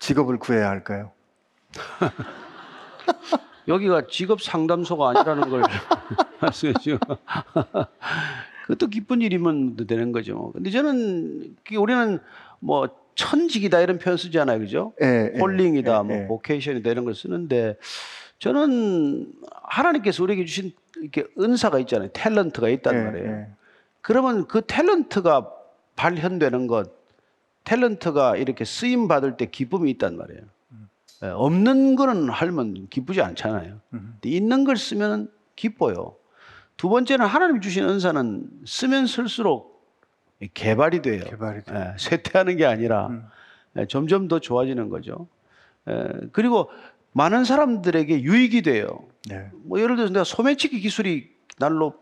직업을 0.00 0.40
구해야 0.40 0.68
할까요? 0.68 1.12
여기가 3.68 4.08
직업 4.08 4.42
상담소가 4.42 5.10
아니라는 5.10 5.48
걸 5.48 5.62
말씀해 6.42 6.72
주죠. 6.80 6.98
그것도 8.62 8.88
기쁜 8.88 9.22
일이면 9.22 9.76
되는 9.86 10.10
거죠. 10.10 10.50
근데 10.52 10.70
저는 10.70 11.54
우리는 11.78 12.18
뭐 12.58 12.88
천직이다 13.14 13.80
이런 13.80 13.98
표현 13.98 14.16
쓰지 14.16 14.40
않아요, 14.40 14.58
그죠? 14.58 14.92
예, 15.00 15.30
예, 15.32 15.38
홀링이다, 15.38 15.98
예, 15.98 16.02
뭐 16.02 16.16
예. 16.16 16.26
보케이션이다 16.26 16.90
이런 16.90 17.04
걸 17.04 17.14
쓰는데 17.14 17.76
저는 18.40 19.32
하나님께서 19.62 20.24
우리에게 20.24 20.44
주신 20.46 20.72
이렇게 21.00 21.26
은사가 21.38 21.78
있잖아요, 21.80 22.08
탤런트가 22.08 22.72
있단 22.72 22.92
예, 22.96 23.02
말이에요. 23.04 23.30
예. 23.30 23.46
그러면 24.00 24.48
그 24.48 24.62
탤런트가 24.62 25.48
발현되는 25.94 26.66
것, 26.66 26.99
탤런트가 27.70 28.40
이렇게 28.40 28.64
쓰임 28.64 29.06
받을 29.06 29.36
때 29.36 29.46
기쁨이 29.46 29.90
있단 29.92 30.16
말이에요. 30.16 30.42
예, 31.22 31.26
없는 31.28 31.96
거는 31.96 32.30
하면 32.30 32.88
기쁘지 32.88 33.22
않잖아요. 33.22 33.80
있는 34.24 34.64
걸 34.64 34.76
쓰면 34.76 35.30
기뻐요. 35.54 36.16
두 36.76 36.88
번째는 36.88 37.26
하나님 37.26 37.60
주신 37.60 37.84
은사는 37.84 38.48
쓰면 38.66 39.06
쓸수록 39.06 39.86
개발이 40.54 41.02
돼요. 41.02 41.24
개발이 41.24 41.64
돼. 41.64 41.74
예, 41.74 41.98
쇠퇴하는 41.98 42.56
게 42.56 42.64
아니라 42.66 43.08
음. 43.08 43.24
예, 43.76 43.86
점점 43.86 44.26
더 44.28 44.40
좋아지는 44.40 44.88
거죠. 44.88 45.28
예, 45.88 46.08
그리고 46.32 46.70
많은 47.12 47.44
사람들에게 47.44 48.22
유익이 48.22 48.62
돼요. 48.62 48.86
네. 49.28 49.50
뭐 49.64 49.80
예를 49.80 49.96
들어서 49.96 50.12
내가 50.12 50.24
소매치기 50.24 50.80
기술이 50.80 51.30
날로 51.58 51.94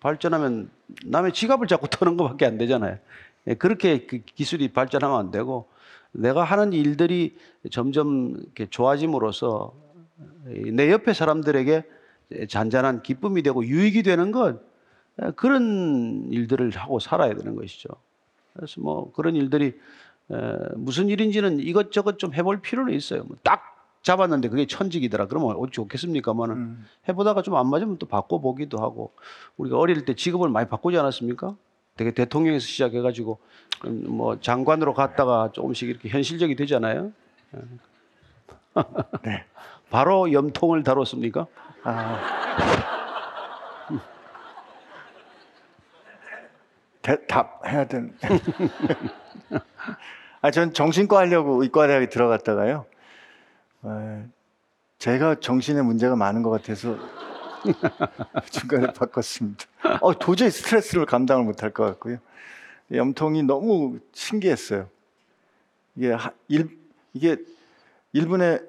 발전하면 0.00 0.70
남의 1.04 1.32
지갑을 1.32 1.66
자꾸 1.66 1.88
터는 1.88 2.16
것밖에 2.16 2.46
안 2.46 2.58
되잖아요. 2.58 2.98
예, 3.48 3.54
그렇게 3.54 4.06
그 4.06 4.18
기술이 4.18 4.68
발전하면 4.72 5.18
안 5.18 5.30
되고 5.30 5.68
내가 6.12 6.44
하는 6.44 6.72
일들이 6.72 7.36
점점 7.70 8.36
좋아짐으로써 8.70 9.74
내 10.72 10.90
옆에 10.90 11.12
사람들에게 11.12 11.84
잔잔한 12.48 13.02
기쁨이 13.02 13.42
되고 13.42 13.64
유익이 13.64 14.02
되는 14.02 14.32
것 14.32 14.60
예, 15.22 15.30
그런 15.36 16.28
일들을 16.30 16.70
하고 16.70 16.98
살아야 16.98 17.34
되는 17.34 17.54
것이죠. 17.56 17.88
그래서 18.54 18.80
뭐 18.80 19.12
그런 19.12 19.36
일들이 19.36 19.74
에, 20.30 20.36
무슨 20.76 21.08
일인지는 21.08 21.60
이것저것 21.60 22.18
좀 22.18 22.34
해볼 22.34 22.60
필요는 22.60 22.92
있어요. 22.94 23.24
뭐딱 23.24 23.62
잡았는데 24.02 24.48
그게 24.48 24.66
천직이더라. 24.66 25.26
그러면 25.26 25.56
어찌 25.56 25.72
좋겠습니까만은 25.72 26.54
음. 26.56 26.86
해보다가 27.08 27.42
좀 27.42 27.56
안 27.56 27.68
맞으면 27.68 27.98
또 27.98 28.06
바꿔보기도 28.06 28.78
하고 28.78 29.12
우리가 29.56 29.78
어릴 29.78 30.04
때 30.04 30.14
직업을 30.14 30.48
많이 30.48 30.68
바꾸지 30.68 30.96
않았습니까? 30.96 31.56
되게 31.96 32.10
대통령에서 32.10 32.66
시작해가지고 32.66 33.38
음, 33.86 34.04
뭐 34.08 34.40
장관으로 34.40 34.94
갔다가 34.94 35.50
조금씩 35.52 35.88
이렇게 35.88 36.08
현실적이 36.08 36.56
되잖아요. 36.56 37.12
예. 37.54 37.60
네. 39.24 39.44
바로 39.90 40.32
염통을 40.32 40.82
다뤘습니까? 40.82 41.46
아. 41.84 42.46
대, 47.02 47.24
답해야 47.26 47.86
되는. 47.86 48.16
아, 50.42 50.50
전 50.50 50.72
정신과 50.72 51.18
하려고 51.18 51.62
의과대학에 51.62 52.08
들어갔다가요. 52.08 52.84
에, 53.84 54.24
제가 54.98 55.36
정신에 55.36 55.82
문제가 55.82 56.16
많은 56.16 56.42
것 56.42 56.50
같아서 56.50 56.96
중간에 58.50 58.92
바꿨습니다. 58.92 59.64
어, 60.00 60.18
도저히 60.18 60.50
스트레스를 60.50 61.06
감당을 61.06 61.44
못할 61.44 61.72
것 61.72 61.84
같고요. 61.84 62.18
염통이 62.92 63.42
너무 63.42 63.98
신기했어요. 64.12 64.88
이게 65.96 66.12
하- 66.12 66.32
일, 66.48 66.78
이게 67.12 67.36
1분에 68.12 68.60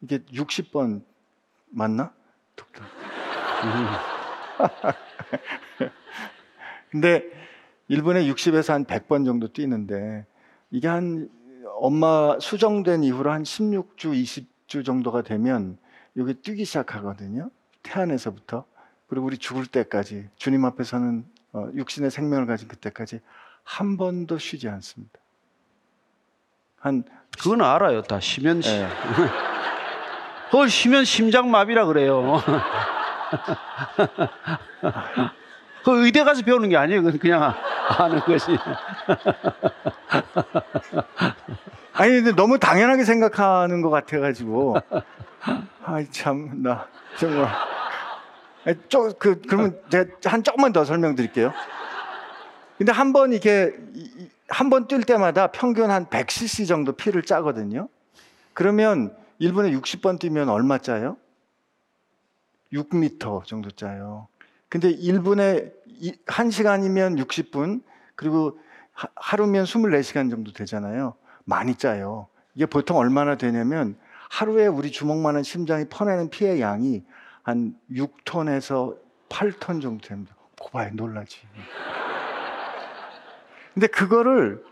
이게 0.00 0.18
60번 0.32 1.02
맞나? 1.70 2.12
근데 6.90 7.24
1분에 7.88 8.26
60에서 8.26 8.72
한 8.72 8.84
100번 8.84 9.24
정도 9.24 9.52
뛰는데 9.52 10.26
이게 10.70 10.88
한 10.88 11.28
엄마 11.78 12.38
수정된 12.40 13.04
이후로 13.04 13.30
한 13.30 13.42
16주, 13.42 14.14
20주 14.14 14.84
정도가 14.84 15.22
되면 15.22 15.78
이게 16.14 16.32
뛰기 16.34 16.64
시작하거든요. 16.64 17.50
태안에서부터 17.90 18.64
그리고 19.08 19.26
우리 19.26 19.38
죽을 19.38 19.66
때까지 19.66 20.28
주님 20.36 20.64
앞에서는 20.64 21.24
어, 21.52 21.68
육신의 21.74 22.10
생명을 22.10 22.46
가진 22.46 22.66
그때까지 22.68 23.20
한 23.64 23.96
번도 23.96 24.38
쉬지 24.38 24.68
않습니다. 24.68 25.18
한 26.80 27.04
그건 27.40 27.62
알아요. 27.62 28.02
다 28.02 28.18
쉬면 28.20 28.60
시- 28.62 28.70
예. 28.70 28.88
그걸 30.50 30.68
쉬면 30.68 31.04
심장마비라 31.04 31.86
그래요. 31.86 32.40
그 35.84 36.04
의대 36.04 36.24
가서 36.24 36.42
배우는 36.42 36.68
게 36.68 36.76
아니에요. 36.76 37.02
그건 37.02 37.18
그냥 37.18 37.54
아는 37.98 38.20
것이. 38.20 38.56
아니 41.94 42.10
근데 42.12 42.32
너무 42.32 42.58
당연하게 42.58 43.04
생각하는 43.04 43.80
것 43.82 43.90
같아가지고 43.90 44.76
아이 45.84 46.10
참 46.10 46.62
나 46.62 46.86
정말 47.18 47.48
좀그 48.88 49.42
그러면 49.48 49.80
제가 49.90 50.10
한 50.24 50.42
조금만 50.42 50.72
더 50.72 50.84
설명드릴게요. 50.84 51.52
근데 52.78 52.92
한 52.92 53.12
번 53.12 53.32
이렇게 53.32 53.72
한 54.48 54.68
번 54.70 54.86
뛸 54.86 55.04
때마다 55.04 55.48
평균 55.48 55.90
한 55.90 56.06
100cc 56.06 56.66
정도 56.68 56.92
피를 56.92 57.22
짜거든요. 57.22 57.88
그러면 58.54 59.16
1분에 59.40 59.78
60번 59.80 60.18
뛰면 60.18 60.48
얼마 60.48 60.78
짜요? 60.78 61.16
6m 62.72 63.44
정도 63.44 63.70
짜요. 63.70 64.28
근데 64.68 64.94
1분에 64.94 65.72
1시간이면 66.26 67.24
60분 67.24 67.82
그리고 68.14 68.58
하- 68.92 69.08
하루면 69.16 69.64
24시간 69.64 70.30
정도 70.30 70.52
되잖아요. 70.52 71.14
많이 71.44 71.74
짜요. 71.76 72.28
이게 72.54 72.66
보통 72.66 72.96
얼마나 72.98 73.36
되냐면 73.36 73.96
하루에 74.30 74.66
우리 74.66 74.90
주먹만한 74.90 75.42
심장이 75.44 75.84
퍼내는 75.88 76.30
피의 76.30 76.60
양이 76.60 77.04
한 77.46 77.76
6톤에서 77.92 78.96
8톤 79.28 79.80
정도 79.80 80.08
됩니다. 80.08 80.34
고봐요, 80.60 80.90
놀라지. 80.94 81.42
근데 83.72 83.86
그거를 83.86 84.64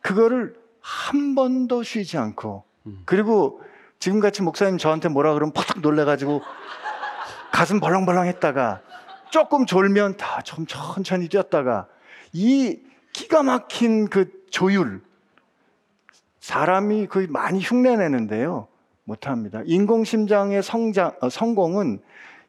그거를 0.00 0.56
한 0.80 1.34
번도 1.34 1.82
쉬지 1.82 2.16
않고 2.16 2.64
그리고 3.04 3.60
지금같이 3.98 4.40
목사님 4.40 4.78
저한테 4.78 5.10
뭐라 5.10 5.34
그러면 5.34 5.52
팍 5.52 5.80
놀래가지고 5.80 6.40
가슴 7.52 7.78
벌렁벌렁 7.78 8.24
했다가 8.26 8.80
조금 9.30 9.66
졸면 9.66 10.16
다 10.16 10.40
좀 10.42 10.64
천천히 10.66 11.28
뛰었다가 11.28 11.88
이 12.32 12.80
기가 13.12 13.42
막힌 13.42 14.08
그 14.08 14.30
조율 14.50 15.02
사람이 16.40 17.06
거의 17.08 17.26
많이 17.26 17.60
흉내내는데요 17.60 18.68
못합니다 19.04 19.62
인공심장의 19.64 20.62
성장, 20.62 21.12
어, 21.20 21.28
성공은 21.28 22.00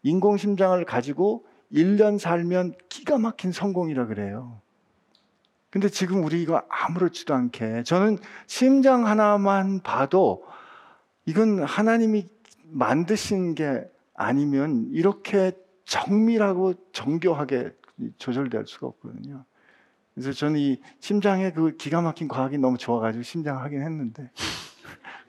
인공심장을 0.03 0.83
가지고 0.85 1.45
1년 1.71 2.19
살면 2.19 2.75
기가 2.89 3.17
막힌 3.17 3.51
성공이라 3.51 4.07
그래요 4.07 4.61
근데 5.69 5.89
지금 5.89 6.23
우리가 6.23 6.65
아무렇지도 6.69 7.33
않게 7.33 7.83
저는 7.83 8.17
심장 8.47 9.05
하나만 9.07 9.81
봐도 9.81 10.45
이건 11.25 11.63
하나님이 11.63 12.27
만드신 12.71 13.55
게 13.55 13.83
아니면 14.13 14.87
이렇게 14.91 15.51
정밀하고 15.85 16.73
정교하게 16.91 17.71
조절될 18.17 18.65
수가 18.67 18.87
없거든요. 18.87 19.43
그래서 20.13 20.31
저는 20.31 20.59
이 20.59 20.81
심장의 20.99 21.53
그 21.53 21.75
기가 21.75 22.01
막힌 22.01 22.27
과학이 22.27 22.57
너무 22.57 22.77
좋아가지고 22.77 23.23
심장 23.23 23.59
하긴 23.61 23.81
했는데. 23.81 24.31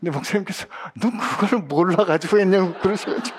근데 0.01 0.11
목사님께서 0.11 0.67
너 1.01 1.11
그걸 1.41 1.61
몰라가지고 1.61 2.39
했냐고 2.39 2.75
그러셔가지고. 2.81 3.37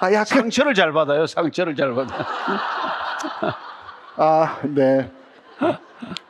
아, 0.00 0.12
약간. 0.12 0.24
상처를 0.24 0.74
잘 0.74 0.92
받아요. 0.92 1.26
상처를 1.26 1.74
잘 1.74 1.94
받아. 1.94 2.26
아, 4.16 4.58
네. 4.64 5.10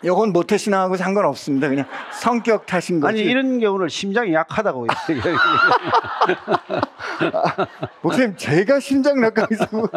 이건 0.03 0.33
모태 0.33 0.57
신앙하고 0.57 0.97
상관없습니다. 0.97 1.69
그냥 1.69 1.87
성격 2.13 2.67
탓인 2.67 2.99
거지. 3.01 3.07
아니 3.07 3.21
이런 3.21 3.61
경우는 3.61 3.89
심장이 3.89 4.33
약하다고 4.35 4.87
목사님 8.03 8.37
제가 8.37 8.81
심장내과 8.81 9.47
있고 9.53 9.89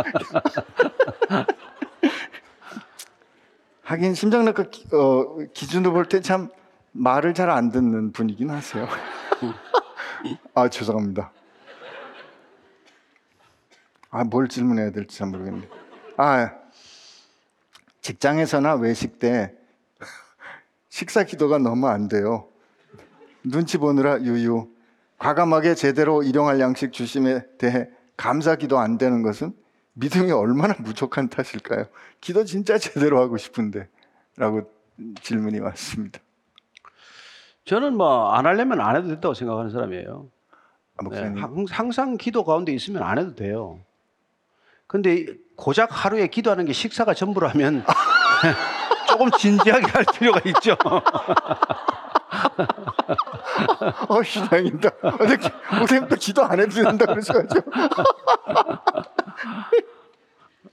하긴 3.84 4.14
심장내과 4.14 4.64
기, 4.70 4.86
어, 4.96 5.38
기준으로 5.54 5.94
볼 5.94 6.06
때 6.08 6.22
참 6.22 6.50
말을 6.94 7.34
잘 7.34 7.50
안 7.50 7.70
듣는 7.70 8.12
분이긴 8.12 8.50
하세요. 8.50 8.88
아 10.54 10.70
죄송합니다. 10.70 11.32
아 14.10 14.24
뭘 14.24 14.48
질문해야 14.48 14.92
될지 14.92 15.18
잘 15.18 15.28
모르겠네. 15.30 15.68
아 16.18 16.52
직장에서나 18.02 18.76
외식 18.76 19.18
때 19.20 19.56
식사 20.90 21.24
기도가 21.24 21.58
너무 21.58 21.88
안 21.88 22.08
돼요. 22.08 22.48
눈치 23.44 23.78
보느라 23.78 24.22
유유. 24.22 24.70
과감하게 25.18 25.76
제대로 25.76 26.22
일용할 26.22 26.60
양식 26.60 26.92
주심에 26.94 27.46
대해 27.58 27.88
감사 28.18 28.56
기도 28.56 28.78
안 28.78 28.98
되는 28.98 29.22
것은 29.24 29.54
믿음이 29.94 30.32
얼마나 30.32 30.74
부족한 30.74 31.30
탓일까요? 31.30 31.86
기도 32.20 32.44
진짜 32.46 32.78
제대로 32.78 33.20
하고 33.22 33.38
싶은데 33.38 33.88
라고 34.36 34.72
질문이 35.22 35.60
왔습니다. 35.60 36.20
저는 37.66 37.96
뭐 37.98 38.34
안 38.34 38.46
하려면 38.46 38.82
안 38.82 38.96
해도 38.96 39.08
된다고 39.08 39.34
생각하는 39.34 39.72
사람이에요. 39.72 40.28
아, 40.98 41.04
네, 41.04 41.04
목사님. 41.10 41.44
항- 41.44 41.66
항상 41.70 42.18
기도 42.18 42.44
가운데 42.44 42.72
있으면 42.74 43.04
안 43.04 43.18
해도 43.18 43.34
돼요. 43.36 43.80
근데 44.88 45.26
고작 45.56 45.90
하루에 45.92 46.28
기도하는 46.28 46.66
게 46.66 46.74
식사가 46.74 47.14
전부라면 47.14 47.84
조금 49.08 49.32
진지하게 49.32 49.86
할 49.88 50.06
필요가 50.14 50.42
있죠. 50.50 50.76
어, 54.10 54.24
신앙이다. 54.24 54.90
어떻게 55.04 55.50
목사님 55.80 56.08
또 56.10 56.16
기도 56.16 56.44
안 56.44 56.60
해도 56.60 56.72
된다 56.72 57.06
그러셔가지고. 57.06 57.72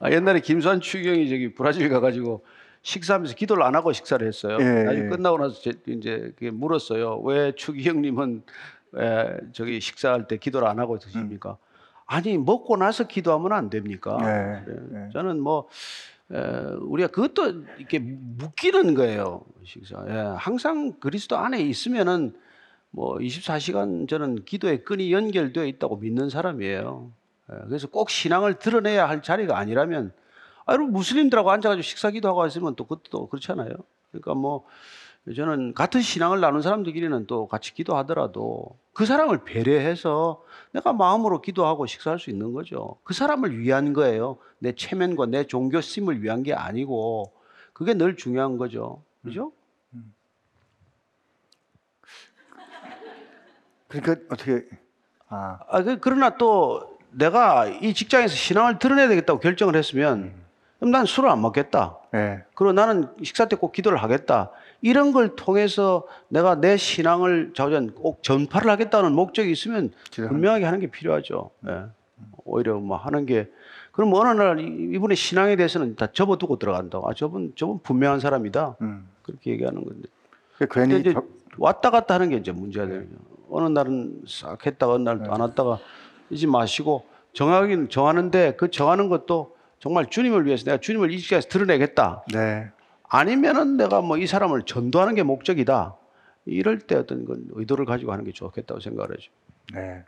아, 0.00 0.10
옛날에 0.10 0.40
김수환 0.40 0.80
추경이 0.80 1.28
저기 1.28 1.54
브라질 1.54 1.88
가가지고 1.90 2.44
식사하면서 2.82 3.34
기도를 3.34 3.62
안 3.62 3.74
하고 3.74 3.92
식사를 3.92 4.26
했어요. 4.26 4.56
예, 4.60 4.84
나중에 4.84 5.04
예. 5.06 5.08
끝나고 5.08 5.38
나서 5.38 5.60
제- 5.60 5.72
이제 5.86 6.32
물었어요. 6.52 7.18
왜 7.20 7.52
추기 7.54 7.86
형님은 7.88 8.42
에, 8.96 9.36
저기 9.52 9.80
식사할 9.80 10.26
때 10.26 10.36
기도를 10.38 10.66
안 10.66 10.78
하고 10.78 10.98
드십니까? 10.98 11.56
아니 12.06 12.38
먹고 12.38 12.76
나서 12.76 13.06
기도하면 13.06 13.52
안 13.52 13.70
됩니까? 13.70 14.16
네, 14.20 14.62
그래. 14.64 14.80
네. 14.90 15.08
저는 15.12 15.40
뭐 15.40 15.68
에, 16.32 16.38
우리가 16.80 17.08
그것도 17.08 17.64
이렇게 17.78 17.98
묶이는 18.00 18.94
거예요. 18.94 19.44
식사. 19.64 20.02
예, 20.08 20.12
항상 20.38 20.94
그리스도 21.00 21.36
안에 21.36 21.60
있으면은 21.60 22.34
뭐 22.92 23.18
24시간 23.18 24.08
저는 24.08 24.44
기도의 24.44 24.84
끈이 24.84 25.12
연결되어 25.12 25.64
있다고 25.66 25.98
믿는 25.98 26.30
사람이에요. 26.30 27.12
예, 27.52 27.56
그래서 27.68 27.88
꼭 27.88 28.10
신앙을 28.10 28.54
드러내야 28.58 29.08
할 29.08 29.22
자리가 29.22 29.56
아니라면 29.58 30.12
아, 30.70 30.74
여러분 30.74 30.92
무슬림들하고 30.92 31.50
앉아가지고 31.50 31.82
식사 31.82 32.10
기도하고 32.12 32.46
있으면 32.46 32.76
또 32.76 32.86
그것도 32.86 33.26
그렇잖아요. 33.26 33.70
그러니까 34.12 34.34
뭐 34.34 34.64
저는 35.34 35.74
같은 35.74 36.00
신앙을 36.00 36.40
나눈 36.40 36.62
사람들끼리는 36.62 37.26
또 37.26 37.48
같이 37.48 37.74
기도하더라도 37.74 38.78
그 38.92 39.04
사람을 39.04 39.42
배려해서 39.44 40.44
내가 40.70 40.92
마음으로 40.92 41.42
기도하고 41.42 41.86
식사할 41.86 42.20
수 42.20 42.30
있는 42.30 42.52
거죠. 42.52 42.98
그 43.02 43.14
사람을 43.14 43.58
위한 43.58 43.92
거예요. 43.92 44.38
내 44.60 44.72
체면과 44.72 45.26
내 45.26 45.44
종교심을 45.44 46.22
위한 46.22 46.44
게 46.44 46.54
아니고 46.54 47.32
그게 47.72 47.92
늘 47.94 48.16
중요한 48.16 48.56
거죠. 48.56 49.02
그죠? 49.24 49.52
그러니까 53.88 54.24
어떻게 54.32 54.68
아, 55.28 55.58
아, 55.68 55.82
그- 55.82 55.98
그러나 55.98 56.36
또 56.36 56.96
내가 57.10 57.66
이 57.66 57.92
직장에서 57.92 58.36
신앙을 58.36 58.78
드러내야 58.78 59.08
되겠다고 59.08 59.40
결정을 59.40 59.74
했으면 59.74 60.48
그럼 60.80 60.90
난 60.92 61.04
술을 61.04 61.28
안 61.28 61.40
먹겠다. 61.42 61.98
예. 62.14 62.42
그리고 62.54 62.72
나는 62.72 63.06
식사 63.22 63.44
때 63.46 63.54
꼭 63.56 63.72
기도를 63.72 63.98
하겠다. 64.02 64.50
이런 64.80 65.12
걸 65.12 65.36
통해서 65.36 66.06
내가 66.28 66.54
내 66.58 66.78
신앙을 66.78 67.52
자전 67.54 67.94
꼭 67.94 68.22
전파를 68.22 68.70
하겠다는 68.70 69.12
목적이 69.12 69.52
있으면 69.52 69.92
분명하게 70.28 70.64
하는 70.64 70.80
게 70.80 70.86
필요하죠. 70.86 71.50
예. 71.68 71.82
오히려 72.44 72.78
뭐 72.78 72.96
하는 72.96 73.26
게 73.26 73.50
그럼 73.92 74.14
어느 74.14 74.28
날 74.30 74.58
이- 74.58 74.94
이분의 74.94 75.16
신앙에 75.16 75.54
대해서는 75.56 75.96
다 75.96 76.06
접어두고 76.10 76.58
들어간다. 76.58 76.98
아 77.04 77.12
저분 77.14 77.52
저분 77.56 77.78
분명한 77.82 78.20
사람이다. 78.20 78.76
음. 78.80 79.06
그렇게 79.22 79.50
얘기하는 79.50 79.84
건데. 79.84 80.08
그 80.58 80.66
괜히 80.70 80.98
이제 81.00 81.12
저- 81.12 81.22
왔다 81.58 81.90
갔다 81.90 82.14
하는 82.14 82.30
게 82.30 82.36
이제 82.36 82.52
문제가 82.52 82.86
되는 82.86 83.02
거죠. 83.10 83.20
어느 83.50 83.68
날은 83.68 84.22
싹 84.26 84.64
했다가 84.64 84.94
어느 84.94 85.02
날은 85.02 85.30
안 85.30 85.40
왔다가 85.40 85.78
이지 86.30 86.46
마시고 86.46 87.04
정하긴 87.34 87.90
정하는데 87.90 88.54
그 88.56 88.70
정하는 88.70 89.08
것도 89.10 89.54
정말 89.80 90.06
주님을 90.08 90.46
위해서 90.46 90.64
내가 90.64 90.76
주님을 90.78 91.10
이 91.10 91.18
시간에서 91.18 91.48
드러내겠다. 91.48 92.24
네. 92.32 92.70
아니면은 93.08 93.76
내가 93.76 94.00
뭐 94.02 94.16
이 94.18 94.26
사람을 94.26 94.62
전도하는 94.62 95.14
게 95.14 95.22
목적이다. 95.22 95.96
이럴 96.46 96.78
때 96.78 96.94
어떤 96.94 97.24
건 97.24 97.44
의도를 97.50 97.84
가지고 97.86 98.12
하는 98.12 98.24
게 98.24 98.32
좋겠다고 98.32 98.80
생각을 98.80 99.16
하죠. 99.16 99.30
네. 99.74 100.04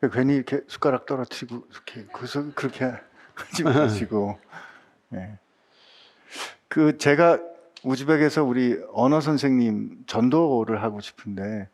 그 0.00 0.10
괜히 0.10 0.34
이렇게 0.34 0.60
숟가락 0.66 1.06
떨어뜨리고 1.06 1.66
이렇게 1.70 2.06
거기서 2.12 2.52
그렇게 2.54 2.92
하지 3.34 3.62
마시고. 3.62 4.38
네. 5.10 5.38
그 6.68 6.98
제가 6.98 7.40
우즈벡에서 7.84 8.42
우리 8.42 8.78
언어 8.92 9.20
선생님 9.20 10.04
전도를 10.06 10.82
하고 10.82 11.00
싶은데 11.00 11.68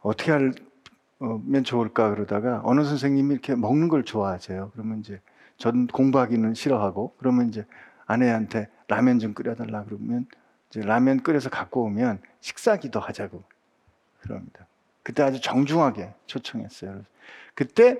어떻게 0.00 0.32
하면 0.32 1.64
좋을까 1.64 2.10
그러다가 2.10 2.60
언어 2.64 2.82
선생님이 2.82 3.34
이렇게 3.34 3.54
먹는 3.54 3.88
걸 3.88 4.04
좋아하세요. 4.04 4.72
그러면 4.74 4.98
이제 4.98 5.20
전 5.60 5.86
공부하기는 5.86 6.54
싫어하고 6.54 7.14
그러면 7.18 7.48
이제 7.48 7.66
아내한테 8.06 8.68
라면 8.88 9.18
좀 9.18 9.34
끓여달라 9.34 9.84
그러면 9.84 10.26
이제 10.70 10.80
라면 10.80 11.22
끓여서 11.22 11.50
갖고 11.50 11.84
오면 11.84 12.20
식사기도 12.40 12.98
하자고 12.98 13.44
그럽니다. 14.22 14.66
그때 15.02 15.22
아주 15.22 15.38
정중하게 15.40 16.14
초청했어요. 16.24 17.04
그때 17.54 17.98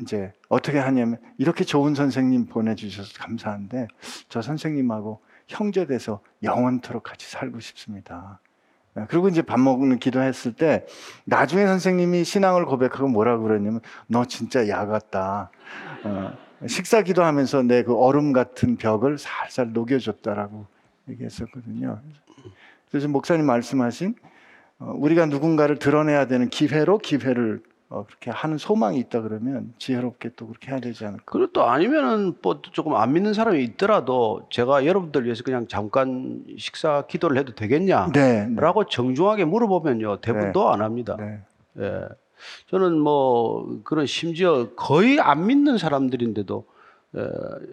이제 0.00 0.32
어떻게 0.48 0.78
하냐면 0.78 1.20
이렇게 1.36 1.64
좋은 1.64 1.94
선생님 1.94 2.46
보내주셔서 2.46 3.12
감사한데 3.18 3.86
저 4.30 4.40
선생님하고 4.40 5.20
형제 5.48 5.84
돼서 5.84 6.22
영원토록 6.42 7.02
같이 7.02 7.30
살고 7.30 7.60
싶습니다. 7.60 8.40
네, 8.94 9.04
그리고 9.10 9.28
이제 9.28 9.42
밥 9.42 9.60
먹는 9.60 9.98
기도했을 9.98 10.54
때 10.54 10.86
나중에 11.26 11.66
선생님이 11.66 12.24
신앙을 12.24 12.64
고백하고 12.64 13.06
뭐라고 13.08 13.42
그러냐면 13.42 13.80
너 14.06 14.24
진짜 14.24 14.66
야 14.68 14.86
같다. 14.86 15.50
어, 16.04 16.49
식사 16.66 17.02
기도하면서 17.02 17.62
내 17.62 17.82
그 17.82 17.94
얼음 17.96 18.32
같은 18.32 18.76
벽을 18.76 19.18
살살 19.18 19.72
녹여줬다라고 19.72 20.66
얘기했었거든요. 21.08 22.00
그래서 22.90 23.08
목사님 23.08 23.46
말씀하신 23.46 24.14
어, 24.80 24.92
우리가 24.96 25.26
누군가를 25.26 25.78
드러내야 25.78 26.26
되는 26.26 26.48
기회로 26.48 26.98
기회를 26.98 27.62
어, 27.88 28.04
그렇게 28.06 28.30
하는 28.30 28.56
소망이 28.56 28.98
있다 28.98 29.20
그러면 29.20 29.74
지혜롭게 29.78 30.30
또 30.36 30.46
그렇게 30.46 30.70
해야 30.70 30.78
되지 30.80 31.04
않을까. 31.04 31.24
그리고 31.26 31.52
또 31.52 31.64
아니면은 31.64 32.34
뭐 32.40 32.60
조금 32.62 32.94
안 32.94 33.12
믿는 33.12 33.34
사람이 33.34 33.62
있더라도 33.64 34.46
제가 34.50 34.86
여러분들 34.86 35.24
위해서 35.24 35.42
그냥 35.42 35.66
잠깐 35.66 36.44
식사 36.56 37.02
기도를 37.06 37.36
해도 37.36 37.54
되겠냐? 37.54 38.12
네, 38.12 38.46
네, 38.46 38.60
라고 38.60 38.84
정중하게 38.86 39.44
물어보면요. 39.44 40.20
대부분 40.20 40.46
네. 40.48 40.52
도안 40.52 40.82
합니다. 40.82 41.16
네. 41.18 41.40
예. 41.80 42.04
저는 42.70 42.98
뭐 42.98 43.80
그런 43.84 44.06
심지어 44.06 44.68
거의 44.76 45.20
안 45.20 45.46
믿는 45.46 45.78
사람들인데도 45.78 46.64
에, 47.16 47.20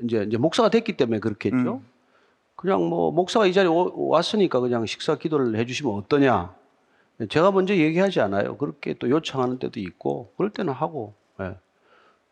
이제 0.06 0.26
이제 0.28 0.38
목사가 0.38 0.70
됐기 0.70 0.98
때문에 0.98 1.20
그렇겠죠. 1.20 1.56
음. 1.82 1.86
그냥 2.56 2.88
뭐 2.90 3.12
목사가 3.12 3.46
이 3.46 3.54
자리에 3.54 3.70
오- 3.70 4.08
왔으니까 4.10 4.60
그냥 4.60 4.86
식사 4.86 5.16
기도를 5.16 5.56
해주시면 5.60 5.94
어떠냐. 5.94 6.54
제가 7.30 7.52
먼저 7.52 7.76
얘기하지 7.76 8.20
않아요. 8.22 8.58
그렇게 8.58 8.94
또 8.96 9.10
요청하는 9.10 9.60
때도 9.60 9.80
있고 9.80 10.32
그럴 10.38 10.50
때는 10.52 10.74
하고. 10.74 11.14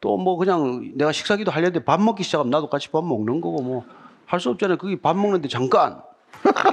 또뭐 0.01 0.37
그냥 0.37 0.91
내가 0.95 1.11
식사 1.11 1.35
기도 1.35 1.51
하려는데 1.51 1.83
밥 1.85 2.01
먹기 2.01 2.23
시작하면 2.23 2.51
나도 2.51 2.69
같이 2.69 2.89
밥 2.91 3.03
먹는 3.03 3.41
거고 3.41 3.61
뭐 3.61 3.83
할 4.27 4.39
수 4.39 4.49
없잖아요. 4.49 4.77
그게 4.77 4.99
밥 4.99 5.15
먹는데 5.15 5.47
잠깐 5.47 6.01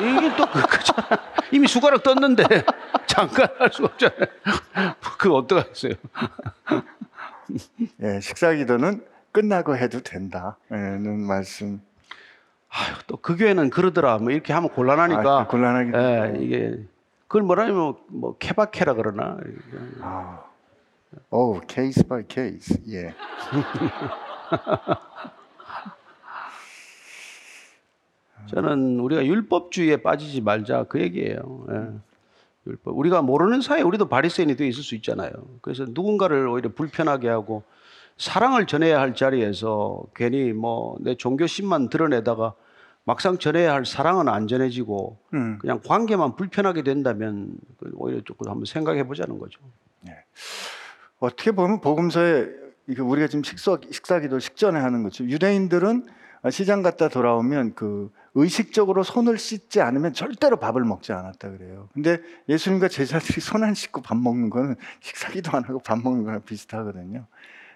이게 0.01 0.37
또 0.37 0.47
그- 0.51 0.63
그잖아. 0.67 1.09
이미 1.51 1.67
숟가락 1.69 2.03
떴는데 2.03 2.45
잠깐 3.07 3.49
할수 3.59 3.85
없잖아요. 3.85 4.27
그거 5.19 5.35
어떡하겠어요. 5.37 5.93
예, 8.03 8.21
식사 8.21 8.53
기도는 8.53 9.05
끝나고 9.33 9.77
해도 9.77 10.01
된다는 10.01 11.21
말씀. 11.27 11.81
아유, 12.71 12.95
또 13.07 13.17
그 13.19 13.37
교회는 13.37 13.69
그러더라. 13.71 14.19
뭐 14.19 14.31
이렇게 14.31 14.53
하면 14.55 14.71
아, 14.71 14.75
곤란하니까. 14.75 15.47
곤란하게. 15.49 15.91
예, 15.95 16.35
이게 16.43 16.79
그걸 17.29 17.43
뭐라 17.43 17.65
하면 17.65 17.97
뭐 18.09 18.37
케바케라 18.39 18.95
그러나. 18.95 19.37
아, 20.01 20.41
오, 21.31 21.61
case 21.61 22.07
by 22.07 22.23
case. 22.27 22.79
예. 22.91 23.15
저는 28.47 29.01
우리가 29.01 29.25
율법주의에 29.25 29.99
빠지지 29.99 30.41
말자 30.41 30.85
그 30.85 31.01
얘기예요. 31.01 31.67
예. 31.71 32.71
율법. 32.71 32.97
우리가 32.97 33.23
모르는 33.23 33.61
사이에 33.61 33.83
우리도 33.83 34.09
바리새인이 34.09 34.57
되어 34.57 34.67
있을 34.67 34.83
수 34.83 34.95
있잖아요. 34.97 35.31
그래서 35.63 35.85
누군가를 35.89 36.47
오히려 36.49 36.71
불편하게 36.73 37.29
하고 37.29 37.63
사랑을 38.19 38.67
전해야 38.67 39.01
할 39.01 39.15
자리에서 39.15 40.03
괜히 40.15 40.53
뭐 40.53 40.97
내 41.01 41.15
종교심만 41.17 41.89
드러내다가 41.89 42.55
막상 43.05 43.39
전해야 43.39 43.73
할 43.73 43.85
사랑은 43.85 44.29
안 44.29 44.47
전해지고 44.47 45.19
음. 45.35 45.59
그냥 45.61 45.81
관계만 45.85 46.37
불편하게 46.37 46.83
된다면 46.83 47.57
그 47.79 47.91
오히려 47.95 48.21
조금 48.21 48.49
한번 48.49 48.65
생각해 48.65 49.07
보자는 49.09 49.39
거죠. 49.41 49.59
어떻게 51.19 51.51
보면 51.53 51.81
복음서에 51.81 52.49
우리가 52.99 53.27
지금 53.29 53.43
식사 53.43 53.79
식사기도 53.91 54.39
식전에 54.39 54.79
하는 54.79 55.03
거죠. 55.03 55.25
유대인들은 55.25 56.07
시장 56.51 56.83
갔다 56.83 57.09
돌아오면 57.09 57.75
그 57.75 58.11
의식적으로 58.35 59.03
손을 59.03 59.37
씻지 59.39 59.81
않으면 59.83 60.15
절대로 60.15 60.57
밥을 60.59 60.83
먹지 60.85 61.13
않았다 61.13 61.51
그래요. 61.51 61.89
근데 61.93 62.21
예수님과 62.49 62.89
제자들이 62.89 63.41
손 63.41 63.63
안 63.63 63.75
씻고 63.75 64.01
밥 64.03 64.17
먹는 64.17 64.49
거는 64.51 64.77
식사기도 65.01 65.57
안 65.57 65.65
하고 65.65 65.79
밥 65.81 65.99
먹는 66.03 66.25
거랑 66.25 66.43
비슷하거든요. 66.45 67.27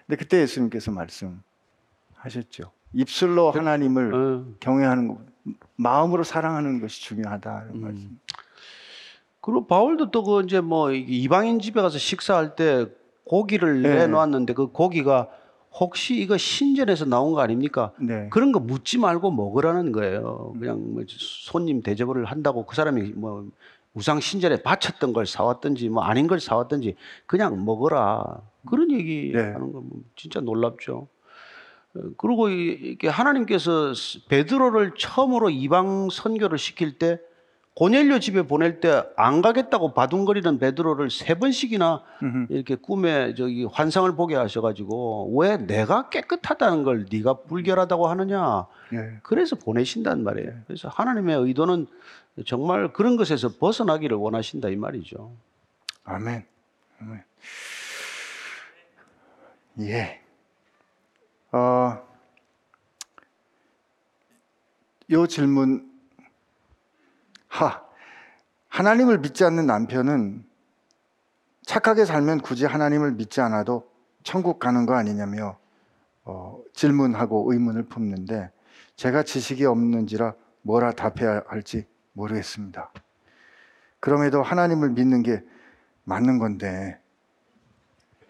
근데 0.07 0.15
그때 0.17 0.39
예수님께서 0.41 0.91
말씀하셨죠. 0.91 2.71
입술로 2.93 3.51
하나님을 3.51 4.13
어, 4.13 4.45
경외하는 4.59 5.07
것, 5.09 5.17
마음으로 5.75 6.23
사랑하는 6.23 6.79
것이 6.81 7.01
중요하다. 7.03 7.63
이런 7.69 7.81
말씀. 7.81 8.19
그리고 9.41 9.67
바울도 9.67 10.11
또 10.11 10.23
그 10.23 10.41
이제 10.43 10.59
뭐 10.59 10.91
이방인 10.91 11.59
집에 11.59 11.81
가서 11.81 11.97
식사할 11.97 12.55
때 12.55 12.87
고기를 13.25 13.81
네. 13.81 13.95
내놓았는데 13.95 14.53
그 14.53 14.67
고기가 14.71 15.29
혹시 15.79 16.15
이거 16.19 16.37
신전에서 16.37 17.05
나온 17.05 17.33
거 17.33 17.41
아닙니까? 17.41 17.91
네. 17.99 18.27
그런 18.31 18.51
거 18.51 18.59
묻지 18.59 18.97
말고 18.97 19.31
먹으라는 19.31 19.91
거예요. 19.91 20.53
그냥 20.59 20.93
뭐 20.93 21.03
손님 21.07 21.81
대접을 21.81 22.25
한다고 22.25 22.65
그 22.65 22.75
사람이 22.75 23.13
뭐 23.15 23.47
우상 23.93 24.19
신전에 24.19 24.61
바쳤던 24.63 25.13
걸 25.13 25.25
사왔든지 25.25 25.89
뭐 25.89 26.03
아닌 26.03 26.27
걸 26.27 26.39
사왔든지 26.39 26.95
그냥 27.25 27.63
먹어라. 27.65 28.41
그런 28.69 28.91
얘기 28.91 29.31
네. 29.33 29.41
하는 29.41 29.71
거 29.71 29.83
진짜 30.15 30.39
놀랍죠. 30.39 31.07
어, 31.95 31.99
그리고 32.17 32.49
이- 32.49 32.77
이게 32.93 33.07
하나님께서 33.07 33.93
베드로를 34.29 34.93
처음으로 34.97 35.49
이방 35.49 36.09
선교를 36.11 36.57
시킬 36.57 36.97
때 36.97 37.19
고넬료 37.81 38.17
집에 38.19 38.41
보낼 38.41 38.79
때 38.79 39.03
안 39.17 39.43
가겠다고 39.43 39.93
바둥거리는 39.93 40.57
베드로를 40.57 41.11
세 41.11 41.35
번씩이나 41.35 42.01
음흠. 42.23 42.47
이렇게 42.49 42.73
꿈에 42.73 43.35
저기 43.35 43.65
환상을 43.65 44.15
보게 44.15 44.35
하셔가지고 44.35 45.37
왜 45.37 45.57
내가 45.57 46.09
깨끗하다는 46.09 46.83
걸 46.83 47.05
네가 47.11 47.41
불결하다고 47.41 48.07
하느냐 48.07 48.65
예. 48.93 49.19
그래서 49.21 49.55
보내신단 49.55 50.23
말이에요. 50.23 50.53
그래서 50.65 50.87
하나님의 50.89 51.37
의도는 51.37 51.85
정말 52.47 52.91
그런 52.93 53.15
것에서 53.15 53.49
벗어나기를 53.59 54.17
원하신다 54.17 54.69
이 54.69 54.75
말이죠. 54.75 55.35
아멘. 56.03 56.45
아멘. 56.99 57.23
예. 59.81 60.19
어, 61.51 62.01
요 65.11 65.27
질문, 65.27 65.86
하, 67.47 67.81
하나님을 68.69 69.19
믿지 69.19 69.43
않는 69.43 69.65
남편은 69.65 70.45
착하게 71.65 72.05
살면 72.05 72.41
굳이 72.41 72.65
하나님을 72.65 73.13
믿지 73.13 73.41
않아도 73.41 73.91
천국 74.23 74.59
가는 74.59 74.85
거 74.85 74.95
아니냐며 74.95 75.57
어, 76.23 76.61
질문하고 76.73 77.51
의문을 77.51 77.83
품는데 77.83 78.51
제가 78.95 79.23
지식이 79.23 79.65
없는지라 79.65 80.33
뭐라 80.61 80.91
답해야 80.91 81.43
할지 81.47 81.87
모르겠습니다. 82.13 82.91
그럼에도 83.99 84.43
하나님을 84.43 84.89
믿는 84.91 85.23
게 85.23 85.43
맞는 86.03 86.39
건데 86.39 86.99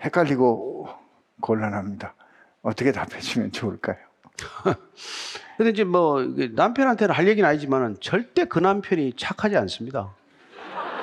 헷갈리고 0.01 0.87
곤란합니다. 1.41 2.15
어떻게 2.61 2.91
답해주면 2.91 3.51
좋을까요? 3.51 4.06
근데 5.57 5.71
이제 5.71 5.83
뭐 5.83 6.21
남편한테는 6.51 7.13
할 7.15 7.27
얘기는 7.27 7.47
아니지만은 7.47 7.97
절대 7.99 8.45
그 8.45 8.59
남편이 8.59 9.13
착하지 9.17 9.57
않습니다. 9.57 10.11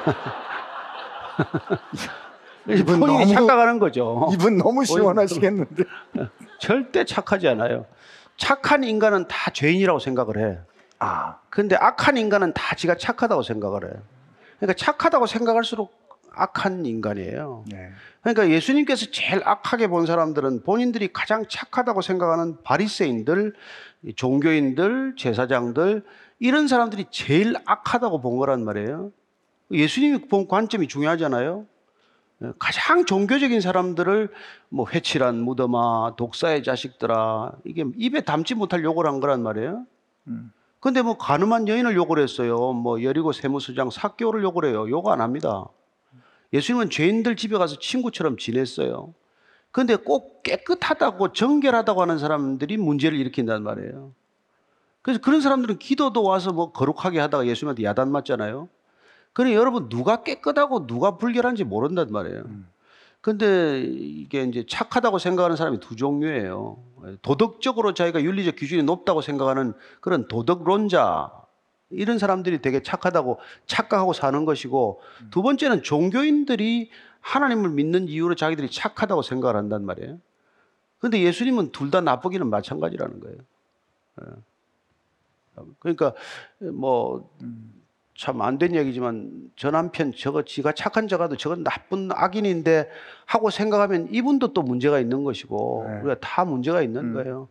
이분 2.69 3.01
본인이 3.01 3.24
너무- 3.24 3.35
착각하는 3.35 3.78
거죠. 3.78 4.28
이분 4.32 4.56
너무 4.56 4.85
시원하시겠는데. 4.85 5.85
절대 6.61 7.05
착하지 7.05 7.48
않아요. 7.48 7.86
착한 8.36 8.85
인간은 8.85 9.28
다 9.28 9.51
죄인이라고 9.51 9.98
생각을 9.98 10.39
해. 10.39 10.59
아, 10.98 11.36
근데 11.51 11.77
악한 11.77 12.16
인간은 12.16 12.55
다 12.55 12.74
지가 12.74 12.97
착하다고 12.97 13.43
생각을 13.43 13.85
해요. 13.85 13.94
그러니까 14.59 14.74
착하다고 14.82 15.27
생각할수록 15.27 16.03
악한 16.36 16.86
인간이에요. 16.86 17.65
네. 17.69 17.90
그러니까 18.23 18.48
예수님께서 18.51 19.06
제일 19.12 19.43
악하게 19.44 19.89
본 19.89 20.06
사람들은 20.06 20.62
본인들이 20.62 21.12
가장 21.12 21.44
착하다고 21.48 22.01
생각하는 22.02 22.62
바리새인들, 22.62 23.55
종교인들, 24.16 25.15
제사장들 25.16 26.05
이런 26.39 26.69
사람들이 26.69 27.06
제일 27.11 27.55
악하다고 27.65 28.20
본 28.20 28.39
거란 28.39 28.65
말이에요. 28.65 29.12
예수님이 29.70 30.28
본 30.28 30.48
관점이 30.48 30.89
중요하잖아요. 30.89 31.66
가장 32.59 33.06
종교적인 33.06 33.61
사람들을 33.61 34.28
뭐 34.69 34.86
회칠한 34.90 35.40
무덤아, 35.40 36.16
독사의 36.16 36.62
자식들아 36.62 37.52
이게 37.65 37.85
입에 37.97 38.23
담지 38.23 38.55
못할 38.55 38.85
욕을 38.85 39.06
한 39.06 39.20
거란 39.20 39.43
말이에요. 39.43 39.86
음. 40.27 40.52
근데 40.81 41.01
뭐 41.01 41.16
가늠한 41.16 41.69
여인을 41.69 41.94
욕을 41.94 42.19
했어요. 42.19 42.74
뭐 42.74 43.02
여리고 43.02 43.32
세무수장 43.32 43.89
사개오를 43.89 44.43
욕을 44.43 44.66
해요. 44.66 44.89
욕 44.90 45.09
안 45.09 45.23
합니다. 45.23 45.65
예수님은 46.55 46.89
죄인들 46.89 47.35
집에 47.36 47.59
가서 47.59 47.78
친구처럼 47.78 48.39
지냈어요. 48.39 49.12
근데 49.72 49.97
꼭 49.97 50.44
깨끗하다고 50.44 51.32
정결하다고 51.32 52.01
하는 52.01 52.18
사람들이 52.18 52.76
문제를 52.76 53.18
일으킨단 53.18 53.64
말이에요. 53.64 54.12
그래서 55.02 55.20
그런 55.20 55.40
사람들은 55.40 55.78
기도도 55.78 56.22
와서 56.22 56.52
뭐 56.52 56.70
거룩하게 56.70 57.18
하다가 57.18 57.47
예수님한테 57.48 57.82
야단 57.82 58.10
맞잖아요. 58.10 58.68
그래 59.32 59.52
여러분 59.55 59.89
누가 59.89 60.22
깨끗하고 60.22 60.86
누가 60.86 61.18
불결한지 61.18 61.64
모른단 61.64 62.06
말이에요. 62.10 62.44
근데 63.20 63.82
이게 63.82 64.44
이제 64.44 64.64
착하다고 64.68 65.18
생각하는 65.18 65.56
사람이 65.56 65.81
두 65.81 65.97
종류예요. 65.97 66.78
도덕적으로 67.22 67.94
자기가 67.94 68.22
윤리적 68.22 68.55
기준이 68.55 68.85
높다고 68.85 69.22
생각하는 69.22 69.72
그런 70.01 70.28
도덕론자 70.28 71.32
이런 71.94 72.18
사람들이 72.18 72.60
되게 72.60 72.82
착하다고 72.82 73.38
착각하고 73.66 74.12
사는 74.12 74.44
것이고 74.44 75.00
두 75.30 75.42
번째는 75.42 75.82
종교인들이 75.82 76.90
하나님을 77.20 77.70
믿는 77.70 78.08
이유로 78.08 78.34
자기들이 78.34 78.70
착하다고 78.70 79.22
생각을 79.22 79.56
한단 79.56 79.84
말이에요. 79.84 80.18
근데 80.98 81.20
예수님은 81.22 81.72
둘 81.72 81.90
다 81.90 82.00
나쁘기는 82.00 82.46
마찬가지라는 82.48 83.20
거예요. 83.20 83.36
예. 84.22 84.26
그러니까 85.80 86.12
뭐 86.72 87.30
참 88.16 88.40
안 88.42 88.58
된 88.58 88.76
얘기지만 88.76 89.50
저 89.56 89.72
남편 89.72 90.12
저거 90.16 90.44
지가 90.44 90.70
착한 90.72 91.08
저가도 91.08 91.36
저건 91.36 91.64
나쁜 91.64 92.10
악인인데 92.12 92.88
하고 93.26 93.50
생각하면 93.50 94.06
이분도 94.12 94.52
또 94.52 94.62
문제가 94.62 95.00
있는 95.00 95.24
것이고 95.24 95.84
네. 95.88 95.96
우리가 95.98 96.20
다 96.20 96.44
문제가 96.44 96.80
있는 96.82 97.12
거예요. 97.12 97.48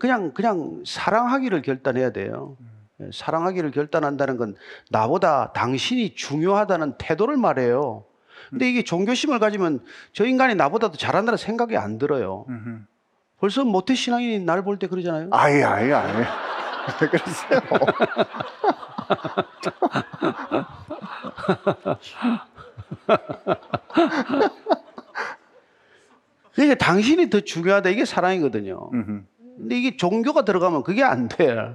그냥 0.00 0.32
그냥 0.32 0.82
사랑하기를 0.84 1.62
결단해야 1.62 2.10
돼요. 2.10 2.56
예, 3.00 3.10
사랑하기를 3.12 3.70
결단한다는 3.70 4.36
건 4.36 4.56
나보다 4.90 5.52
당신이 5.52 6.14
중요하다는 6.14 6.94
태도를 6.98 7.36
말해요. 7.36 8.04
근데 8.50 8.68
이게 8.68 8.82
종교심을 8.82 9.38
가지면 9.38 9.80
저 10.12 10.26
인간이 10.26 10.54
나보다도 10.54 10.96
잘한다는 10.96 11.36
생각이 11.36 11.76
안 11.76 11.98
들어요. 11.98 12.44
음흠. 12.48 12.78
벌써 13.38 13.64
모태 13.64 13.94
신앙인이 13.94 14.40
날 14.40 14.62
볼 14.62 14.78
때 14.78 14.86
그러잖아요. 14.86 15.28
아예 15.32 15.62
아예 15.62 15.92
아예. 15.92 16.24
왜 17.00 17.08
그러세요? 17.08 17.60
그러니까 26.54 26.74
당신이 26.84 27.30
더 27.30 27.40
중요하다 27.40 27.90
이게 27.90 28.04
사랑이거든요. 28.04 28.90
음흠. 28.92 29.22
근데 29.58 29.78
이게 29.78 29.96
종교가 29.96 30.44
들어가면 30.44 30.82
그게 30.82 31.02
안 31.02 31.28
돼. 31.28 31.74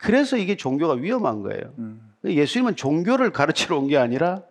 그래서 0.00 0.36
이게 0.36 0.56
종교가 0.56 0.94
위험한 0.94 1.42
거예요. 1.42 1.74
음. 1.78 2.12
예수님은 2.24 2.76
종교를 2.76 3.30
가르치러 3.32 3.78
온 3.78 3.88
게 3.88 3.96
아니라 3.96 4.42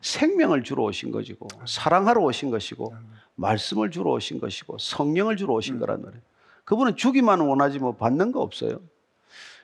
생명을 0.00 0.62
주러 0.62 0.84
오신 0.84 1.10
것이고 1.10 1.48
사랑하러 1.66 2.22
오신 2.22 2.50
것이고 2.50 2.94
말씀을 3.34 3.90
주러 3.90 4.10
오신 4.12 4.40
것이고 4.40 4.78
성령을 4.78 5.36
주러 5.36 5.54
오신 5.54 5.78
거란 5.78 6.02
말이에요. 6.02 6.22
그분은 6.64 6.96
주기만 6.96 7.40
원하지 7.40 7.78
뭐 7.78 7.92
받는 7.96 8.32
거 8.32 8.40
없어요. 8.40 8.80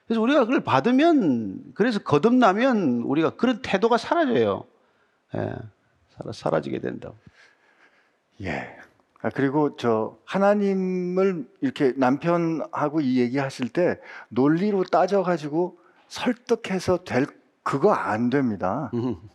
그래서 0.07 0.21
우리가 0.21 0.41
그걸 0.45 0.61
받으면 0.61 1.73
그래서 1.75 1.99
거듭나면 2.01 3.03
우리가 3.03 3.31
그런 3.31 3.63
태도가 3.63 3.97
사라져요. 3.99 4.65
예, 5.35 5.55
사라, 6.17 6.33
사라지게 6.33 6.81
된다고. 6.81 7.17
예. 8.43 8.77
아, 9.23 9.31
그리고 9.31 9.77
저 9.77 10.19
하나님을 10.25 11.49
이렇게 11.61 11.93
남편하고 11.97 13.01
이 13.01 13.21
얘기하실 13.21 13.69
때 13.69 13.99
논리로 14.29 14.85
따져가지고 14.85 15.79
설득해서 16.09 17.05
될 17.05 17.27
그거 17.63 17.93
안 17.93 18.29
됩니다. 18.29 18.91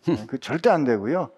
네, 0.05 0.25
그 0.27 0.39
절대 0.39 0.69
안 0.69 0.83
되고요. 0.83 1.29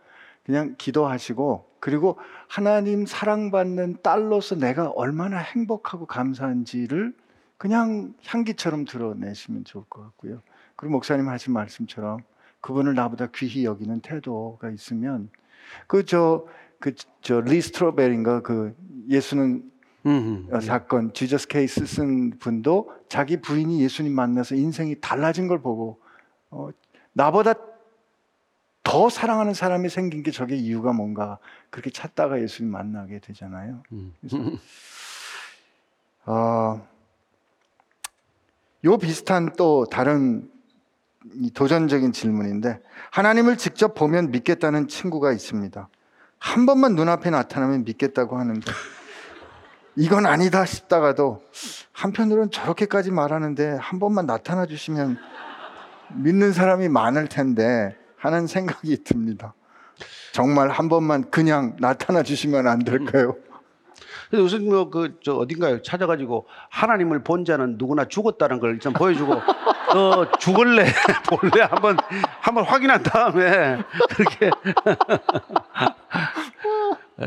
그냥 0.43 0.73
기도하시고 0.79 1.69
그리고 1.79 2.17
하나님 2.47 3.05
사랑받는 3.05 3.97
딸로서 4.01 4.55
내가 4.55 4.89
얼마나 4.89 5.37
행복하고 5.37 6.07
감사한지를 6.07 7.13
그냥 7.57 8.13
향기처럼 8.25 8.85
드러내시면 8.85 9.65
좋을 9.65 9.83
것 9.89 10.01
같고요. 10.01 10.41
그리고 10.75 10.93
목사님 10.93 11.29
하신 11.29 11.53
말씀처럼 11.53 12.21
그분을 12.61 12.95
나보다 12.95 13.27
귀히 13.35 13.63
여기는 13.65 13.99
태도가 14.01 14.71
있으면 14.71 15.29
그저 15.87 16.47
그 16.79 16.93
저 17.21 17.41
리스트로벨인가 17.41 18.41
그 18.41 18.75
예수는 19.07 19.69
음, 20.05 20.47
어, 20.51 20.59
사건 20.61 21.13
지저스 21.13 21.47
케이스 21.47 21.85
쓴 21.85 22.39
분도 22.39 22.91
자기 23.09 23.37
부인이 23.37 23.81
예수님 23.83 24.13
만나서 24.13 24.55
인생이 24.55 24.99
달라진 25.01 25.47
걸 25.47 25.61
보고 25.61 25.99
어, 26.49 26.69
나보다 27.13 27.53
더 28.83 29.09
사랑하는 29.09 29.53
사람이 29.53 29.89
생긴 29.89 30.23
게 30.23 30.31
저게 30.31 30.55
이유가 30.55 30.93
뭔가 30.93 31.37
그렇게 31.69 31.89
찾다가 31.89 32.41
예수님 32.41 32.71
만나게 32.71 33.19
되잖아요. 33.19 33.83
음. 33.91 34.13
어, 36.25 36.87
요 38.85 38.97
비슷한 38.97 39.51
또 39.57 39.85
다른 39.85 40.49
이 41.33 41.51
도전적인 41.51 42.13
질문인데 42.13 42.81
하나님을 43.11 43.57
직접 43.57 43.93
보면 43.93 44.31
믿겠다는 44.31 44.87
친구가 44.87 45.33
있습니다. 45.33 45.89
한 46.39 46.65
번만 46.65 46.95
눈앞에 46.95 47.29
나타나면 47.29 47.83
믿겠다고 47.83 48.37
하는데 48.37 48.71
이건 49.95 50.25
아니다 50.25 50.65
싶다가도 50.65 51.43
한편으로는 51.91 52.51
저렇게까지 52.51 53.11
말하는데 53.11 53.77
한 53.79 53.99
번만 53.99 54.25
나타나 54.25 54.65
주시면 54.65 55.17
믿는 56.15 56.53
사람이 56.53 56.89
많을 56.89 57.27
텐데 57.27 57.95
하는 58.17 58.47
생각이 58.47 59.03
듭니다. 59.03 59.53
정말 60.31 60.69
한 60.69 60.89
번만 60.89 61.29
그냥 61.29 61.75
나타나 61.79 62.23
주시면 62.23 62.67
안 62.67 62.79
될까요? 62.79 63.35
그래서 64.29 64.43
무슨 64.43 64.65
뭐그저 64.69 65.33
어딘가에 65.33 65.81
찾아가지고 65.81 66.47
하나님을 66.69 67.23
본 67.23 67.45
자는 67.45 67.75
누구나 67.77 68.05
죽었다는 68.05 68.59
걸 68.59 68.71
일단 68.73 68.93
보여주고 68.93 69.33
어 69.95 70.31
죽을래 70.39 70.85
볼래 71.27 71.63
한번 71.63 71.97
한번 72.39 72.63
확인한 72.63 73.01
다음에 73.01 73.81
그렇게 74.09 74.51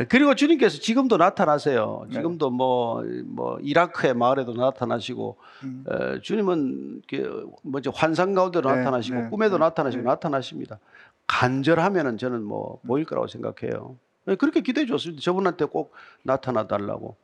그리고 0.09 0.35
주님께서 0.35 0.78
지금도 0.78 1.19
나타나세요. 1.19 2.06
지금도 2.10 2.51
뭐 2.51 3.02
뭐 3.24 3.59
이라크의 3.60 4.14
마을에도 4.14 4.52
나타나시고 4.52 5.36
음. 5.64 5.85
에, 5.89 6.20
주님은 6.20 7.02
그 7.09 7.51
뭐지 7.62 7.90
환상 7.94 8.35
가운데도 8.35 8.69
네, 8.69 8.77
나타나시고 8.77 9.20
네, 9.20 9.28
꿈에도 9.28 9.59
네, 9.59 9.64
나타나시고 9.64 10.02
네. 10.02 10.09
나타나십니다. 10.09 10.78
간절하면은 11.27 12.19
저는 12.19 12.43
뭐 12.43 12.81
보일 12.86 13.05
거라고 13.05 13.27
생각해요. 13.27 13.97
네, 14.24 14.36
그렇게 14.36 14.60
기도해 14.60 14.86
줬습니다. 14.86 15.23
저분한테 15.23 15.64
꼭 15.66 15.93
나타나 16.23 16.66
달라고. 16.66 17.16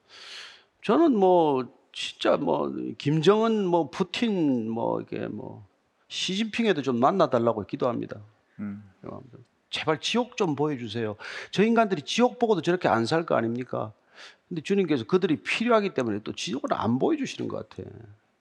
저는 0.83 1.17
뭐 1.17 1.65
진짜 1.93 2.37
뭐 2.37 2.73
김정은 2.99 3.67
뭐 3.67 3.91
푸틴 3.91 4.71
뭐 4.71 5.01
이게 5.01 5.27
뭐 5.27 5.67
시진핑에도 6.09 6.83
좀 6.83 6.99
만나 6.99 7.29
달라고 7.29 7.65
기도합니다. 7.67 8.21
음. 8.61 8.83
제발 9.71 10.01
지옥 10.01 10.37
좀 10.37 10.55
보여주세요. 10.57 11.17
저 11.51 11.63
인간들이 11.63 12.03
지옥 12.03 12.39
보고도 12.39 12.63
저렇게 12.63 12.89
안 12.89 13.05
살 13.05 13.25
거 13.27 13.35
아닙니까? 13.37 13.93
근데 14.49 14.63
주님께서 14.63 15.05
그들이 15.05 15.43
필요하기 15.43 15.91
때문에 15.95 16.21
또 16.25 16.33
지옥을 16.33 16.71
안 16.73 16.99
보여주시는 16.99 17.49
것 17.49 17.69
같아. 17.69 17.89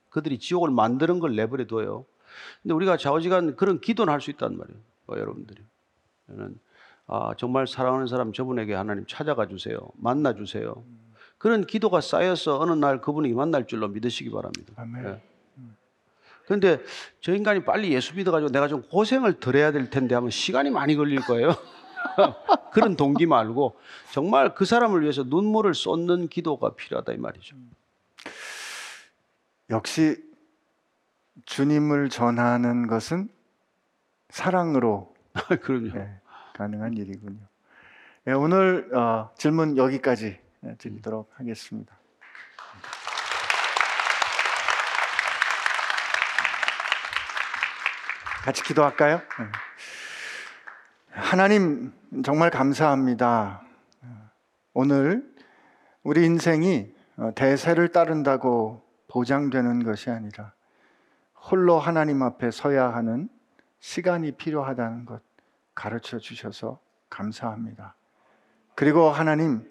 그들이 0.09 0.39
지옥을 0.39 0.69
만드는 0.71 1.19
걸 1.19 1.35
내버려 1.35 1.67
둬요. 1.67 2.05
근데 2.61 2.73
우리가 2.73 2.97
좌우지간 2.97 3.55
그런 3.55 3.81
기도는 3.81 4.11
할 4.13 4.21
수 4.21 4.31
있단 4.31 4.57
말이에요. 4.57 4.79
어, 5.07 5.13
여러분들이. 5.17 5.61
저는 6.27 6.59
아, 7.07 7.33
정말 7.37 7.67
사랑하는 7.67 8.07
사람 8.07 8.31
저분에게 8.33 8.73
하나님 8.73 9.05
찾아가 9.07 9.47
주세요. 9.47 9.79
만나 9.95 10.33
주세요. 10.33 10.83
그런 11.37 11.65
기도가 11.65 12.01
쌓여서 12.01 12.59
어느 12.59 12.71
날 12.71 12.99
그분이 13.01 13.31
만날 13.33 13.67
줄로 13.67 13.87
믿으시기 13.89 14.29
바랍니다. 14.31 14.73
아멘. 14.77 15.05
예. 15.05 15.21
그런데 16.47 16.81
저 17.19 17.35
인간이 17.35 17.63
빨리 17.63 17.93
예수 17.93 18.15
믿어가지고 18.15 18.51
내가 18.51 18.69
좀 18.69 18.81
고생을 18.81 19.41
덜 19.41 19.57
해야 19.57 19.73
될 19.73 19.89
텐데 19.89 20.15
하면 20.15 20.31
시간이 20.31 20.69
많이 20.69 20.95
걸릴 20.95 21.19
거예요. 21.19 21.49
그런 22.71 22.95
동기 22.95 23.25
말고 23.25 23.77
정말 24.11 24.55
그 24.55 24.63
사람을 24.63 25.01
위해서 25.01 25.23
눈물을 25.23 25.73
쏟는 25.73 26.29
기도가 26.29 26.73
필요하다 26.75 27.13
이 27.13 27.17
말이죠. 27.17 27.57
역시 29.69 30.23
주님을 31.45 32.09
전하는 32.09 32.87
것은 32.87 33.27
사랑으로. 34.29 35.13
예, 35.95 36.09
가능한 36.53 36.93
일이군요. 36.93 37.41
예, 38.27 38.31
오늘 38.31 38.95
어, 38.95 39.31
질문 39.37 39.75
여기까지 39.75 40.39
예, 40.63 40.75
드리도록 40.75 41.29
하겠습니다. 41.35 41.96
같이 48.47 48.63
기도할까요? 48.63 49.15
예. 49.15 49.51
하나님 51.09 51.91
정말 52.23 52.49
감사합니다. 52.49 53.61
오늘 54.73 55.29
우리 56.01 56.23
인생이 56.23 56.95
어, 57.17 57.31
대세를 57.35 57.89
따른다고 57.89 58.87
보장되는 59.09 59.83
것이 59.83 60.09
아니라 60.09 60.53
홀로 61.33 61.77
하나님 61.77 62.23
앞에 62.23 62.49
서야 62.51 62.93
하는 62.93 63.27
시간이 63.81 64.31
필요하다는 64.37 65.03
것 65.03 65.21
가르쳐 65.75 66.17
주셔서 66.17 66.79
감사합니다. 67.09 67.97
그리고 68.75 69.09
하나님, 69.09 69.69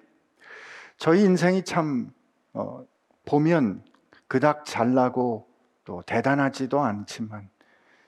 저희 0.99 1.23
인생이 1.23 1.65
참 1.65 2.13
어, 2.53 2.85
보면 3.25 3.83
그닥 4.29 4.67
잘나고 4.67 5.49
또 5.85 6.03
대단하지도 6.03 6.79
않지만 6.83 7.49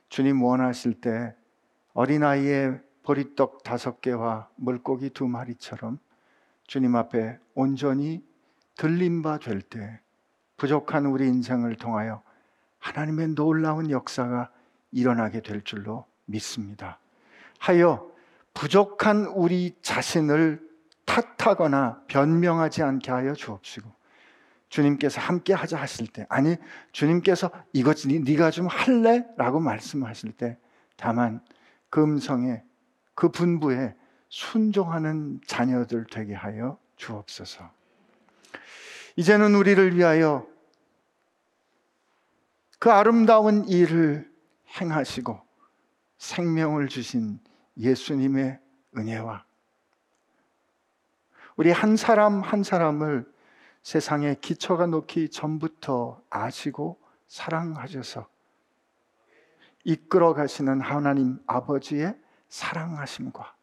주님 0.09 0.43
원하실 0.43 1.01
때 1.01 1.35
어린아이의 1.93 2.81
보리떡 3.03 3.63
다섯 3.63 4.01
개와 4.01 4.49
물고기 4.57 5.11
두 5.11 5.27
마리처럼 5.27 5.99
주님 6.67 6.97
앞에 6.97 7.39
온전히 7.55 8.23
들림 8.77 9.23
바될 9.23 9.63
때 9.63 10.01
부족한 10.57 11.07
우리 11.07 11.27
인생을 11.27 11.77
통하여 11.77 12.23
하나님의 12.79 13.29
놀라운 13.29 13.91
역사가 13.91 14.51
일어나게 14.93 15.41
될 15.41 15.63
줄로 15.63 16.07
믿습니다. 16.27 16.99
하여 17.59 18.11
부족한 18.55 19.27
우리 19.27 19.77
자신을 19.83 20.67
탓하거나 21.05 22.03
변명하지 22.07 22.83
않게 22.83 23.11
하여 23.11 23.35
주옵시고 23.35 23.98
주님께서 24.69 25.21
함께 25.21 25.55
하자 25.55 25.81
하실 25.81 26.07
때 26.07 26.27
아니 26.29 26.57
주님께서 26.93 27.51
이것 27.73 28.07
네- 28.07 28.19
네가 28.19 28.51
좀 28.51 28.67
할래라고 28.67 29.61
말씀하실 29.61 30.33
때 30.33 30.59
다만 30.97 31.41
그 31.91 32.03
음성에 32.03 32.63
그 33.15 33.31
분부에 33.31 33.95
순종하는 34.29 35.41
자녀들 35.47 36.07
되게 36.11 36.35
하여 36.35 36.79
주옵소서. 36.97 37.71
이제는 39.17 39.55
우리를 39.55 39.97
위하여 39.97 40.47
그 42.79 42.91
아름다운 42.93 43.67
일을 43.67 44.31
행하시고 44.81 45.41
생명을 46.19 46.89
주신 46.89 47.41
예수님의 47.77 48.61
은혜와 48.97 49.45
우리 51.57 51.71
한 51.73 51.97
사람 51.97 52.41
한 52.41 52.63
사람을 52.63 53.27
세상에 53.89 54.35
기초가 54.39 54.85
놓기 54.85 55.31
전부터 55.31 56.21
아시고 56.29 57.01
사랑하셔서 57.27 58.29
이끌어 59.83 60.35
가시는 60.35 60.83
하나님 60.83 61.39
아버지의 61.47 62.15
사랑하심과 62.51 63.55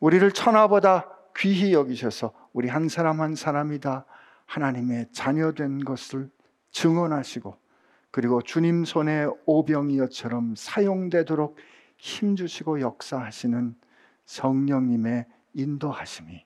우리를 0.00 0.32
천하보다 0.32 1.06
귀히 1.36 1.74
여기셔서 1.74 2.32
우리 2.54 2.70
한 2.70 2.88
사람 2.88 3.20
한 3.20 3.34
사람이 3.34 3.80
다 3.80 4.06
하나님의 4.46 5.12
자녀된 5.12 5.84
것을 5.84 6.30
증언하시고 6.70 7.54
그리고 8.10 8.40
주님 8.40 8.86
손에 8.86 9.26
오병이어처럼 9.44 10.54
사용되도록 10.56 11.58
힘주시고 11.98 12.80
역사하시는 12.80 13.76
성령님의 14.24 15.26
인도하심이 15.52 16.42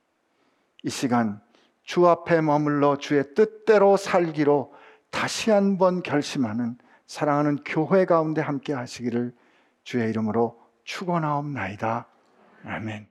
이 0.82 0.90
시간 0.90 1.45
주 1.86 2.08
앞에 2.08 2.40
머물러 2.40 2.98
주의 2.98 3.24
뜻대로 3.34 3.96
살기로 3.96 4.74
다시 5.10 5.52
한번 5.52 6.02
결심하는 6.02 6.76
사랑하는 7.06 7.58
교회 7.64 8.04
가운데 8.04 8.42
함께 8.42 8.72
하시기를 8.72 9.32
주의 9.84 10.10
이름으로 10.10 10.60
축원하옵나이다. 10.82 12.08
아멘. 12.64 13.08